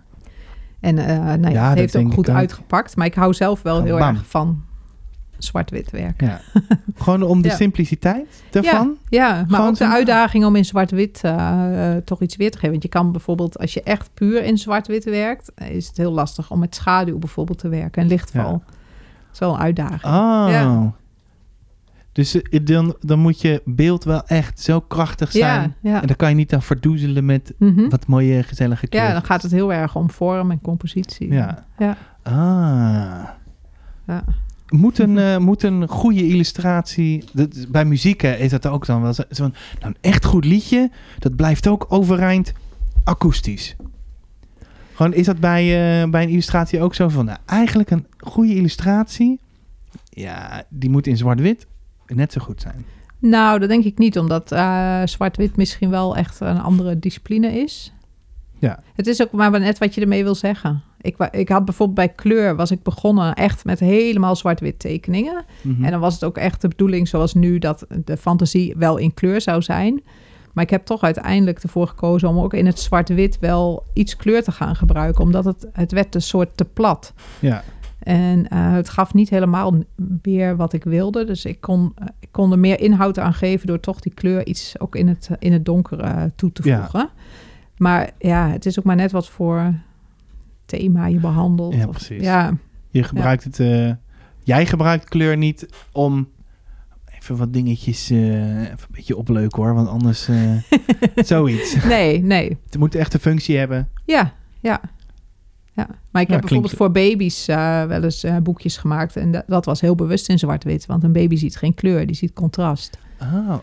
[0.80, 2.96] En ja, Ja, het heeft ook goed uitgepakt.
[2.96, 4.14] Maar ik hou zelf wel heel bam.
[4.14, 4.62] erg van
[5.38, 6.20] zwart-wit werk.
[6.20, 6.40] ja.
[6.94, 7.54] Gewoon om de Ja.
[7.54, 8.96] simpliciteit daarvan.
[9.08, 12.50] Ja, maar Gewoon ook de zo'n- uitdaging om in zwart-wit eh, eh, toch iets weer
[12.50, 12.70] te geven.
[12.70, 16.12] Want je kan bijvoorbeeld, als je echt puur in zwart-wit werkt, eh, is het heel
[16.12, 18.62] lastig om met schaduw bijvoorbeeld te werken en lichtval.
[18.66, 19.46] Ja.
[19.46, 20.02] Een uitdaging.
[20.04, 20.46] Oh.
[20.50, 20.92] Ja.
[22.12, 25.74] Dus dan, dan moet je beeld wel echt zo krachtig zijn.
[25.82, 26.00] ja, ja.
[26.00, 27.88] En dan kan je niet dan verdoezelen met Mhm.
[27.88, 29.02] wat mooie, gezellige kleur.
[29.02, 31.32] ja, dan gaat het heel erg om vorm en compositie.
[31.32, 31.64] Ja.
[31.78, 31.96] Ja.
[32.22, 33.28] Ah.
[34.06, 34.24] Ja.
[34.68, 37.24] Moet een, eh, moet een goede illustratie...
[37.32, 39.54] Dat, bij muziek hè, is dat ook dan wel zo- zo'n...
[39.80, 42.52] Nou, een echt goed liedje, dat blijft ook overeind
[43.04, 43.76] akoestisch.
[44.94, 45.62] Gewoon, is dat bij,
[46.02, 47.24] eh, bij een illustratie ook zo van...
[47.24, 49.40] Nou, eigenlijk een goede illustratie...
[50.08, 51.66] Ja, die moet in zwart-wit
[52.06, 52.84] net zo goed zijn.
[53.18, 57.92] Nou, dat denk ik niet, omdat eh, zwart-wit misschien wel echt een andere discipline is.
[58.58, 58.82] Ja.
[58.94, 60.82] Het is ook maar net wat je ermee wil zeggen.
[61.06, 65.44] Ik, ik had bijvoorbeeld bij kleur, was ik begonnen echt met helemaal zwart-wit tekeningen.
[65.62, 65.84] Mhm.
[65.84, 69.14] En dan was het ook echt de bedoeling, zoals nu, dat de fantasie wel in
[69.14, 70.02] kleur zou zijn.
[70.52, 74.42] Maar ik heb toch uiteindelijk ervoor gekozen om ook in het zwart-wit wel iets kleur
[74.42, 75.22] te gaan gebruiken.
[75.24, 77.12] Omdat het, het werd een soort te plat.
[77.40, 77.62] Ja,
[77.98, 79.74] En eh, het gaf niet helemaal
[80.22, 81.24] weer wat ik wilde.
[81.24, 84.46] Dus ik kon, eh, ik kon er meer inhoud aan geven door toch die kleur
[84.46, 86.80] iets ook in het, in het donker toe te Ja.
[86.80, 87.08] voegen.
[87.76, 89.74] Maar ja, het is ook maar net wat voor
[90.66, 91.74] thema je behandelt.
[91.74, 92.22] Ja, Of- precies.
[92.22, 92.56] Ja,
[92.90, 93.60] je gebruikt het...
[93.60, 93.92] eh,
[94.42, 96.28] jij gebruikt kleur niet om...
[97.18, 98.10] Even wat dingetjes...
[98.10, 100.28] eh, even een beetje opleuken hoor, want anders...
[100.28, 100.52] eh,
[101.24, 101.84] zoiets.
[101.84, 102.48] nee, nee.
[102.66, 103.88] Het moet echt een functie hebben.
[104.04, 104.80] Ja, ja.
[105.72, 105.88] ja.
[106.10, 109.16] Maar ik Ja, heb bijvoorbeeld voor baby's wel eens boekjes gemaakt.
[109.16, 110.86] En dat, dat was heel bewust in zwart-wit.
[110.86, 112.98] Want een baby ziet geen kleur, die ziet contrast.
[113.20, 113.54] Oh,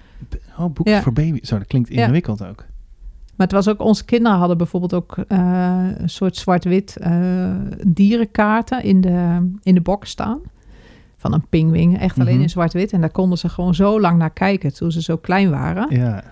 [0.58, 1.02] oh boekjes Ja.
[1.02, 1.40] voor baby.
[1.42, 2.66] Zo, dat klinkt ingewikkeld ook.
[3.36, 7.12] Maar het was ook, onze kinderen hadden bijvoorbeeld ook eh, een soort zwart-wit eh,
[7.88, 10.40] dierenkaarten in de, in de box staan.
[11.18, 12.42] Van een pingwing, echt alleen Mhm.
[12.44, 12.92] in zwart-wit.
[12.92, 15.86] En daar konden ze gewoon zo lang naar kijken toen ze zo klein waren.
[15.90, 16.24] Ja,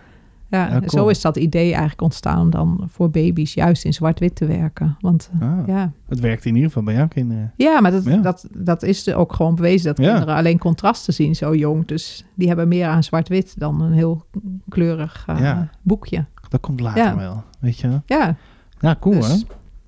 [0.49, 0.59] Ja.
[0.59, 0.89] Ja, en cool.
[0.89, 4.97] Zo is dat idee eigenlijk ontstaan om dan voor baby's juist in zwart-wit te werken.
[4.99, 5.91] Want Ah, ja.
[6.07, 7.53] Het werkt in ieder geval bij jouw kinderen.
[7.55, 8.17] ja, maar dat, Ja.
[8.17, 10.11] Dat, dat is er ook gewoon bewezen dat Ja.
[10.11, 11.85] kinderen alleen contrasten zien zo jong.
[11.87, 14.25] Dus die hebben meer aan zwart-wit dan een heel
[14.69, 15.69] kleurig Ja.
[15.81, 16.25] boekje.
[16.51, 17.15] Dat komt later Ja.
[17.15, 18.01] wel, weet je.
[18.05, 18.35] Ja,
[18.79, 19.35] Ja, cool dus, hè?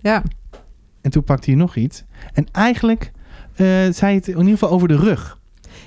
[0.09, 0.23] ja.
[1.01, 2.03] En toen pakte hij nog iets.
[2.33, 3.11] En eigenlijk
[3.55, 5.37] eh, zei het in ieder geval over de rug.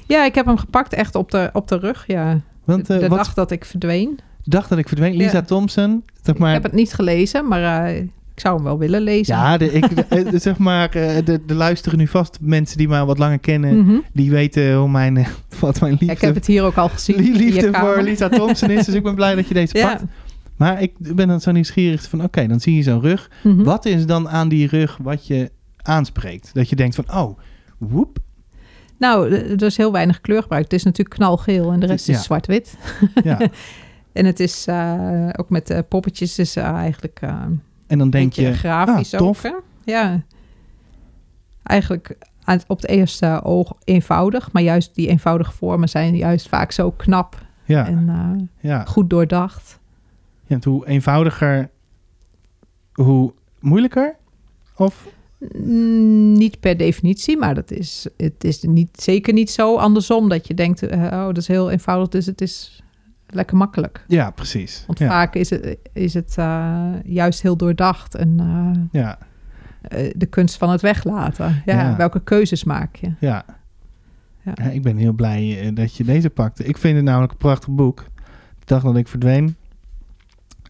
[0.07, 2.41] Ja, ik heb hem gepakt echt op de, op de rug, ja.
[2.65, 4.19] Want de eh de dag dat ik verdween.
[4.43, 5.43] de dag dat ik verdween, Lisa Ja.
[5.43, 6.49] Thompson, zeg maar...
[6.49, 8.11] Ik heb het niet gelezen, maar eh, ik
[8.41, 9.35] zou hem wel willen lezen.
[9.37, 9.89] Ja, de, ik,
[10.31, 13.79] de- zeg maar, de, de luisteren nu vast mensen die mij wat langer kennen.
[13.85, 13.97] Mhm.
[14.13, 15.27] Die weten hoe mijn,
[15.61, 17.33] wat mijn liefde, ik heb het hier ook al gezien.
[17.37, 18.03] liefde voor.
[18.03, 18.85] Lisa Thompson is.
[18.85, 19.89] Dus ik ben blij dat je deze Ja.
[19.89, 20.03] pakt.
[20.57, 23.31] Maar ik ben dan zo nieuwsgierig van, oké, dan zie je zo'n rug.
[23.43, 23.63] Mhm.
[23.63, 25.51] Wat is dan aan die rug wat je
[25.83, 26.51] aanspreekt?
[26.55, 27.39] Dat je denkt van, oh,
[27.79, 28.19] woep.
[28.99, 30.65] Nou, er is heel weinig kleur gebruikt.
[30.71, 32.15] Het is natuurlijk knalgeel en de rest Ja.
[32.15, 32.77] is zwart-wit.
[33.25, 33.39] Ja.
[34.13, 37.21] En het is eh, ook met eh, poppetjes is eh, eigenlijk
[37.87, 39.45] En dan denk je, grafisch ah, tof.
[39.45, 39.53] ook.
[39.53, 39.59] hè?
[39.93, 40.23] Ja.
[41.63, 44.53] Eigenlijk aan het- op het eerste oog eenvoudig.
[44.53, 48.85] Maar juist die eenvoudige vormen zijn juist vaak zo knap ja, en ja.
[48.85, 49.79] goed doordacht.
[50.47, 51.71] Want hoe eenvoudiger,
[52.93, 54.17] hoe moeilijker?
[54.77, 55.07] Of,
[55.55, 60.47] Mm, Niet per definitie, maar dat is, het is niet, zeker niet zo andersom dat
[60.47, 62.83] je denkt, eh, oh, dat is heel eenvoudig, dus het is
[63.27, 64.05] lekker makkelijk.
[64.09, 64.85] ja, precies.
[64.87, 69.19] Want ja, vaak is het, is het eh, juist heel doordacht en eh, ja,
[70.17, 71.63] de kunst van het weglaten.
[71.67, 71.97] Ja, Ja.
[71.97, 73.13] Welke keuzes maak je?
[73.21, 73.45] ja.
[74.45, 74.55] Ja.
[74.55, 76.65] Ja, ik ben heel blij dat je deze pakte.
[76.65, 78.05] Ik vind het namelijk een prachtig boek.
[78.59, 79.57] De dag dat ik verdween.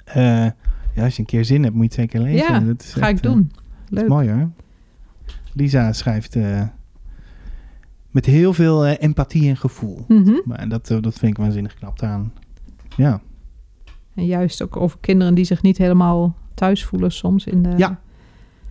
[0.06, 0.44] Eh,
[0.94, 2.52] ja, als je een keer zin hebt, moet je het zeker lezen.
[2.52, 3.50] Ja, dat is Ga echt, ik eh, doen.
[3.52, 4.08] dat is Leuk.
[4.08, 4.50] mooi hoor.
[5.52, 6.62] Lisa schrijft eh,
[8.10, 10.04] met heel veel empathie en gevoel.
[10.44, 12.32] Maar dat, dat vind ik waanzinnig knap aan.
[12.96, 13.20] Ja,
[14.14, 17.72] En juist ook over kinderen die zich niet helemaal thuis voelen soms in de...
[17.76, 18.00] Ja.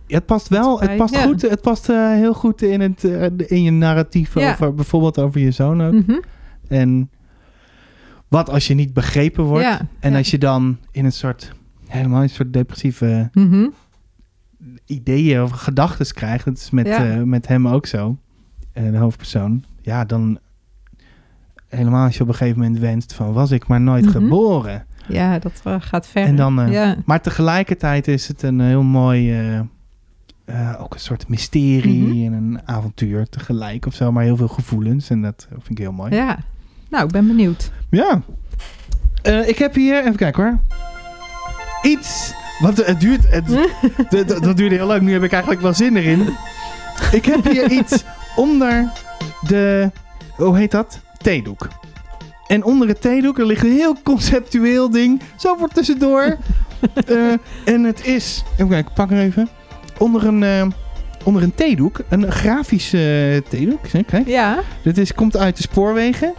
[0.06, 0.80] Het past wel.
[0.80, 1.22] Het past Ja.
[1.22, 1.42] goed.
[1.42, 3.04] Het past heel goed in, het,
[3.46, 4.52] in je narratief Ja.
[4.52, 5.92] over bijvoorbeeld over je zoon ook.
[5.92, 6.18] Mhm.
[6.68, 7.10] En
[8.28, 10.18] wat als je niet begrepen wordt Ja, en ja.
[10.18, 11.52] als je dan in een soort
[11.86, 13.66] helemaal een soort depressieve Mhm.
[14.86, 16.44] ideeën of gedachten krijgt.
[16.44, 17.10] Dat is met, Ja.
[17.10, 18.16] eh, met hem ook zo.
[18.72, 19.64] eh, de hoofdpersoon.
[19.82, 20.38] Ja, dan
[21.68, 24.12] helemaal als je op een gegeven moment wenst van was ik maar nooit Mhm.
[24.12, 24.86] geboren.
[25.08, 26.22] Ja, dat eh, gaat ver.
[26.24, 26.54] En dan.
[27.04, 29.34] Maar tegelijkertijd is het een heel mooi,
[30.78, 32.34] ook een soort mysterie Mhm.
[32.34, 34.12] en een avontuur tegelijk of zo.
[34.12, 36.14] Maar heel veel gevoelens en dat vind ik heel mooi.
[36.14, 36.38] ja.
[36.90, 37.70] Nou, ik ben benieuwd.
[37.90, 38.22] Ja.
[39.22, 40.58] Eh, ik heb hier, even kijken hoor.
[41.82, 42.32] Iets.
[42.60, 43.30] Want het duurt.
[43.30, 43.44] Het,
[44.10, 45.02] d- d- dat duurde heel lang.
[45.02, 46.28] Nu heb ik eigenlijk wel zin erin.
[47.12, 48.04] Ik heb hier iets
[48.36, 48.92] onder
[49.46, 49.90] de.
[50.36, 51.00] Hoe heet dat?
[51.22, 51.68] Theedoek.
[52.46, 55.20] En onder het theedoek er ligt een heel conceptueel ding.
[55.36, 56.36] Zo voor tussendoor.
[57.06, 57.32] Eh,
[57.64, 58.42] en het is.
[58.52, 59.48] Even kijken, ik pak er even.
[59.98, 60.42] Onder een.
[60.42, 60.66] eh,
[61.24, 62.00] onder een theedoek.
[62.08, 63.80] Een grafische theedoek.
[64.06, 64.26] Kijk.
[64.26, 64.58] Ja.
[64.82, 66.34] Dit is, komt uit de spoorwegen.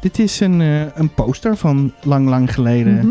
[0.00, 2.94] Dit is een, eh, een poster van lang, lang geleden.
[2.96, 3.08] Mhm.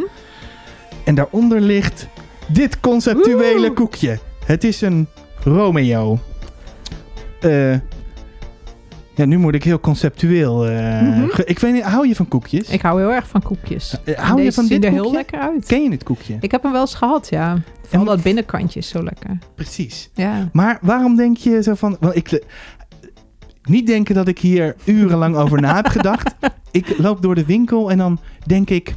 [1.05, 2.07] En daaronder ligt
[2.47, 3.75] dit conceptuele Oeh.
[3.75, 4.19] koekje.
[4.45, 5.07] Het is een
[5.43, 6.19] Romeo.
[7.41, 7.71] Eh,
[9.15, 10.67] ja, nu moet ik heel conceptueel.
[10.67, 11.27] eh, Mhm.
[11.45, 12.69] Ik weet niet, hou je van koekjes?
[12.69, 13.95] Ik hou heel erg van koekjes.
[14.03, 15.65] En hou je van dit er heel lekker uit.
[15.65, 16.37] Ken je dit koekje?
[16.39, 17.57] Ik heb hem wel eens gehad, ja.
[17.87, 19.37] Vooral dat binnenkantje is zo lekker.
[19.55, 20.09] Precies.
[20.13, 20.49] Ja.
[20.53, 21.97] Maar waarom denk je zo van...
[21.99, 22.43] Want ik,
[23.67, 26.35] niet denken dat ik hier urenlang over na heb gedacht.
[26.71, 28.95] Ik loop door de winkel en dan denk ik...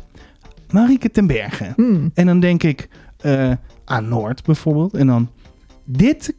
[0.71, 1.73] Marieke ten Berge.
[1.77, 2.11] Hmm.
[2.15, 2.89] En dan denk ik
[3.21, 3.53] eh,
[3.85, 4.95] aan Noord bijvoorbeeld.
[4.95, 5.31] En dan
[5.85, 6.35] dit.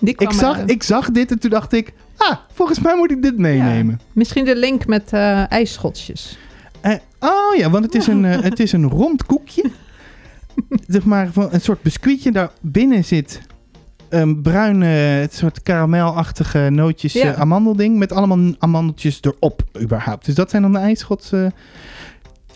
[0.00, 1.92] ik, zag, ik zag dit en toen dacht ik...
[2.16, 4.00] Ah, volgens mij moet ik dit meenemen.
[4.12, 6.38] Misschien de link met eh ijsschotjes.
[6.80, 9.64] Eh, oh ja, want het is een, het is een rond koekje.
[10.86, 12.32] zeg maar van een soort biscuitje.
[12.32, 13.40] Daar binnen zit
[14.10, 14.80] een bruin,
[15.20, 17.32] het soort karamelachtige nootjes Ja.
[17.32, 17.98] eh, amandelding.
[17.98, 20.24] Met allemaal amandeltjes erop überhaupt.
[20.26, 21.32] Dus dat zijn dan de ijsschots.
[21.32, 21.46] eh.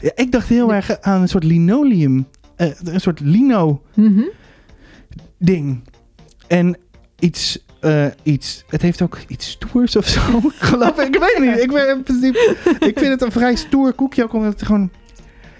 [0.00, 0.74] Ja, ik dacht heel Ja.
[0.74, 2.26] erg aan een soort linoleum.
[2.56, 4.20] eh, een soort lino Mhm.
[5.38, 5.80] ding.
[6.46, 6.76] En
[7.18, 10.20] iets, eh, iets, het heeft ook iets stoers of zo.
[10.36, 11.62] Ik geloof ik, ik weet het niet.
[11.64, 14.90] Ik, ben, in principe, ik vind het een vrij stoer koekje, ook omdat het gewoon,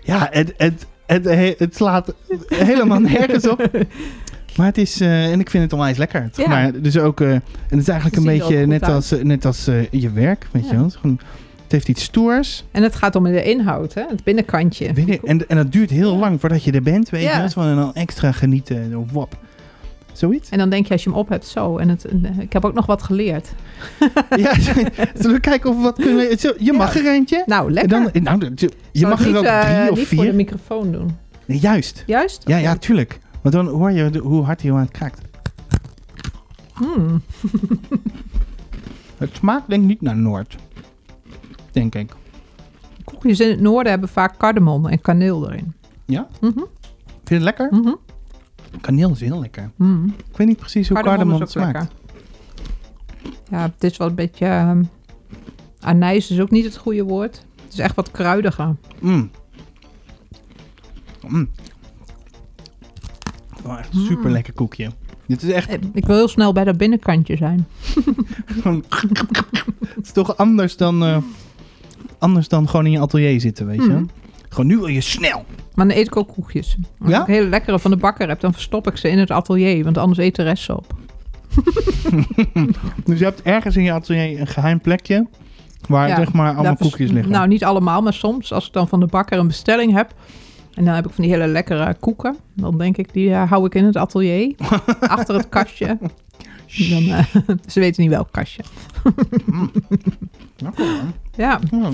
[0.03, 2.15] ja, het, het, het, het slaat
[2.49, 3.71] helemaal nergens op.
[4.57, 6.31] Maar het is, eh, en ik vind het onwijs lekker.
[6.35, 6.49] Ja.
[6.49, 8.93] Maar, dus ook, eh, en het is eigenlijk een beetje net uit.
[8.93, 10.91] als, net als eh, je werk, weet je wel.
[11.63, 12.65] Het heeft iets stoers.
[12.71, 14.03] En het gaat om de inhoud, hè?
[14.09, 14.87] het binnenkantje.
[15.25, 17.51] En, en dat duurt heel lang voordat je er bent, weet je.
[17.55, 17.65] wel.
[17.65, 19.07] En dan extra genieten.
[19.13, 19.37] Wap.
[20.13, 20.49] Zoiets?
[20.51, 21.79] En dan denk je als je hem op hebt, zo.
[21.79, 22.07] En het,
[22.39, 23.49] ik heb ook nog wat geleerd.
[24.37, 24.55] ja,
[25.15, 26.37] zullen we kijken of we wat kunnen...
[26.59, 27.43] Je mag er eentje.
[27.47, 28.13] Nou, En lekker.
[28.13, 30.35] Dan, nou, je Zou mag er ook drie of niet voor de vier.
[30.35, 31.17] microfoon doen.
[31.45, 32.03] Nee, juist.
[32.07, 32.43] Juist?
[32.47, 33.19] Ja, ja, tuurlijk.
[33.45, 35.21] Want dan hoor je de- hoe hard hij aan het kraakt.
[36.75, 37.23] Hmm.
[39.19, 40.57] Het smaakt denk ik niet naar Noord.
[41.73, 42.13] Denk ik.
[43.05, 45.75] Koekjes in het noorden hebben vaak cardamom en kaneel erin.
[46.05, 46.29] Ja?
[46.41, 46.69] Mhm, Vind
[47.25, 47.69] je het lekker?
[47.71, 47.93] mhm,
[48.81, 49.71] Kaneel is heel lekker.
[49.77, 50.07] mhm.
[50.07, 51.93] Ik weet niet precies hoe cardamom, het smaakt.
[53.51, 54.47] Ja, het is wel een beetje...
[54.47, 54.83] ehm,
[55.81, 57.45] anijs is ook niet het goede woord.
[57.65, 58.77] Het is echt wat kruidiger.
[59.01, 59.31] Mm.
[61.29, 61.49] Mm.
[63.65, 64.91] Wel echt een super lekker koekje.
[65.27, 67.67] Dit is echt Eh, Ik wil heel snel bij dat binnenkantje zijn.
[69.95, 71.17] het is toch anders dan, eh,
[72.19, 73.91] anders dan gewoon in je atelier zitten, weet je.
[73.91, 74.11] Mm.
[74.49, 75.45] Gewoon nu wil je snel.
[75.75, 76.77] Maar dan eet ik ook koekjes.
[77.01, 77.21] Als Ja?
[77.21, 79.85] ik hele lekkere van de bakker heb, dan verstop ik ze in het atelier.
[79.85, 80.95] Want anders eet de rest ze op.
[83.05, 85.27] Dus je hebt ergens in je atelier een geheim plekje...
[85.89, 87.33] waar Ja, zeg maar allemaal koekjes liggen.
[87.33, 88.53] Nou, niet allemaal, maar soms.
[88.53, 90.15] Als ik dan van de bakker een bestelling heb...
[90.75, 92.37] en dan heb ik van die hele lekkere koeken...
[92.55, 94.55] dan denk ik, die eh, hou ik in het atelier.
[95.01, 95.99] achter het kastje.
[96.91, 97.25] Dan, eh,
[97.73, 98.63] ze weten niet welk kastje.
[100.57, 101.13] Nou, maar.
[101.37, 101.61] Ja.
[101.71, 101.91] Ja.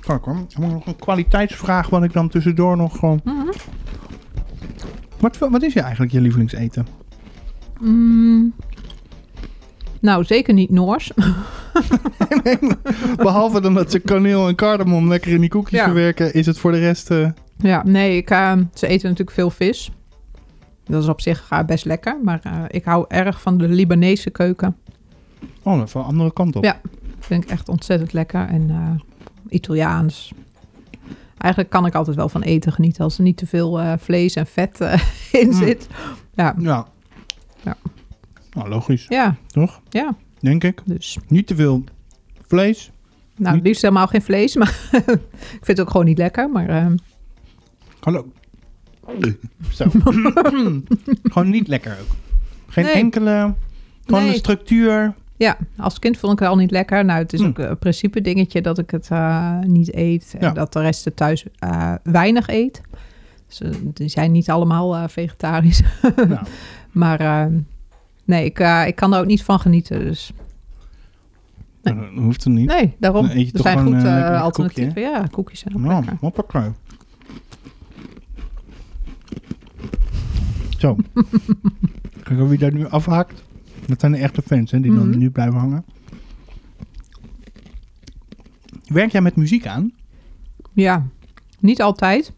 [0.00, 0.36] Kijk hoor.
[0.48, 3.20] Ik nog een kwaliteitsvraag wat ik dan tussendoor nog gewoon...
[3.24, 3.46] Mhm.
[5.18, 6.86] Wat, wat is je eigenlijk je lievelingseten?
[7.80, 8.52] Mm.
[10.00, 11.12] Nou, zeker niet Noors.
[13.16, 15.84] Behalve dan dat ze kaneel en cardamom lekker in die koekjes Ja.
[15.84, 17.10] verwerken, is het voor de rest...
[17.10, 17.28] eh,
[17.62, 19.90] ja, nee, ik, eh, ze eten natuurlijk veel vis.
[20.84, 22.18] Dat is op zich eh, best lekker.
[22.22, 24.76] Maar eh, ik hou erg van de Libanese keuken.
[25.62, 26.64] Oh, wel een andere kant op.
[26.64, 26.80] Ja.
[27.18, 28.48] Vind ik echt ontzettend lekker.
[28.48, 29.00] En eh,
[29.48, 30.32] Italiaans.
[31.38, 34.46] Eigenlijk kan ik altijd wel van eten genieten als er niet te veel vlees en
[34.46, 34.80] vet
[35.32, 35.52] in Mm.
[35.52, 35.86] zit.
[36.34, 36.86] Ja, Ja.
[37.62, 37.76] Ja.
[38.52, 39.80] Nou, logisch, ja, toch?
[39.88, 40.14] ja.
[40.40, 40.80] Denk ik.
[40.84, 41.84] Dus, Niet te veel
[42.46, 42.90] vlees.
[43.36, 44.56] nou, Niet- liefst helemaal geen vlees.
[44.60, 46.50] Maar ik vind het ook gewoon niet lekker.
[46.50, 46.86] Maar eh,
[48.02, 48.32] Hallo.
[49.72, 49.84] Zo.
[51.22, 52.16] Gewoon niet lekker ook.
[52.66, 52.94] Geen Nee.
[52.94, 53.54] enkele...
[54.04, 54.30] Gewoon Nee.
[54.32, 55.14] de structuur.
[55.36, 57.04] ja, als kind vond ik het al niet lekker.
[57.04, 57.46] Nou, het is Hm.
[57.46, 60.34] ook een principe dingetje dat ik het eh, niet eet.
[60.38, 60.52] En Ja.
[60.52, 62.80] dat de rest het thuis eh, weinig eet.
[63.48, 65.82] Dus, eh, die zijn niet allemaal vegetarisch.
[66.28, 66.38] nou,
[66.90, 67.50] Maar
[68.24, 69.98] nee, ik, ik kan er ook niet van genieten.
[69.98, 70.32] Dus
[71.82, 71.94] Nee.
[71.94, 72.66] dat hoeft het niet.
[72.68, 73.24] nee, daarom.
[73.26, 75.00] Er zijn gewoon, goed alternatieven.
[75.02, 76.72] Ja, koekjes zijn ook Nou, lekker.
[80.82, 80.96] Zo.
[82.24, 83.42] Kijk wie daar nu afhaakt.
[83.86, 85.18] Dat zijn de echte fans hè, die dan Mhm.
[85.18, 85.84] nu blijven hangen.
[88.86, 89.92] Werk jij met muziek aan?
[90.72, 91.06] Ja,
[91.58, 92.32] niet altijd.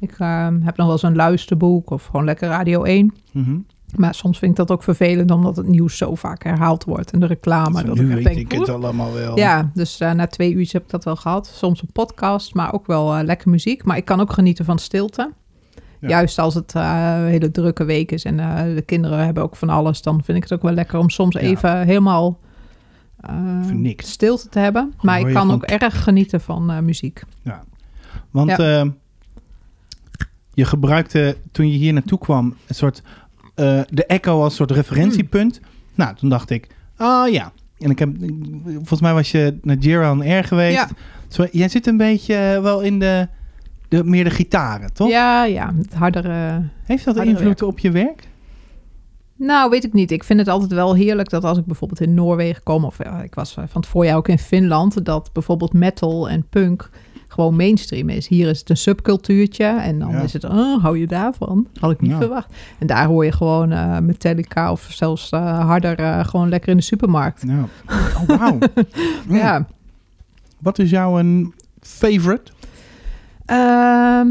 [0.00, 3.14] Ik eh, heb nog wel eens een luisterboek of gewoon lekker Radio 1.
[3.32, 3.58] Mhm.
[3.96, 7.10] Maar soms vind ik dat ook vervelend omdat het nieuws zo vaak herhaald wordt.
[7.10, 7.84] En de reclame.
[7.84, 9.38] Dat nu ik weet denk, ik het allemaal wel.
[9.38, 11.46] Ja, dus eh, na twee uur heb ik dat wel gehad.
[11.46, 13.84] Soms een podcast, maar ook wel eh, lekker muziek.
[13.84, 15.32] Maar ik kan ook genieten van stilte.
[16.08, 16.10] Ja.
[16.10, 19.68] Juist als het een hele drukke week is en eh, de kinderen hebben ook van
[19.68, 21.40] alles, dan vind ik het ook wel lekker om soms Ja.
[21.40, 22.38] even helemaal
[23.72, 24.10] niks.
[24.10, 24.92] stilte te hebben.
[25.00, 27.22] Maar ik kan ook erg genieten van muziek.
[28.30, 28.80] Want Ja.
[28.80, 28.88] eh,
[30.54, 33.02] je gebruikte toen je hier naartoe kwam een soort
[33.88, 35.56] de Echo als soort referentiepunt.
[35.56, 35.66] Hmm.
[35.94, 36.66] Nou, toen dacht ik,
[36.96, 37.52] ah ja.
[37.78, 38.08] En ik heb,
[38.64, 40.74] volgens mij was je naar Jira on Air geweest.
[40.76, 40.88] Ja.
[41.28, 43.28] Zo, jij zit een beetje wel in de,
[43.96, 45.08] de meer de gitaren, toch?
[45.08, 46.62] Ja, ja, het hardere.
[46.84, 48.28] Heeft dat invloed op je werk?
[49.36, 50.10] Nou, weet ik niet.
[50.10, 53.22] Ik vind het altijd wel heerlijk dat als ik bijvoorbeeld in Noorwegen kom, of ja,
[53.22, 56.90] ik was eh, van het voorjaar ook in Finland, dat bijvoorbeeld metal en punk
[57.28, 58.28] gewoon mainstream is.
[58.28, 60.20] Hier is het een subcultuurtje en dan Ja.
[60.20, 61.66] is het, oh, hou je daarvan?
[61.80, 62.16] Had ik niet Ja.
[62.18, 62.52] verwacht.
[62.78, 66.82] En daar hoor je gewoon eh, Metallica of zelfs eh, harder gewoon lekker in de
[66.82, 67.44] supermarkt.
[67.44, 67.66] Nou,
[68.28, 68.50] oh.
[68.50, 68.58] Mm.
[69.36, 69.66] Ja.
[70.58, 72.52] Wat is jouw een favorite?
[73.46, 74.28] Ehm,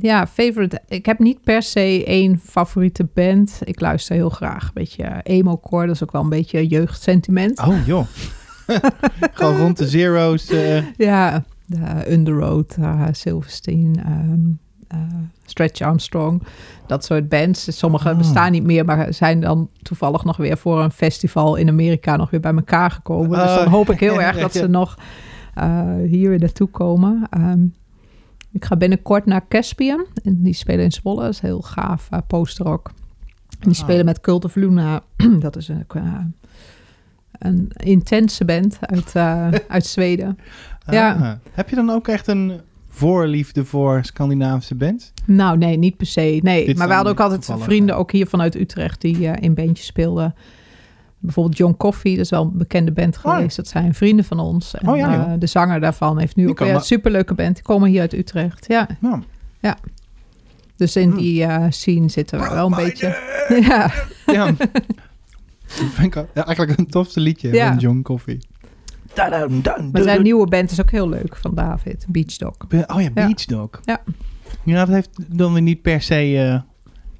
[0.00, 0.80] ja, favorite.
[0.88, 3.58] Ik heb niet per se één favoriete band.
[3.64, 4.64] Ik luister heel graag.
[4.64, 7.58] Een beetje eh, emo-core, dat is ook wel een beetje jeugdsentiment.
[7.60, 8.06] Oh joh.
[9.32, 10.48] Gewoon rond de zero's.
[10.50, 14.40] eh, Ja, de Underoath, uh, Silverstein, ehm,
[14.88, 14.98] eh,
[15.44, 16.42] Stretch Armstrong.
[16.86, 17.78] Dat soort bands.
[17.78, 18.16] Sommige Ah.
[18.18, 22.30] bestaan niet meer, maar zijn dan toevallig nog weer voor een festival in Amerika nog
[22.30, 23.30] weer bij elkaar gekomen.
[23.30, 24.98] dus Oh, dan hoop ik heel erg dat ze nog
[25.54, 27.26] eh, hier weer naartoe komen.
[27.30, 27.60] Ehm,
[28.52, 30.06] ik ga binnenkort naar Caspian.
[30.24, 31.22] En die spelen in Zwolle.
[31.22, 32.88] Dat is heel gaaf uh, posterrock.
[33.50, 33.82] En die Ah.
[33.84, 35.02] spelen met Cult of Luna.
[35.38, 36.18] dat is een, eh,
[37.38, 40.38] een intense band uit, eh, uit Zweden.
[40.90, 41.12] Ja.
[41.12, 41.32] Ah.
[41.52, 45.12] Heb je dan ook echt een voorliefde voor Scandinavische bands?
[45.26, 46.40] Nou, nee, niet per se.
[46.42, 49.86] Nee, Dit maar we hadden ook altijd vrienden, ook hier vanuit Utrecht, die in bandjes
[49.86, 50.34] speelden.
[51.22, 53.34] Bijvoorbeeld John Coffee, dat is wel een bekende band Oh.
[53.34, 53.56] geweest.
[53.56, 54.74] Dat zijn vrienden van ons.
[54.74, 57.54] En, Oh ja, eh, de zanger daarvan heeft nu Die ook weer een superleuke band.
[57.54, 58.88] Die komen hier uit Utrecht, ja.
[59.60, 59.76] Ja.
[60.76, 61.18] Dus in Hmm.
[61.18, 63.30] die eh, scene zitten we wel een beetje.
[63.68, 63.90] Ja,
[64.26, 64.50] ja.
[64.52, 67.68] Dat vind ik ja, eigenlijk een tofste liedje Ja.
[67.68, 68.38] van John Coffee.
[69.92, 72.54] maar zijn nieuwe band is ook heel leuk van David, Beach Dog.
[72.70, 73.08] Oh ja, Ja.
[73.10, 73.68] Beach Dog.
[73.84, 74.00] Ja.
[74.64, 76.62] Ja, dat heeft dan weer niet per se...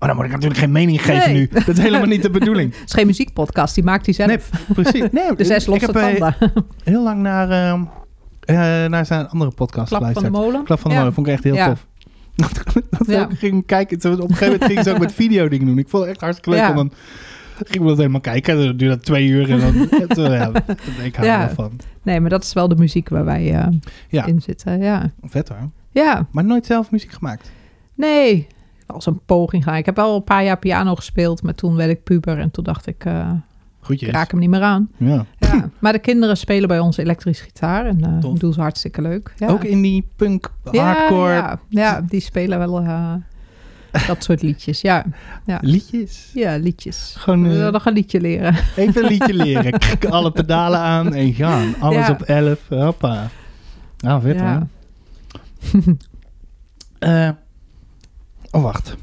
[0.03, 1.41] eh, Oh, dan moet ik natuurlijk geen mening geven Nee.
[1.41, 1.49] nu.
[1.65, 2.73] Dat is helemaal niet de bedoeling.
[2.79, 4.29] Het is geen muziekpodcast, die maakt hij zelf.
[4.29, 4.39] Nee,
[4.83, 5.11] precies.
[5.13, 6.37] Nee, de zes ik losse heb eh, tanden.
[6.85, 7.51] heel lang naar,
[8.41, 10.65] eh, naar zijn andere podcast Klap van de molen.
[10.65, 11.01] Klap van de Ja.
[11.03, 11.67] molen vond ik echt heel Ja.
[11.69, 11.87] tof.
[12.91, 13.23] dat Ja.
[13.23, 13.97] ook ging kijken.
[13.97, 15.79] Op een gegeven moment ging ze ook met videodingen doen.
[15.79, 16.69] Ik vond het echt hartstikke leuk.
[16.69, 16.93] En dan
[17.67, 18.55] gingen we dat helemaal kijken.
[18.57, 19.51] Dan duurde dat twee uur.
[19.51, 19.73] En dan,
[20.09, 20.51] toen, ja,
[21.03, 21.41] ik hou Ja.
[21.41, 21.73] er wel van.
[22.03, 23.67] Nee, maar dat is wel de muziek waar wij eh,
[24.09, 24.27] Ja.
[24.27, 24.79] in zitten.
[24.81, 25.11] Ja.
[25.23, 25.71] Vet hoor.
[25.91, 27.51] ja, Maar nooit zelf muziek gemaakt.
[27.95, 28.47] nee.
[28.87, 29.75] Als een poging gaan.
[29.77, 32.65] Ik heb wel een paar jaar piano gespeeld, maar toen werd ik puber en toen
[32.65, 33.31] dacht ik, eh,
[33.81, 34.09] Goedjes.
[34.09, 34.89] ik raak hem niet meer aan.
[34.97, 35.25] Ja.
[35.39, 35.71] Ja.
[35.79, 38.39] maar de kinderen spelen bij ons elektrisch gitaar en eh Tof.
[38.39, 39.33] doen ze hartstikke leuk.
[39.37, 39.49] Ja.
[39.49, 43.13] Ook in die punk, hardcore Ja, ja, die spelen wel eh,
[44.07, 44.81] dat soort liedjes.
[44.81, 45.05] Ja,
[45.61, 46.31] liedjes.
[46.35, 47.15] ja liedjes.
[47.19, 48.55] Gewoon We eh, nog een liedje leren.
[48.77, 49.79] even een liedje leren.
[49.79, 51.75] Kijk, alle pedalen aan en gaan.
[51.81, 52.69] Alles op 11.
[52.69, 53.29] Hoppa.
[53.99, 54.67] Nou, vet Ja.
[58.53, 58.97] oh, wacht.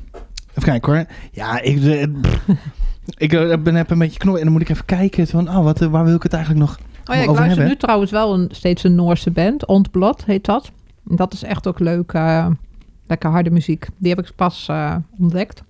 [0.50, 1.06] Even kijken hoor.
[1.32, 2.46] Ja, ik, eh, pff.
[3.18, 5.64] ik eh, ben heb een beetje knop en dan moet ik even kijken van, oh,
[5.64, 7.68] wat, eh, waar wil ik het eigenlijk nog Oh ja, ik over luister hebben?
[7.68, 9.66] nu trouwens wel een, steeds een Noorse band.
[9.66, 10.72] Ontblad heet dat.
[11.10, 12.12] En Dat is echt ook leuk.
[12.14, 12.48] eh,
[13.08, 13.88] lekker harde muziek.
[13.98, 15.64] Die heb ik pas eh, ontdekt.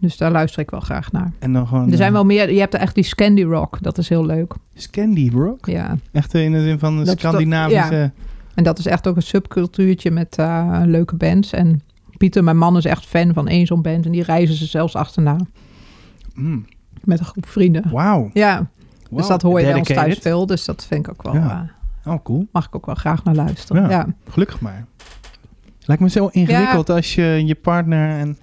[0.00, 1.32] Dus daar luister ik wel graag naar.
[1.38, 1.90] En dan gewoon...
[1.90, 2.52] Er zijn wel meer.
[2.52, 3.78] Je hebt echt die Scandi Rock.
[3.80, 4.54] Dat is heel leuk.
[4.74, 5.66] Scandi Rock?
[5.66, 5.96] Ja.
[6.12, 8.10] Echt eh, in de zin van de Dat is toch- Scandinavische...
[8.54, 11.52] En dat is echt ook een subcultuurtje met eh, leuke bands.
[11.52, 11.82] En
[12.18, 14.04] Pieter, mijn man, is echt fan van één zo'n band.
[14.06, 15.36] En die reizen ze zelfs achterna.
[16.34, 16.66] Mm,
[17.04, 17.90] Met een groep vrienden.
[17.90, 18.30] Wauw.
[18.32, 18.70] Ja,
[19.10, 20.46] dus dat hoor je bij ons thuis veel.
[20.46, 21.34] Dus dat vind ik ook wel...
[21.34, 21.70] Ja.
[22.04, 22.46] eh, Oh, cool.
[22.52, 23.82] mag ik ook wel graag naar luisteren.
[23.82, 23.90] Ja.
[23.90, 24.06] Ja.
[24.30, 24.86] Gelukkig maar.
[25.84, 28.38] Lijkt me zo ingewikkeld als je je partner en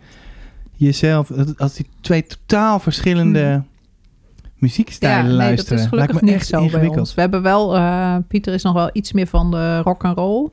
[0.73, 3.63] jezelf, als die twee totaal verschillende
[4.55, 5.77] muziekstijlen nee, luisteren.
[5.77, 6.99] dat is Lijkt gelukkig me niet echt zo bij ingewikkeld.
[6.99, 7.13] ons.
[7.13, 10.49] We hebben wel, eh, Pieter is nog wel iets meer van de rock and roll.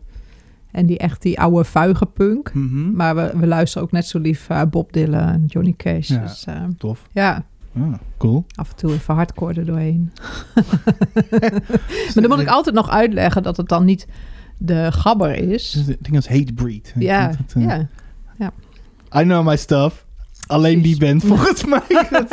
[0.72, 2.54] En die echt die oude vuige punk.
[2.54, 2.92] Mhm.
[2.92, 6.08] Maar we, we luisteren ook net zo lief eh, Bob Dylan en Johnny Cash.
[6.08, 6.20] Ja.
[6.22, 7.02] Dus eh, Tof.
[7.12, 7.44] ja,
[7.78, 8.44] Ah, cool.
[8.54, 10.12] af en toe even hardcore er doorheen.
[12.12, 14.06] maar dan moet ik altijd nog uitleggen dat het dan niet
[14.58, 15.70] de gabber is.
[15.70, 16.94] Dus het ding als Hatebreed.
[16.98, 17.88] Ja, Dat, ja.
[19.20, 20.06] I know my stuff.
[20.46, 22.06] Alleen die band volgens mij.
[22.10, 22.28] dat,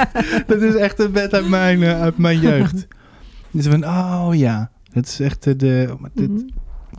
[0.47, 2.87] dat is echt een band uit mijn, eh, uit mijn jeugd.
[3.51, 4.71] Dus van, oh ja.
[4.93, 5.95] Dat is echt de...
[5.99, 6.47] maar dit- Mhm.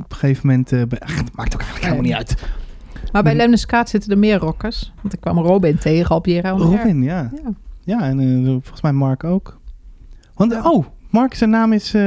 [0.05, 0.73] Op een gegeven moment...
[0.73, 2.35] ach, het maakt ook eigenlijk helemaal niet uit.
[3.13, 3.41] Maar bij Mhm.
[3.41, 4.93] Lemnis Kaat zitten er meer rockers.
[5.03, 7.31] Want ik kwam Robin tegen op Jera Robin, ja.
[7.45, 7.51] Ja.
[7.85, 9.59] Ja, en eh, volgens mij Mark ook.
[10.35, 10.63] Want, Ja.
[10.71, 11.95] oh, Mark, zijn naam is...
[11.95, 12.01] eh,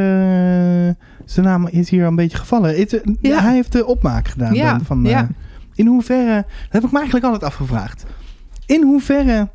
[1.25, 2.77] zijn naam is hier een beetje gevallen.
[3.21, 3.41] Ja.
[3.41, 5.03] Hij heeft de opmaak gedaan dan van...
[5.03, 5.27] ja.
[5.73, 6.35] in hoeverre...
[6.45, 8.05] Dat heb ik me eigenlijk altijd afgevraagd.
[8.65, 9.49] In hoeverre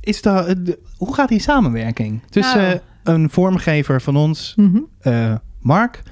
[0.00, 0.54] is dat...
[0.96, 2.78] hoe gaat die samenwerking tussen Nou.
[3.02, 4.78] een vormgever van ons, Mhm.
[5.60, 6.02] Mark...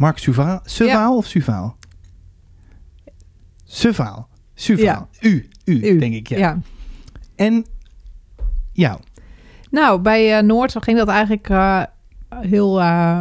[0.00, 1.76] Mark Suvaal, Suvaal of Suvaal?
[3.64, 4.28] Suvaal.
[4.54, 5.08] Suvaal.
[5.10, 5.28] Ja.
[5.28, 6.38] U, u, U, denk ik, ja.
[6.38, 6.58] ja.
[7.36, 7.66] En
[8.72, 9.00] jou.
[9.70, 11.82] Nou, bij eh, Noord ging dat eigenlijk eh,
[12.28, 13.20] heel eh,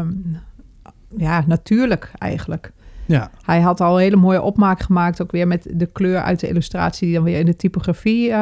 [1.17, 2.71] ja, natuurlijk eigenlijk.
[3.05, 3.31] Ja.
[3.45, 6.47] Hij had al een hele mooie opmaak gemaakt, ook weer met de kleur uit de
[6.47, 8.33] illustratie die dan weer in de typografie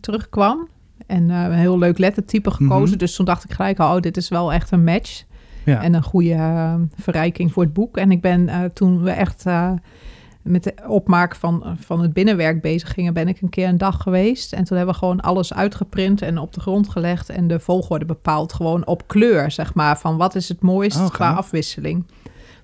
[0.00, 0.68] terugkwam.
[1.06, 2.88] En een heel leuk lettertype gekozen.
[2.88, 2.98] Mhm.
[2.98, 5.24] Dus toen dacht ik gelijk, al, oh, dit is wel echt een match.
[5.66, 5.82] Ja.
[5.82, 7.96] En een goede eh, verrijking voor het boek.
[7.96, 9.70] En ik ben eh, toen we echt eh,
[10.42, 14.02] met de opmaak van, van het binnenwerk bezig gingen, ben ik een keer een dag
[14.02, 14.52] geweest.
[14.52, 17.28] En toen hebben we gewoon alles uitgeprint en op de grond gelegd.
[17.28, 19.98] En de volgorde bepaald gewoon op kleur, zeg maar.
[19.98, 22.04] Van wat is het mooist Oh, qua afwisseling.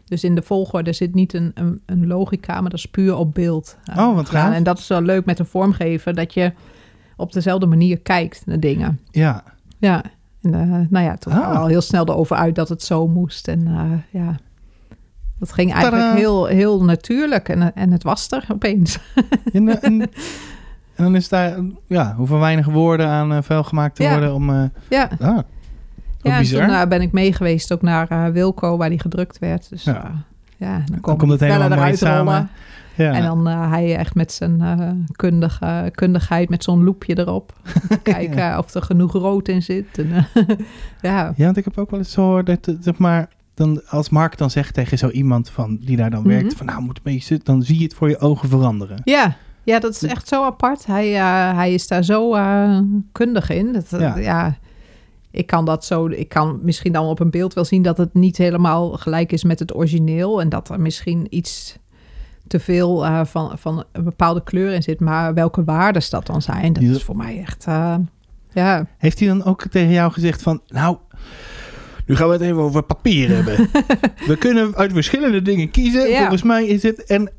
[0.05, 3.35] Dus in de volgorde zit niet een, een, een logica, maar dat is puur op
[3.35, 3.77] beeld.
[3.85, 4.55] eh, Oh, wat gaaf.
[4.55, 6.53] En dat is wel leuk met een vormgever, dat je
[7.17, 9.01] op dezelfde manier kijkt naar dingen.
[9.11, 9.43] ja.
[9.79, 10.03] Ja,
[10.43, 11.39] en, eh, nou ja, toen Ah.
[11.39, 13.49] waren we al heel snel erover uit dat het zo moest.
[13.49, 14.37] En eh, ja,
[15.39, 16.17] dat ging eigenlijk Tadaa.
[16.19, 17.49] heel, heel natuurlijk.
[17.49, 18.99] En, en het was er opeens.
[19.53, 23.97] En, eh, en, en dan is daar, ja, hoeveel weinig woorden aan eh, vuil gemaakt
[23.97, 24.11] te Ja.
[24.11, 24.51] worden om...
[24.51, 25.39] eh ja, ah,
[26.21, 26.67] ja en bizar.
[26.67, 29.69] toen eh, ben ik mee geweest ook naar eh, Wilco, waar die gedrukt werd.
[29.71, 29.93] Dus Ja.
[29.93, 32.49] ja, ja dan, komt het helemaal mooi samen.
[32.97, 33.13] Ja.
[33.13, 37.53] En dan eh, hij echt met zijn eh, kundige, kundigheid, met zo'n loepje erop.
[38.03, 38.59] Kijken Ja.
[38.59, 39.99] of er genoeg rood in zit.
[39.99, 40.25] En, eh,
[41.11, 44.39] ja, ja, want ik heb ook wel eens gehoord dat, zeg maar, dan, als Mark
[44.39, 46.29] dan zegt tegen zo iemand van, die daar dan Mhm.
[46.29, 49.01] werkt, van nou, moet een beetje zitten, dan zie je het voor je ogen veranderen.
[49.05, 50.87] Ja, ja dat is echt zo apart.
[50.87, 51.09] Hij,
[51.55, 52.31] hij is daar zo
[53.13, 53.73] kundig in.
[53.73, 54.57] Dat, ja.
[55.31, 56.07] ik kan dat zo.
[56.07, 59.45] Ik kan misschien dan op een beeld wel zien dat het niet helemaal gelijk is
[59.45, 60.41] met het origineel.
[60.41, 61.77] En dat er misschien iets
[62.53, 65.01] te veel eh, van, van een bepaalde kleur in zit.
[65.01, 67.65] Maar welke waardes dat dan zijn, dat is voor mij echt.
[67.67, 67.95] eh,
[68.53, 68.87] ja.
[68.99, 70.97] Heeft hij dan ook tegen jou gezegd van, nou,
[72.07, 73.57] nu gaan we het even over papier hebben.
[74.27, 76.09] we kunnen uit verschillende dingen kiezen.
[76.09, 76.19] Ja.
[76.19, 77.31] Volgens mij is het, en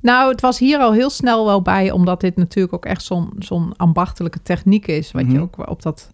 [0.00, 3.32] Nou, het was hier al heel snel wel bij, omdat dit natuurlijk ook echt zo'n
[3.38, 5.12] zo'n ambachtelijke techniek is.
[5.12, 5.32] Wat Mhm.
[5.32, 6.10] je ook op dat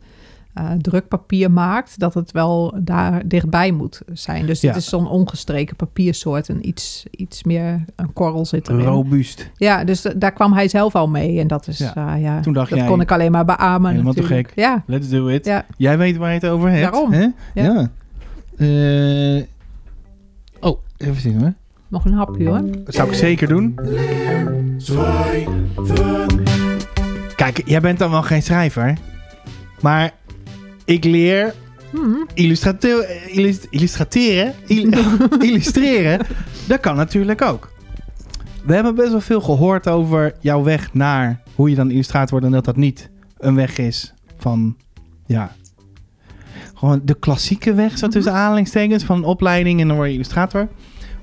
[0.59, 4.47] eh, drukpapier maakt, dat het wel daar dichtbij moet zijn.
[4.47, 4.73] Dus Ja.
[4.73, 8.85] dit is zo'n ongestreken papiersoort en iets, iets meer, een korrel zit erin.
[8.85, 9.51] robuust.
[9.57, 11.41] Ja, dus daar kwam hij zelf al mee.
[11.41, 11.93] En dat is, Ja.
[11.95, 14.53] ja, ja Toen dacht dat jij, kon ik alleen maar beamen helemaal te gek.
[14.55, 15.45] Ja, Let's do it.
[15.45, 15.67] ja.
[15.77, 16.83] Jij weet waar je het over hebt.
[16.93, 17.13] Daarom.
[17.13, 17.21] Hè?
[17.23, 17.33] Ja.
[17.55, 17.89] Ja.
[18.59, 19.43] Eh,
[20.61, 21.53] oh, even zien hoor.
[21.89, 22.63] nog een hapje hoor.
[22.85, 23.75] Dat zou ik zeker doen.
[27.37, 28.97] Kijk, jij bent dan wel geen schrijver.
[29.81, 30.13] Maar
[30.89, 31.55] ik leer
[31.91, 31.99] Hm.
[32.35, 34.55] eh, illus- illustrateren.
[34.67, 34.91] il-
[35.49, 36.27] illustreren.
[36.67, 37.71] Dat kan natuurlijk ook.
[38.65, 42.47] We hebben best wel veel gehoord over jouw weg naar hoe je dan illustrator wordt.
[42.47, 44.77] En dat dat niet een weg is van,
[45.27, 45.53] ja,
[46.75, 50.69] gewoon de klassieke weg, zo tussen aanhalingstekens, van een opleiding en dan word je illustrator.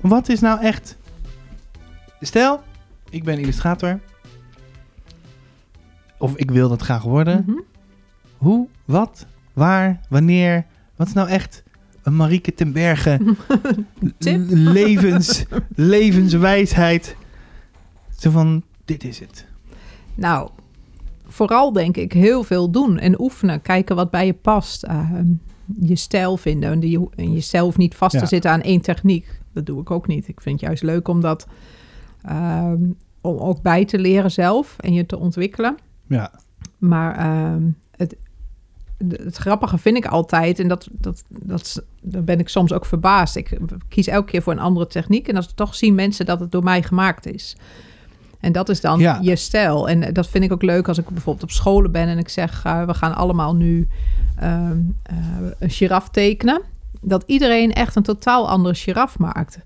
[0.00, 0.96] Wat is nou echt,
[2.20, 2.60] stel,
[3.10, 4.00] ik ben illustrator.
[6.18, 7.44] Of ik wil dat graag worden.
[7.46, 7.58] Mhm.
[8.36, 9.26] Hoe, wat,
[9.56, 10.64] waar, wanneer?
[10.96, 11.62] Wat is nou echt
[12.02, 13.20] een Marieke ten Berge
[14.48, 17.16] levens, levenswijsheid?
[18.18, 19.46] Zo van, dit is het.
[20.14, 20.48] Nou,
[21.26, 23.62] vooral denk ik heel veel doen en oefenen.
[23.62, 24.82] Kijken wat bij je past.
[24.82, 25.10] eh,
[25.80, 26.70] je stijl vinden.
[26.70, 28.20] En, die, en jezelf niet vast Ja.
[28.20, 29.40] te zitten aan één techniek.
[29.52, 30.28] Dat doe ik ook niet.
[30.28, 31.46] Ik vind het juist leuk om dat
[32.22, 32.82] ehm,
[33.20, 35.76] om ook bij te leren zelf en je te ontwikkelen.
[36.06, 36.30] Ja,
[36.78, 37.62] Maar ehm,
[39.08, 43.36] het, grappige vind ik altijd, en dat, dat, dat, daar ben ik soms ook verbaasd.
[43.36, 43.58] Ik
[43.88, 46.62] kies elke keer voor een andere techniek en dan toch zien mensen dat het door
[46.62, 47.56] mij gemaakt is.
[48.40, 49.18] En dat is dan Ja.
[49.22, 49.88] je stijl.
[49.88, 52.64] En dat vind ik ook leuk als ik bijvoorbeeld op scholen ben en ik zeg:
[52.64, 53.88] eh, we gaan allemaal nu
[54.36, 55.16] ehm, eh,
[55.58, 56.62] een giraf tekenen.
[57.00, 59.58] Dat iedereen echt een totaal andere giraf maakt.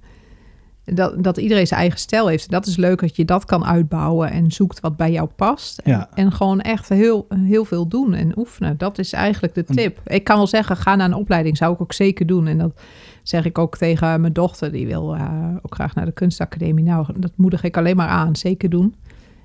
[0.94, 2.50] Dat, dat iedereen zijn eigen stijl heeft.
[2.50, 5.78] Dat is leuk dat je dat kan uitbouwen en zoekt wat bij jou past.
[5.78, 6.08] En, Ja.
[6.14, 8.78] en gewoon echt heel, heel veel doen en oefenen.
[8.78, 10.00] Dat is eigenlijk de tip.
[10.04, 11.56] Ik kan wel zeggen, ga naar een opleiding.
[11.56, 12.46] Zou ik ook zeker doen.
[12.46, 12.80] En dat
[13.22, 14.72] zeg ik ook tegen mijn dochter.
[14.72, 16.84] Die wil eh, ook graag naar de kunstacademie.
[16.84, 18.36] Nou, dat moedig ik alleen maar aan.
[18.36, 18.94] Zeker doen.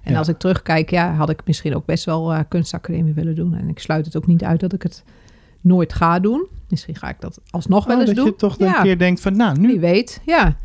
[0.03, 0.17] En Ja.
[0.17, 3.53] als ik terugkijk, ja, had ik misschien ook best wel eh, kunstacademie willen doen.
[3.55, 5.03] En ik sluit het ook niet uit dat ik het
[5.61, 6.47] nooit ga doen.
[6.69, 8.26] Misschien ga ik dat alsnog wel Oh, eens dat doen.
[8.34, 8.77] je toch Ja.
[8.77, 9.67] een keer denkt van, nou, nu...
[9.67, 10.55] Wie weet, ja.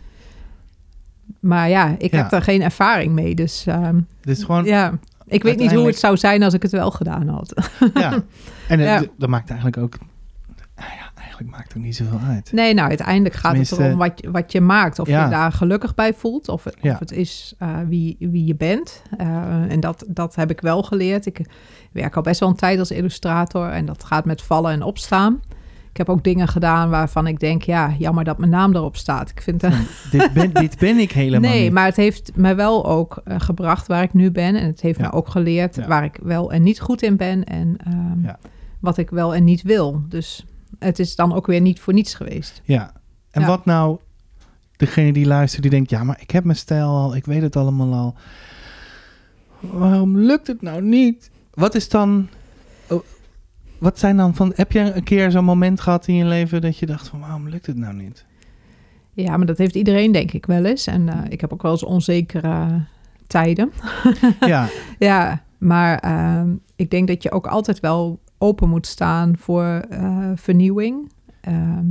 [1.40, 2.18] Maar ja, ik Ja.
[2.18, 3.34] heb daar geen ervaring mee.
[3.34, 6.90] Dus ehm, gewoon, ja, ik weet niet hoe het zou zijn als ik het wel
[6.90, 7.70] gedaan had.
[7.94, 8.22] ja.
[8.68, 9.02] En Ja.
[9.18, 9.98] dat maakt eigenlijk ook...
[10.76, 12.52] Nou ja, eigenlijk maakt het ook niet zoveel uit.
[12.52, 14.98] Nee, nou, uiteindelijk gaat Tenminste, het erom wat, je- wat je maakt.
[14.98, 15.24] Of ja.
[15.24, 16.48] je daar gelukkig bij voelt.
[16.48, 19.02] Of, het- of het is eh, wie, wie je bent.
[19.18, 19.26] Eh,
[19.70, 21.26] en dat, dat heb ik wel geleerd.
[21.26, 21.40] Ik
[21.92, 23.68] werk al best wel een tijd als illustrator.
[23.68, 25.40] En dat gaat met vallen en opstaan.
[25.90, 27.62] Ik heb ook dingen gedaan waarvan ik denk...
[27.62, 29.30] ja, jammer dat mijn naam erop staat.
[29.30, 29.62] Ik vind...
[29.62, 29.78] eh,
[30.10, 31.72] dit, ben, dit ben ik helemaal nee, niet.
[31.72, 34.54] maar het heeft mij wel ook eh, gebracht waar ik nu ben.
[34.56, 35.04] En het heeft Ja.
[35.06, 35.86] me ook geleerd Ja.
[35.86, 37.44] waar ik wel en niet goed in ben.
[37.44, 38.38] En ehm, Ja.
[38.80, 40.02] wat ik wel en niet wil.
[40.08, 40.44] Dus
[40.78, 42.60] het is dan ook weer niet voor niets geweest.
[42.64, 42.92] Ja.
[43.30, 43.98] En wat nou
[44.76, 45.90] degene die luistert, die denkt...
[45.90, 47.16] Ja, maar ik heb mijn stijl al.
[47.16, 48.14] Ik weet het allemaal al.
[49.60, 51.30] Waarom lukt het nou niet?
[51.50, 52.28] Wat is dan...
[53.80, 54.52] wat zijn dan van...
[54.54, 57.20] Heb je een keer zo'n moment gehad in je leven dat je dacht van...
[57.20, 58.24] Waarom lukt het nou niet?
[59.12, 60.86] Ja, maar dat heeft iedereen denk ik wel eens.
[60.86, 62.84] En eh, ik heb ook wel eens onzekere
[63.26, 63.72] tijden.
[64.40, 69.64] ja, Ja, maar ehm, ik denk dat je ook altijd wel open moet staan voor
[69.64, 71.12] eh, vernieuwing.
[71.40, 71.86] Ehm,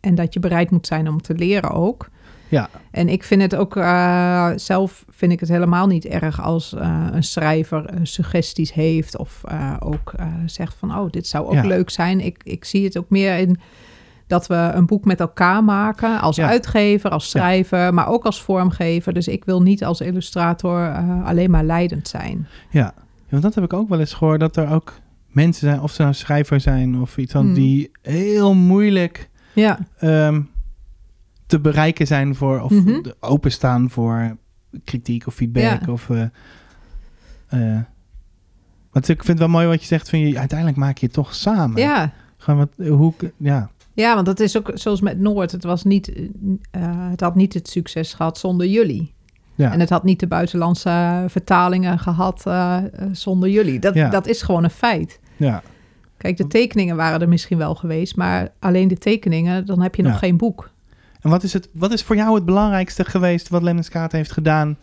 [0.00, 2.08] en dat je bereid moet zijn om te leren ook.
[2.48, 6.74] Ja, En ik vind het ook, eh, zelf vind ik het helemaal niet erg als
[6.74, 9.42] eh, een schrijver eh, suggesties heeft of
[9.78, 10.12] ook
[10.46, 11.62] zegt van, oh, dit zou ook Ja.
[11.66, 12.20] leuk zijn.
[12.20, 13.58] Ik, ik zie het ook meer in
[14.26, 16.48] dat we een boek met elkaar maken, als Ja.
[16.48, 19.12] uitgever, als schrijver, maar ook als vormgever.
[19.12, 20.92] Dus ik wil niet als illustrator
[21.24, 22.46] alleen maar leidend zijn.
[22.70, 22.92] ja.
[23.28, 24.40] Ja, Want dat heb ik ook wel eens gehoord.
[24.40, 24.92] Dat er ook
[25.30, 27.54] mensen zijn, of ze nou schrijver zijn of iets dan, Hmm.
[27.54, 30.40] die heel moeilijk Ja, ehm,
[31.46, 33.00] te bereiken zijn voor, of Mhm.
[33.20, 34.36] openstaan voor
[34.84, 35.86] kritiek of feedback.
[35.86, 35.92] Ja.
[35.92, 36.06] Of,
[38.90, 41.14] want ik vind het wel mooi wat je zegt, van je, uiteindelijk maak je het
[41.14, 41.80] toch samen.
[41.82, 42.12] ja.
[42.36, 43.70] Gewoon wat, hoe, ja.
[43.92, 45.52] Ja, want dat is ook zoals met Noord.
[45.52, 46.12] Het, was niet,
[46.70, 49.14] eh, het had niet het succes gehad zonder jullie.
[49.54, 49.72] Ja.
[49.72, 53.78] En het had niet de buitenlandse vertalingen gehad eh, eh, zonder jullie.
[53.78, 54.08] Dat, Ja.
[54.10, 55.20] dat is gewoon een feit.
[55.36, 55.62] ja.
[56.16, 60.02] Kijk, de tekeningen waren er misschien wel geweest, maar alleen de tekeningen, dan heb je
[60.02, 60.70] nog geen boek.
[61.26, 64.78] En wat is, het, wat is voor jou het belangrijkste geweest wat Lemniskaat heeft gedaan?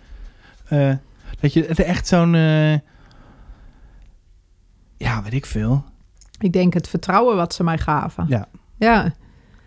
[0.68, 0.94] Eh,
[1.40, 2.36] dat je er echt zo'n...
[2.36, 2.74] eh,
[4.98, 5.84] ja, weet ik veel.
[6.40, 8.26] Ik denk het vertrouwen wat ze mij gaven.
[8.28, 8.48] Ja.
[8.78, 9.14] Ja,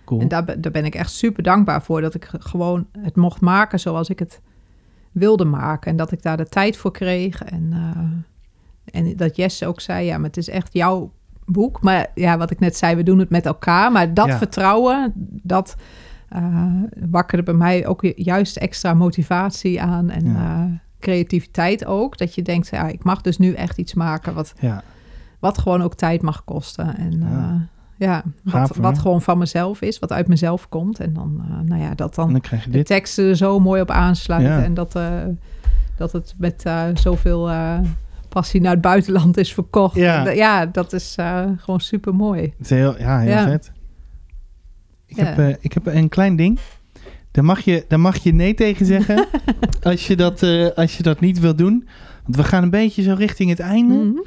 [0.04, 0.20] Cool.
[0.20, 2.00] en daar, ben- daar ben ik echt super dankbaar voor.
[2.00, 4.40] Dat ik ge- gewoon het mocht maken zoals ik het
[5.12, 5.90] wilde maken.
[5.90, 7.42] En dat ik daar de tijd voor kreeg.
[7.44, 11.12] En, eh, en dat Jesse ook zei, ja, maar het is echt jouw
[11.44, 11.82] boek.
[11.82, 13.92] Maar ja, wat ik net zei, we doen het met elkaar.
[13.92, 14.38] Maar dat Ja.
[14.38, 15.12] vertrouwen,
[15.42, 15.76] dat
[17.10, 20.10] wakkerde bij mij ook ju- juist extra motivatie aan.
[20.10, 20.34] En Ja.
[20.64, 20.70] eh,
[21.00, 22.18] creativiteit ook.
[22.18, 24.82] Dat je denkt, ja, ik mag dus nu echt iets maken wat, ja.
[25.38, 26.96] wat gewoon ook tijd mag kosten.
[26.96, 27.68] En Ja.
[27.96, 31.00] ja, ja Gaaf, wat, gewoon van mezelf is, wat uit mezelf komt.
[31.00, 32.86] En dan, eh, nou ja, dat dan dan krijg je de dit.
[32.86, 34.64] teksten er zo mooi op aansluiten.
[34.64, 35.08] En dat, eh,
[35.96, 37.78] dat het met eh, zoveel eh,
[38.28, 39.94] passie naar het buitenland is verkocht.
[39.96, 40.26] Ja.
[40.26, 42.54] Eh, ja dat is eh, gewoon super mooi.
[42.66, 43.44] Heel, ja, heel Ja.
[43.44, 43.72] vet.
[45.16, 45.24] Ik, Ja.
[45.24, 46.58] heb, eh, ik heb een klein ding.
[47.30, 49.26] Daar mag je, daar mag je nee tegen zeggen
[49.82, 51.88] als, je dat, eh, als je dat niet wil doen.
[52.24, 53.94] Want we gaan een beetje zo richting het einde.
[53.94, 54.18] Mhm.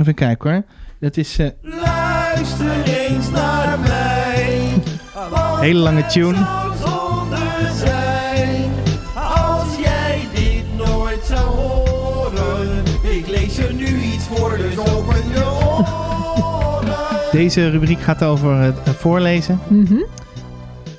[0.00, 0.62] Even kijken hoor.
[1.00, 4.72] Dat is een Luister eens naar mij.
[5.66, 6.34] hele lange tune.
[6.34, 7.36] zou zonde
[7.76, 8.70] zijn
[9.14, 12.82] als jij dit nooit zou horen.
[13.02, 16.96] Ik lees je nu iets voor, dus open je oren.
[17.32, 19.60] Deze rubriek gaat over het eh, voorlezen.
[19.68, 19.96] Mhm.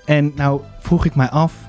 [0.10, 1.68] En nou vroeg ik mij af,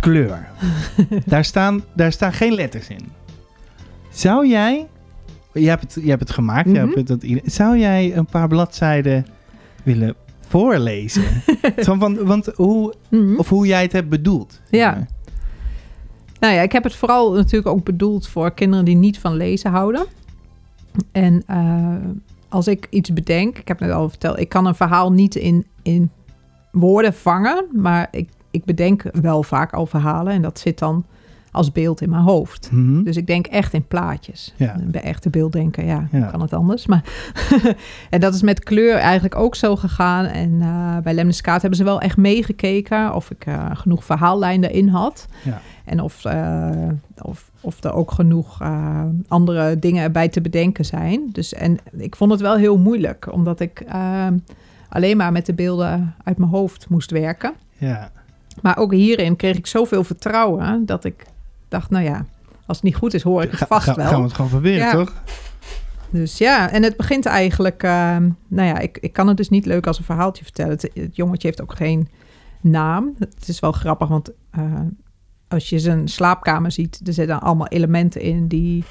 [0.00, 0.48] kleur.
[1.26, 3.08] daar, staan, daar staan geen letters in.
[4.10, 4.86] Zou jij,
[5.52, 6.80] je hebt het, je hebt het gemaakt, je Mhm.
[6.84, 9.26] hebt het, dat, ieder- zou jij een paar bladzijden
[9.82, 10.14] willen
[10.48, 11.22] voorlezen?
[11.76, 13.36] Van, want hoe, Mhm.
[13.36, 14.60] of hoe jij het hebt bedoeld.
[14.70, 15.06] Ja.
[16.40, 19.70] Nou ja, ik heb het vooral natuurlijk ook bedoeld voor kinderen die niet van lezen
[19.70, 20.06] houden.
[21.12, 21.94] En eh,
[22.48, 25.66] als ik iets bedenk, ik heb net al verteld, ik kan een verhaal niet in,
[25.82, 26.10] in
[26.70, 31.04] woorden vangen, maar ik, ik bedenk wel vaak al verhalen en dat zit dan
[31.52, 32.68] als beeld in mijn hoofd.
[32.72, 33.02] Mhm.
[33.02, 34.54] Dus ik denk echt in plaatjes.
[34.56, 34.76] Ja.
[34.82, 36.26] Bij echte beelddenken, ja, Ja.
[36.26, 36.86] kan het anders.
[36.86, 37.04] Maar
[38.10, 40.24] en dat is met kleur eigenlijk ook zo gegaan.
[40.24, 44.88] En eh, bij Lemniskaat hebben ze wel echt meegekeken of ik eh, genoeg verhaallijn erin
[44.88, 45.26] had.
[45.44, 45.60] Ja.
[45.84, 46.70] En of, eh,
[47.22, 48.62] of, of er ook genoeg
[49.28, 51.28] andere dingen erbij te bedenken zijn.
[51.32, 54.26] Dus, en ik vond het wel heel moeilijk, omdat ik eh,
[54.90, 57.52] alleen maar met de beelden uit mijn hoofd moest werken.
[57.78, 58.10] ja.
[58.62, 61.24] Maar ook hierin kreeg ik zoveel vertrouwen dat ik
[61.68, 62.24] dacht, nou ja,
[62.66, 64.06] als het niet goed is, hoor ik het Ga- vast ga- wel.
[64.06, 64.92] Gaan we het gewoon proberen, Ja.
[64.92, 65.12] toch?
[66.10, 68.16] Dus ja, en het begint eigenlijk, eh,
[68.48, 70.70] nou ja, ik, ik kan het dus niet leuk als een verhaaltje vertellen.
[70.72, 72.08] Het, het jongetje heeft ook geen
[72.60, 73.14] naam.
[73.18, 74.62] Het is wel grappig, want eh,
[75.48, 78.84] als je zijn slaapkamer ziet, er zitten allemaal elementen in die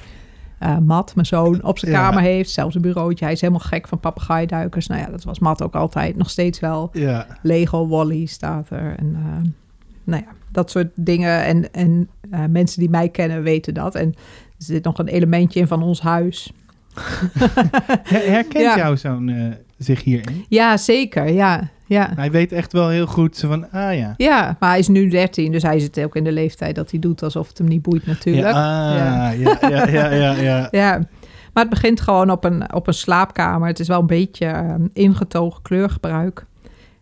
[0.59, 1.99] eh Matt, mijn zoon, op zijn Ja.
[2.01, 2.49] kamer heeft.
[2.49, 3.25] Zelfs een bureautje.
[3.25, 4.87] Hij is helemaal gek van papegaaiduikers.
[4.87, 6.89] Nou ja, dat was Matt ook altijd, nog steeds wel.
[6.93, 7.25] Ja.
[7.41, 8.95] Lego Wally staat er.
[8.97, 9.49] En eh,
[10.03, 11.43] nou ja, dat soort dingen.
[11.43, 13.95] En, en eh, mensen die mij kennen weten dat.
[13.95, 14.15] En er
[14.65, 16.51] zit nog een elementje in van ons huis.
[18.03, 18.77] Her- Herkent Ja.
[18.77, 19.45] jouw zoon eh,
[19.77, 20.45] zich hierin?
[20.49, 21.29] Ja, zeker.
[21.31, 22.11] Ja, ja.
[22.15, 24.13] Hij weet echt wel heel goed van, ah ja.
[24.17, 26.99] Ja, maar hij is nu 13, dus hij zit ook in de leeftijd dat hij
[26.99, 28.53] doet alsof het hem niet boeit natuurlijk.
[28.53, 28.89] Ja,
[29.29, 30.67] ah, ja, ja, ja, ja, ja.
[30.71, 30.97] Ja,
[31.53, 33.67] maar het begint gewoon op een, op een slaapkamer.
[33.67, 36.45] Het is wel een beetje eh, ingetogen kleurgebruik.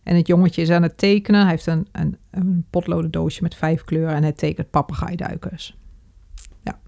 [0.03, 1.41] En het jongetje is aan het tekenen.
[1.41, 5.77] Hij heeft een, een, een potloden doosje met vijf kleuren en hij tekent papegaaiduikers.
[6.63, 6.79] Ja.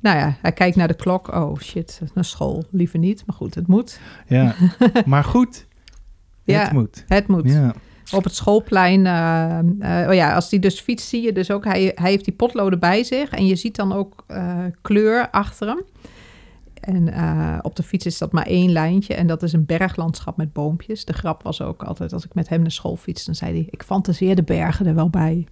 [0.00, 1.34] Nou ja, hij kijkt naar de klok.
[1.34, 2.64] Oh shit, naar school.
[2.70, 4.00] Liever niet, maar goed, het moet.
[4.26, 4.54] ja.
[5.04, 5.66] Maar goed,
[6.54, 6.62] Ja.
[6.62, 7.04] het moet.
[7.06, 7.52] Het moet.
[7.52, 7.74] Ja.
[8.12, 11.64] Op het schoolplein, eh, eh, oh ja, als hij dus fietst, zie je dus ook,
[11.64, 15.68] hij, hij heeft die potloden bij zich en je ziet dan ook eh, kleur achter
[15.68, 15.82] hem.
[16.80, 17.14] En
[17.62, 21.04] op de fiets is dat maar één lijntje en dat is een berglandschap met boompjes.
[21.04, 23.66] De grap was ook altijd, als ik met hem naar school fiets, dan zei hij,
[23.70, 25.46] ik fantaseer de bergen er wel bij.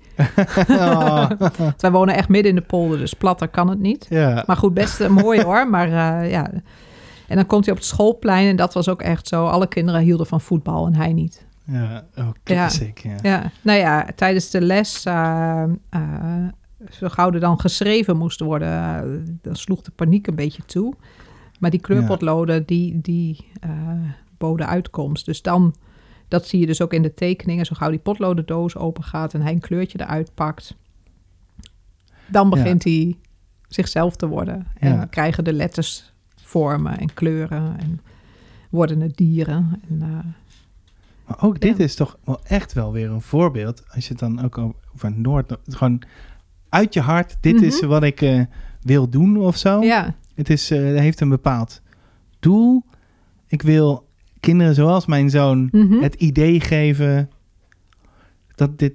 [0.68, 1.30] Oh,
[1.78, 4.06] wij wonen echt midden in de polder, dus platter kan het niet.
[4.08, 4.42] ja.
[4.46, 5.88] Maar goed, best mooi hoor, maar
[6.26, 6.50] ja.
[7.28, 9.46] En dan komt hij op het schoolplein en dat was ook echt zo.
[9.46, 11.46] Alle kinderen hielden van voetbal en hij niet.
[11.64, 12.32] Ja, oh, Ja.
[12.42, 12.98] classic.
[12.98, 13.16] Ja.
[13.22, 16.46] Ja, nou ja, tijdens de les, eh, eh,
[16.90, 20.94] zo gauw er dan geschreven moest worden, eh, dan sloeg de paniek een beetje toe.
[21.58, 23.46] Maar die kleurpotloden, die, die
[24.38, 25.26] boden uitkomst.
[25.26, 25.74] Dus dan,
[26.28, 29.40] dat zie je dus ook in de tekeningen, zo gauw die potlodendoos open gaat en
[29.40, 30.76] hij een kleurtje eruit pakt.
[32.26, 33.16] Dan begint hij
[33.68, 34.66] zichzelf te worden.
[34.74, 36.12] En krijgen de letters
[36.54, 38.00] vormen en kleuren en
[38.70, 39.80] worden het dieren.
[39.88, 40.08] En, eh,
[41.26, 43.82] Maar ook dit is toch wel echt wel weer een voorbeeld.
[43.94, 44.58] Als je het dan ook
[44.94, 45.56] over Noord...
[45.68, 46.02] Gewoon
[46.68, 47.36] uit je hart.
[47.40, 47.90] Dit is Mhm.
[47.90, 48.40] wat ik eh,
[48.82, 49.80] wil doen of zo.
[49.82, 51.80] Ja, Het is, eh, heeft een bepaald
[52.40, 52.82] doel.
[53.46, 54.08] Ik wil
[54.40, 56.02] kinderen zoals mijn zoon mhm.
[56.02, 57.30] het idee geven
[58.54, 58.92] dat dit...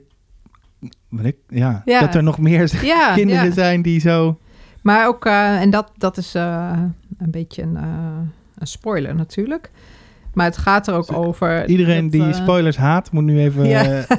[1.10, 1.99] Wat ik, ja, Ja.
[1.99, 2.69] dat er nog meer
[3.15, 4.40] kinderen zijn die zo...
[4.81, 6.36] Maar ook, en dat, dat is
[7.19, 8.17] een beetje een, eh,
[8.57, 9.71] een spoiler natuurlijk.
[10.33, 11.67] Maar het gaat er ook Dus over.
[11.67, 13.83] Iedereen dat, die eh, spoilers haat, moet nu even Ja.
[13.83, 14.17] eh,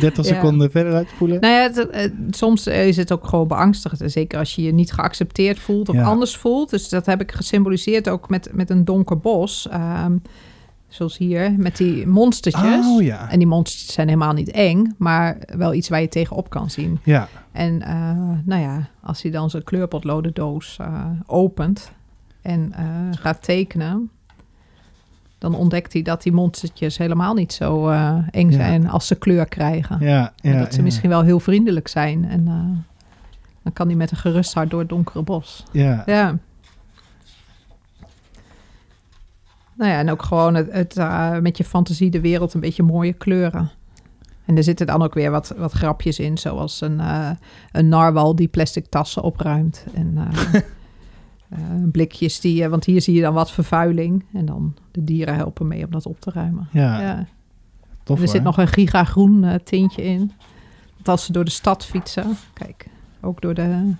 [0.00, 0.34] 30 Ja.
[0.34, 1.40] seconden verder uitspoelen.
[1.40, 4.00] Nou ja, het, eh, soms is het ook gewoon beangstigend.
[4.00, 6.02] En Zeker als je je niet geaccepteerd voelt of Ja.
[6.02, 6.70] anders voelt.
[6.70, 9.68] Dus dat heb ik gesymboliseerd ook met, met een donker bos.
[9.70, 10.16] Ehm,
[10.88, 12.86] zoals hier, met die monstertjes.
[12.86, 13.30] Oh ja.
[13.30, 16.98] En die monstertjes zijn helemaal niet eng, maar wel iets waar je tegenop kan zien.
[17.04, 18.10] Ja, En eh,
[18.44, 21.92] nou ja, als hij dan zijn kleurpotlodendoos eh, opent
[22.48, 24.10] en eh, gaat tekenen,
[25.38, 28.56] dan ontdekt hij dat die monstertjes helemaal niet zo eh, eng Ja.
[28.56, 30.00] zijn als ze kleur krijgen.
[30.00, 30.82] ja, dat ze ja.
[30.84, 32.24] misschien wel heel vriendelijk zijn.
[32.24, 32.78] En eh,
[33.62, 35.64] dan kan hij met een gerust hart door het donkere bos.
[35.72, 36.38] Ja, Ja.
[39.74, 40.94] Nou ja, en ook gewoon het, het
[41.42, 43.70] met je fantasie de wereld een beetje mooie kleuren.
[44.44, 47.00] En er zitten dan ook weer wat, wat grapjes in, zoals een,
[47.72, 49.84] een narwal die plastic tassen opruimt.
[49.94, 50.18] En
[51.92, 54.24] blikjes die, eh, want hier zie je dan wat vervuiling.
[54.32, 56.68] En dan de dieren helpen mee om dat op te ruimen.
[56.72, 57.26] ja, Ja.
[58.02, 60.32] tof er zit nog een gigagroen eh, tintje in.
[60.94, 62.88] Want als ze door de stad fietsen, kijk,
[63.20, 63.92] ook door de,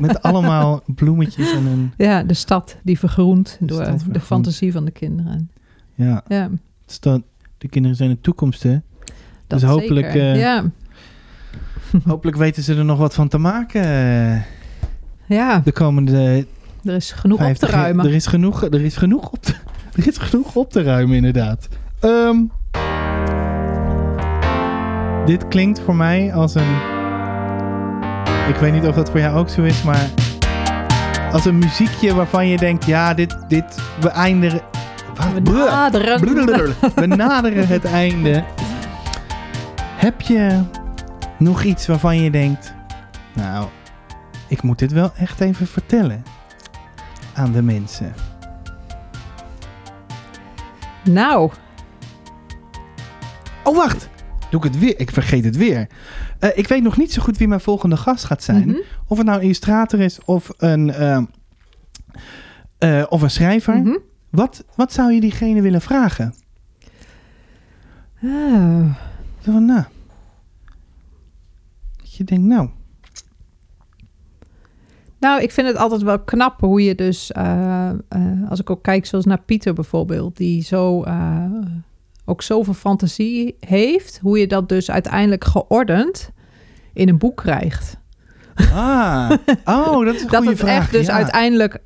[0.00, 1.92] Met allemaal bloemetjes en een...
[1.96, 5.50] ja, de stad die vergroent De door de fantasie van de kinderen.
[5.94, 6.50] Ja, Ja,
[6.86, 7.22] dus dat,
[7.58, 8.78] de kinderen zijn de toekomst, hè?
[9.46, 10.32] dat Dus hopelijk, zeker.
[10.32, 10.70] eh, ja,
[12.04, 14.40] Hopelijk weten ze er nog wat van te maken eh,
[15.34, 16.46] ja, de komende
[16.84, 18.06] er is genoeg op 50 te ruimen.
[18.06, 19.54] Er is genoeg, er is genoeg, op, te,
[19.96, 21.68] er is genoeg op te ruimen, inderdaad.
[22.00, 22.36] Ehm,
[25.26, 26.74] dit klinkt voor mij als een...
[28.48, 30.10] Ik weet niet of dat voor jou ook zo is, maar...
[31.32, 32.84] Als een muziekje waarvan je denkt...
[32.84, 34.60] Ja, dit, dit we eindigen...
[35.34, 36.20] We naderen.
[36.94, 38.44] We naderen het einde.
[39.82, 40.60] Heb je
[41.38, 42.74] nog iets waarvan je denkt...
[43.34, 43.68] Nou,
[44.50, 46.22] ik moet dit wel echt even vertellen
[47.34, 48.14] aan de mensen.
[51.04, 51.50] Nou,
[53.64, 54.08] Oh, wacht!
[54.50, 55.00] Doe ik het weer?
[55.00, 55.86] Ik vergeet het weer.
[56.38, 58.68] Eh, ik weet nog niet zo goed wie mijn volgende gast gaat zijn.
[58.68, 61.24] mhm, Of het nou een illustrator is of een, ehm,
[62.78, 63.76] eh, of een schrijver.
[63.76, 63.96] mhm.
[64.30, 66.34] Wat, wat zou je diegene willen vragen?
[69.40, 69.82] Zo van, nou...
[71.96, 72.68] Dat je denkt, nou...
[75.20, 77.96] Nou, ik vind het altijd wel knap hoe je dus, eh, eh,
[78.48, 81.44] als ik ook kijk zoals naar Pieter bijvoorbeeld, die zo eh,
[82.24, 86.30] ook zoveel fantasie heeft, hoe je dat dus uiteindelijk geordend
[86.92, 87.98] in een boek krijgt.
[88.74, 89.30] Ah,
[89.64, 90.76] oh, dat is een dat het vraag.
[90.76, 91.12] echt dus ja.
[91.12, 91.78] uiteindelijk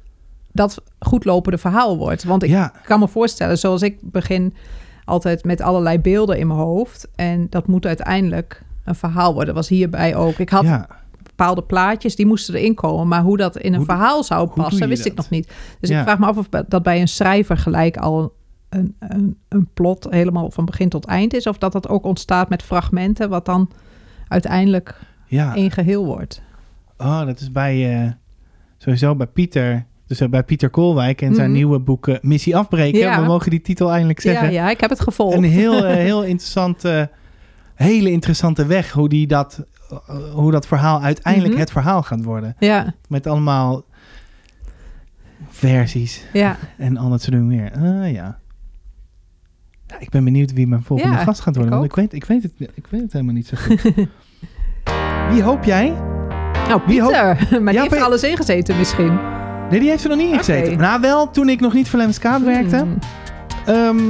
[0.53, 2.25] dat goedlopende verhaal wordt.
[2.25, 4.55] Want ik Ja, kan me voorstellen, zoals ik begin
[5.05, 7.09] altijd met allerlei beelden in mijn hoofd.
[7.15, 9.55] En dat moet uiteindelijk een verhaal worden.
[9.55, 10.39] Dat was hierbij ook.
[10.39, 10.89] Ik had ja,
[11.37, 13.09] bepaalde plaatjes, die moesten erin komen.
[13.09, 15.53] Maar hoe dat in een Hoe- verhaal zou passen, wist ik nog niet.
[15.81, 15.99] Dus Ja.
[15.99, 18.33] ik vraag me af of dat bij een schrijver gelijk al
[18.69, 21.47] een, een, een plot helemaal van begin tot eind is.
[21.47, 23.71] Of dat dat ook ontstaat met fragmenten, wat dan
[24.29, 25.55] uiteindelijk ja.
[25.55, 26.43] één geheel wordt.
[26.99, 28.03] Oh, dat is bij...
[28.05, 28.11] eh,
[28.79, 29.87] sowieso bij Pieter...
[30.07, 31.57] Dus eh, bij Pieter Koolwijk en zijn Mhm.
[31.57, 32.99] nieuwe boek eh, Missie Afbreken.
[32.99, 33.21] Ja.
[33.21, 34.53] We mogen die titel eindelijk Ja, zeggen.
[34.53, 35.37] ja, ik heb het gevolgd.
[35.37, 37.11] Een heel, heel interessante...
[37.75, 39.65] Hele interessante weg hoe, die dat,
[40.33, 41.61] hoe dat verhaal uiteindelijk Mhm.
[41.63, 42.57] het verhaal gaat worden.
[42.59, 43.85] Ja, Met allemaal
[45.49, 46.57] versies ja.
[46.79, 47.73] en al dat soort dingen meer.
[47.75, 48.05] Ah, ja.
[48.05, 49.99] ja.
[49.99, 51.73] Ik ben benieuwd wie mijn volgende Ja, gast gaat worden.
[51.73, 53.83] ik Want ik weet, ik, weet het, ik weet het helemaal niet zo goed.
[55.31, 55.89] wie hoop jij?
[56.69, 59.19] Nou, Wie hoop- Pieter, maar die heeft er alles ingezeten misschien.
[59.71, 60.45] Nee, die heeft er nog niet in Oké.
[60.45, 60.79] gezeten.
[60.79, 62.77] Nou, wel toen ik nog niet voor Lemskaat werkte.
[62.77, 62.99] Hmm.
[63.67, 64.03] Ehm,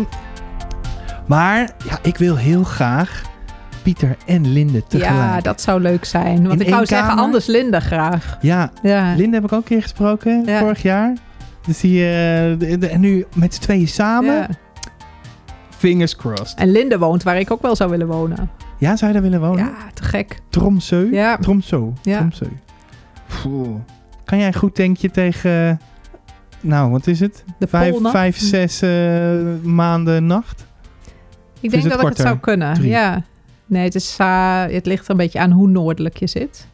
[1.27, 3.23] maar ja, ik wil heel graag
[3.85, 5.15] Pieter en Linde tegelijk.
[5.15, 6.43] Ja, dat zou leuk zijn.
[6.47, 8.39] Want In ik wou één zeggen, anders Linda graag.
[8.41, 10.59] Ja, Ja, Linde heb ik ook een keer gesproken Ja.
[10.59, 11.13] vorig jaar.
[11.67, 12.11] Dus die, eh,
[12.59, 14.35] de- de- en nu met z'n tweeën samen.
[14.35, 14.49] ja.
[15.77, 16.59] Fingers crossed.
[16.59, 18.51] En Linde woont waar ik ook wel zou willen wonen.
[18.79, 19.65] Ja, zou je daar willen wonen?
[19.65, 20.39] Ja, te gek.
[20.49, 21.09] Tromsø?
[21.11, 21.37] Ja.
[21.37, 21.81] Tromsø.
[22.03, 22.19] Ja.
[22.19, 22.45] Tromsø.
[24.25, 25.81] Kan jij goed, denk je, tegen...
[26.61, 27.45] Nou, wat is het?
[27.59, 28.91] De Vijf, vijf zes eh,
[29.63, 30.67] maanden nacht?
[31.61, 32.75] Ik denk dat ik het zou kunnen.
[32.75, 32.89] Drie?
[32.89, 33.23] Ja.
[33.67, 36.69] Nee, het, is, eh, het ligt er een beetje aan hoe noordelijk je zit.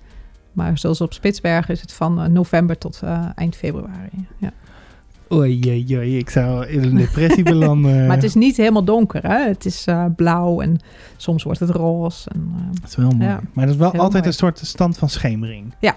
[0.53, 4.27] Maar zoals op Spitsbergen is het van eh, november tot eh, eind februari.
[4.39, 4.53] Ja.
[5.33, 6.19] Oei, oei, oei.
[6.19, 8.01] Ik zou in een depressie belanden.
[8.07, 9.49] Maar het is niet helemaal donker, hè?
[9.49, 9.87] Het is
[10.17, 10.79] blauw en
[11.17, 12.31] soms wordt het roze.
[12.31, 13.25] En, Dat is wel mooi.
[13.31, 13.41] Ja.
[13.53, 14.25] Maar dat is wel altijd mooi.
[14.27, 15.75] een soort stand van schemering.
[15.81, 15.97] Ja.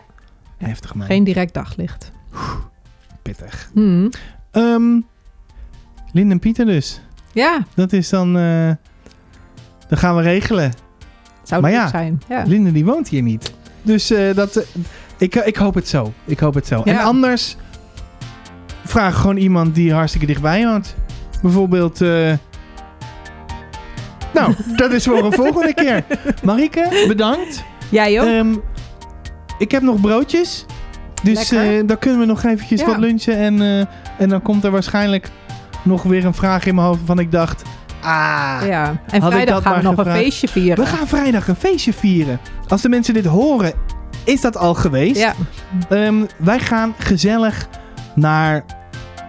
[0.57, 1.05] Heftig man.
[1.05, 2.11] geen direct daglicht.
[3.21, 3.71] Pittig.
[6.11, 7.01] Lin en Pieter dus.
[7.31, 8.37] Ja, Dat is dan...
[8.37, 8.71] eh
[9.93, 10.71] dat gaan we regelen.
[11.53, 12.21] Zou Maar ja, zijn.
[12.27, 12.43] Ja.
[12.47, 13.53] Linde die woont hier niet.
[13.81, 14.63] Dus eh, dat, eh,
[15.17, 16.13] ik, ik hoop het zo.
[16.25, 16.81] Ik hoop het zo.
[16.85, 16.91] Ja.
[16.91, 17.57] En anders
[18.85, 20.95] vraag gewoon iemand die hartstikke dichtbij woont.
[21.41, 22.01] Bijvoorbeeld...
[22.01, 22.33] eh,
[24.33, 26.03] nou, dat is voor een volgende keer.
[26.43, 27.63] Marike, bedankt.
[27.89, 28.27] Jij ook?
[28.27, 28.55] Ehm,
[29.57, 30.65] ik heb nog broodjes.
[31.23, 31.49] Dus
[31.85, 33.37] dan kunnen we nog eventjes wat lunchen.
[33.37, 35.29] En, en dan komt er waarschijnlijk
[35.83, 37.63] nog weer een vraag in mijn hoofd van ik dacht...
[38.03, 38.95] Ah, ja.
[39.09, 40.83] En vrijdag gaan we nog een feestje vieren.
[40.83, 42.39] we gaan vrijdag een feestje vieren.
[42.67, 43.73] Als de mensen dit horen,
[44.23, 45.19] is dat al geweest.
[45.19, 45.33] Ja,
[45.89, 47.67] Ehm, wij gaan gezellig
[48.15, 48.63] naar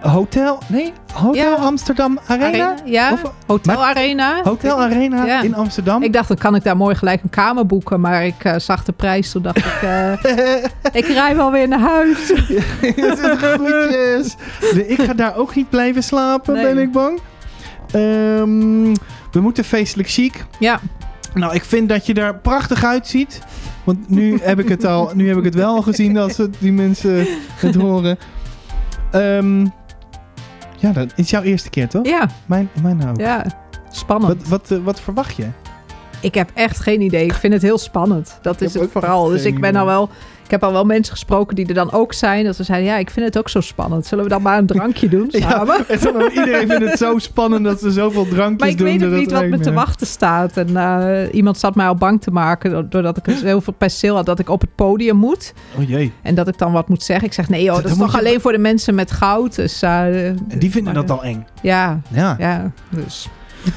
[0.01, 0.57] Hotel...
[0.67, 1.55] Nee, Hotel Ja.
[1.55, 2.45] Amsterdam Arena?
[2.47, 2.75] Arena.
[2.85, 4.39] Ja, Of- Hotel maar- Arena.
[4.43, 5.41] Hotel Arena Ja.
[5.41, 6.03] in Amsterdam.
[6.03, 8.01] Ik dacht, dan kan ik daar mooi gelijk een kamer boeken.
[8.01, 9.81] Maar ik eh, zag de prijs, toen dacht ik...
[9.81, 10.11] eh,
[11.01, 12.17] ik rij wel weer naar huis.
[13.37, 14.35] Groetjes.
[14.59, 16.63] De- Ik ga daar ook niet blijven slapen, Nee.
[16.63, 17.19] ben ik bang.
[17.95, 18.93] Ehm,
[19.31, 20.45] we moeten feestelijk chic.
[20.59, 20.79] Ja,
[21.33, 23.41] Nou, ik vind dat je er prachtig uitziet.
[23.83, 26.71] Want nu heb ik het al, nu heb ik het wel al gezien als die
[26.71, 28.17] mensen het horen.
[29.11, 29.61] Ehm,
[30.77, 32.05] ja, dat is jouw eerste keer, toch?
[32.05, 33.19] ja, Mijn, mijn ook.
[33.19, 33.45] ja.
[33.91, 34.47] Spannend.
[34.47, 35.47] Wat, wat, eh, wat verwacht je?
[36.21, 37.23] Ik heb echt geen idee.
[37.23, 38.37] Ik vind het heel spannend.
[38.41, 39.27] Dat is het vooral.
[39.27, 40.09] Dus ik ben al wel.
[40.45, 42.43] Ik heb al wel mensen gesproken die er dan ook zijn.
[42.45, 44.05] Dat ze zeiden: Ja, ik vind het ook zo spannend.
[44.05, 45.87] Zullen we dan maar een drankje doen samen?
[45.89, 48.87] en dan, iedereen vindt het zo spannend dat ze zoveel drankjes Maar ik doen.
[48.87, 50.57] weet ook niet wat me te wachten staat.
[50.57, 52.69] En eh, iemand zat mij al bang te maken.
[52.71, 54.25] do- Doordat ik heel veel perceel had.
[54.25, 55.53] Dat ik op het podium moet.
[55.77, 56.11] Oh jee.
[56.21, 57.25] En dat ik dan wat moet zeggen.
[57.27, 59.55] Ik zeg: Nee, joh, dat is toch je- alleen voor de mensen met goud.
[59.55, 61.45] Dus, eh, En die vinden maar, dat al eng.
[61.61, 62.35] Ja, Ja.
[62.39, 62.71] ja.
[62.89, 63.29] Dus.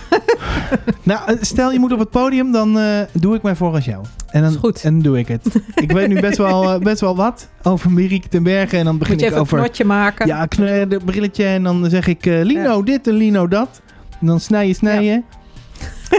[1.03, 4.05] Nou, stel je moet op het podium, dan eh, doe ik mij voor als jou.
[4.31, 4.85] En dan, goed.
[4.85, 5.47] En dan doe ik het.
[5.75, 8.77] ik weet nu best wel, eh, best wel wat over Marieke ten Berge.
[8.77, 9.59] En dan begin Moet je ik even over...
[9.59, 10.27] een knotje maken?
[10.27, 10.47] Ja,
[10.87, 11.45] de brilletje.
[11.45, 13.81] En dan zeg ik eh, Lino dit en Lino dat.
[14.21, 15.23] En dan snij je, snij je.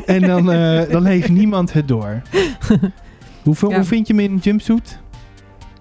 [0.06, 0.46] En dan,
[0.92, 2.22] dan heeft niemand het door.
[3.44, 3.76] Hoeveel, Ja.
[3.76, 5.00] Hoe vind je hem in een jumpsuit?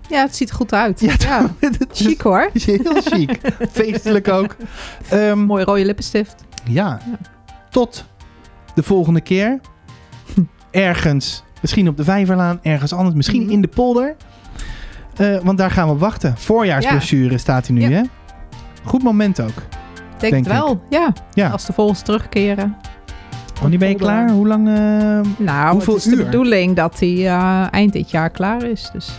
[0.08, 1.00] Ja, het ziet er goed uit.
[1.00, 1.50] Ja, Ja,
[1.92, 2.50] chic hoor.
[2.52, 3.38] heel chic.
[3.72, 4.56] Feestelijk ook.
[5.08, 6.34] Ehm, Mooi rode lippenstift.
[6.64, 7.00] Ja.
[7.78, 8.04] Tot
[8.74, 9.60] de volgende keer.
[10.70, 13.50] Ergens, misschien op de Vijverlaan, ergens anders, misschien Mhm.
[13.50, 14.16] in de polder.
[15.16, 16.34] Eh, want daar gaan we op wachten.
[16.38, 17.88] Voorjaarsbrochure staat hij nu, Ja.
[17.90, 18.02] hè?
[18.84, 19.48] Goed moment ook.
[20.18, 21.12] Denk, Denk het wel, ja.
[21.34, 21.48] Ja.
[21.48, 22.76] Als de vogels terugkeren.
[23.60, 24.30] Wanneer ben je klaar?
[24.30, 24.68] Hoe lang?
[24.68, 24.74] eh,
[25.38, 26.16] Nou, Hoeveel het is uur?
[26.18, 28.90] de bedoeling dat hij eh, eind dit jaar klaar is.
[28.92, 29.10] Dus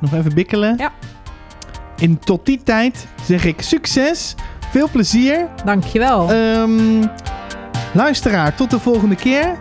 [0.00, 0.76] nog even bikkelen?
[0.78, 0.90] Ja.
[1.96, 4.34] In tot die tijd zeg ik succes.
[4.70, 5.46] Veel plezier.
[5.64, 6.32] dankjewel.
[6.32, 7.02] Ehm
[7.92, 9.58] luisteraar, tot de volgende keer.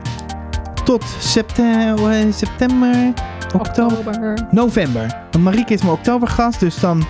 [0.84, 3.14] Tot september, september
[3.54, 4.48] oktober.
[4.52, 5.18] November.
[5.32, 7.08] Want Marieke is mijn oktobergast, dus dan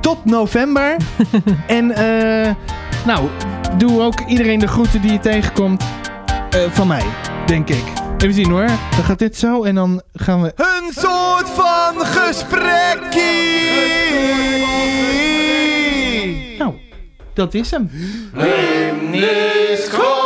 [0.00, 0.96] tot november.
[1.66, 2.54] en eh,
[3.06, 3.28] nou,
[3.76, 5.84] doe ook iedereen de groeten die je tegenkomt
[6.50, 7.04] eh, van mij,
[7.46, 7.84] denk ik.
[8.18, 8.66] Even zien hoor.
[8.66, 10.52] Dan gaat dit zo en dan gaan we...
[10.56, 13.20] Een soort van gesprekkie!
[16.58, 16.74] Nou,
[17.34, 17.90] dat is hem.
[18.34, 20.19] Lin is goed.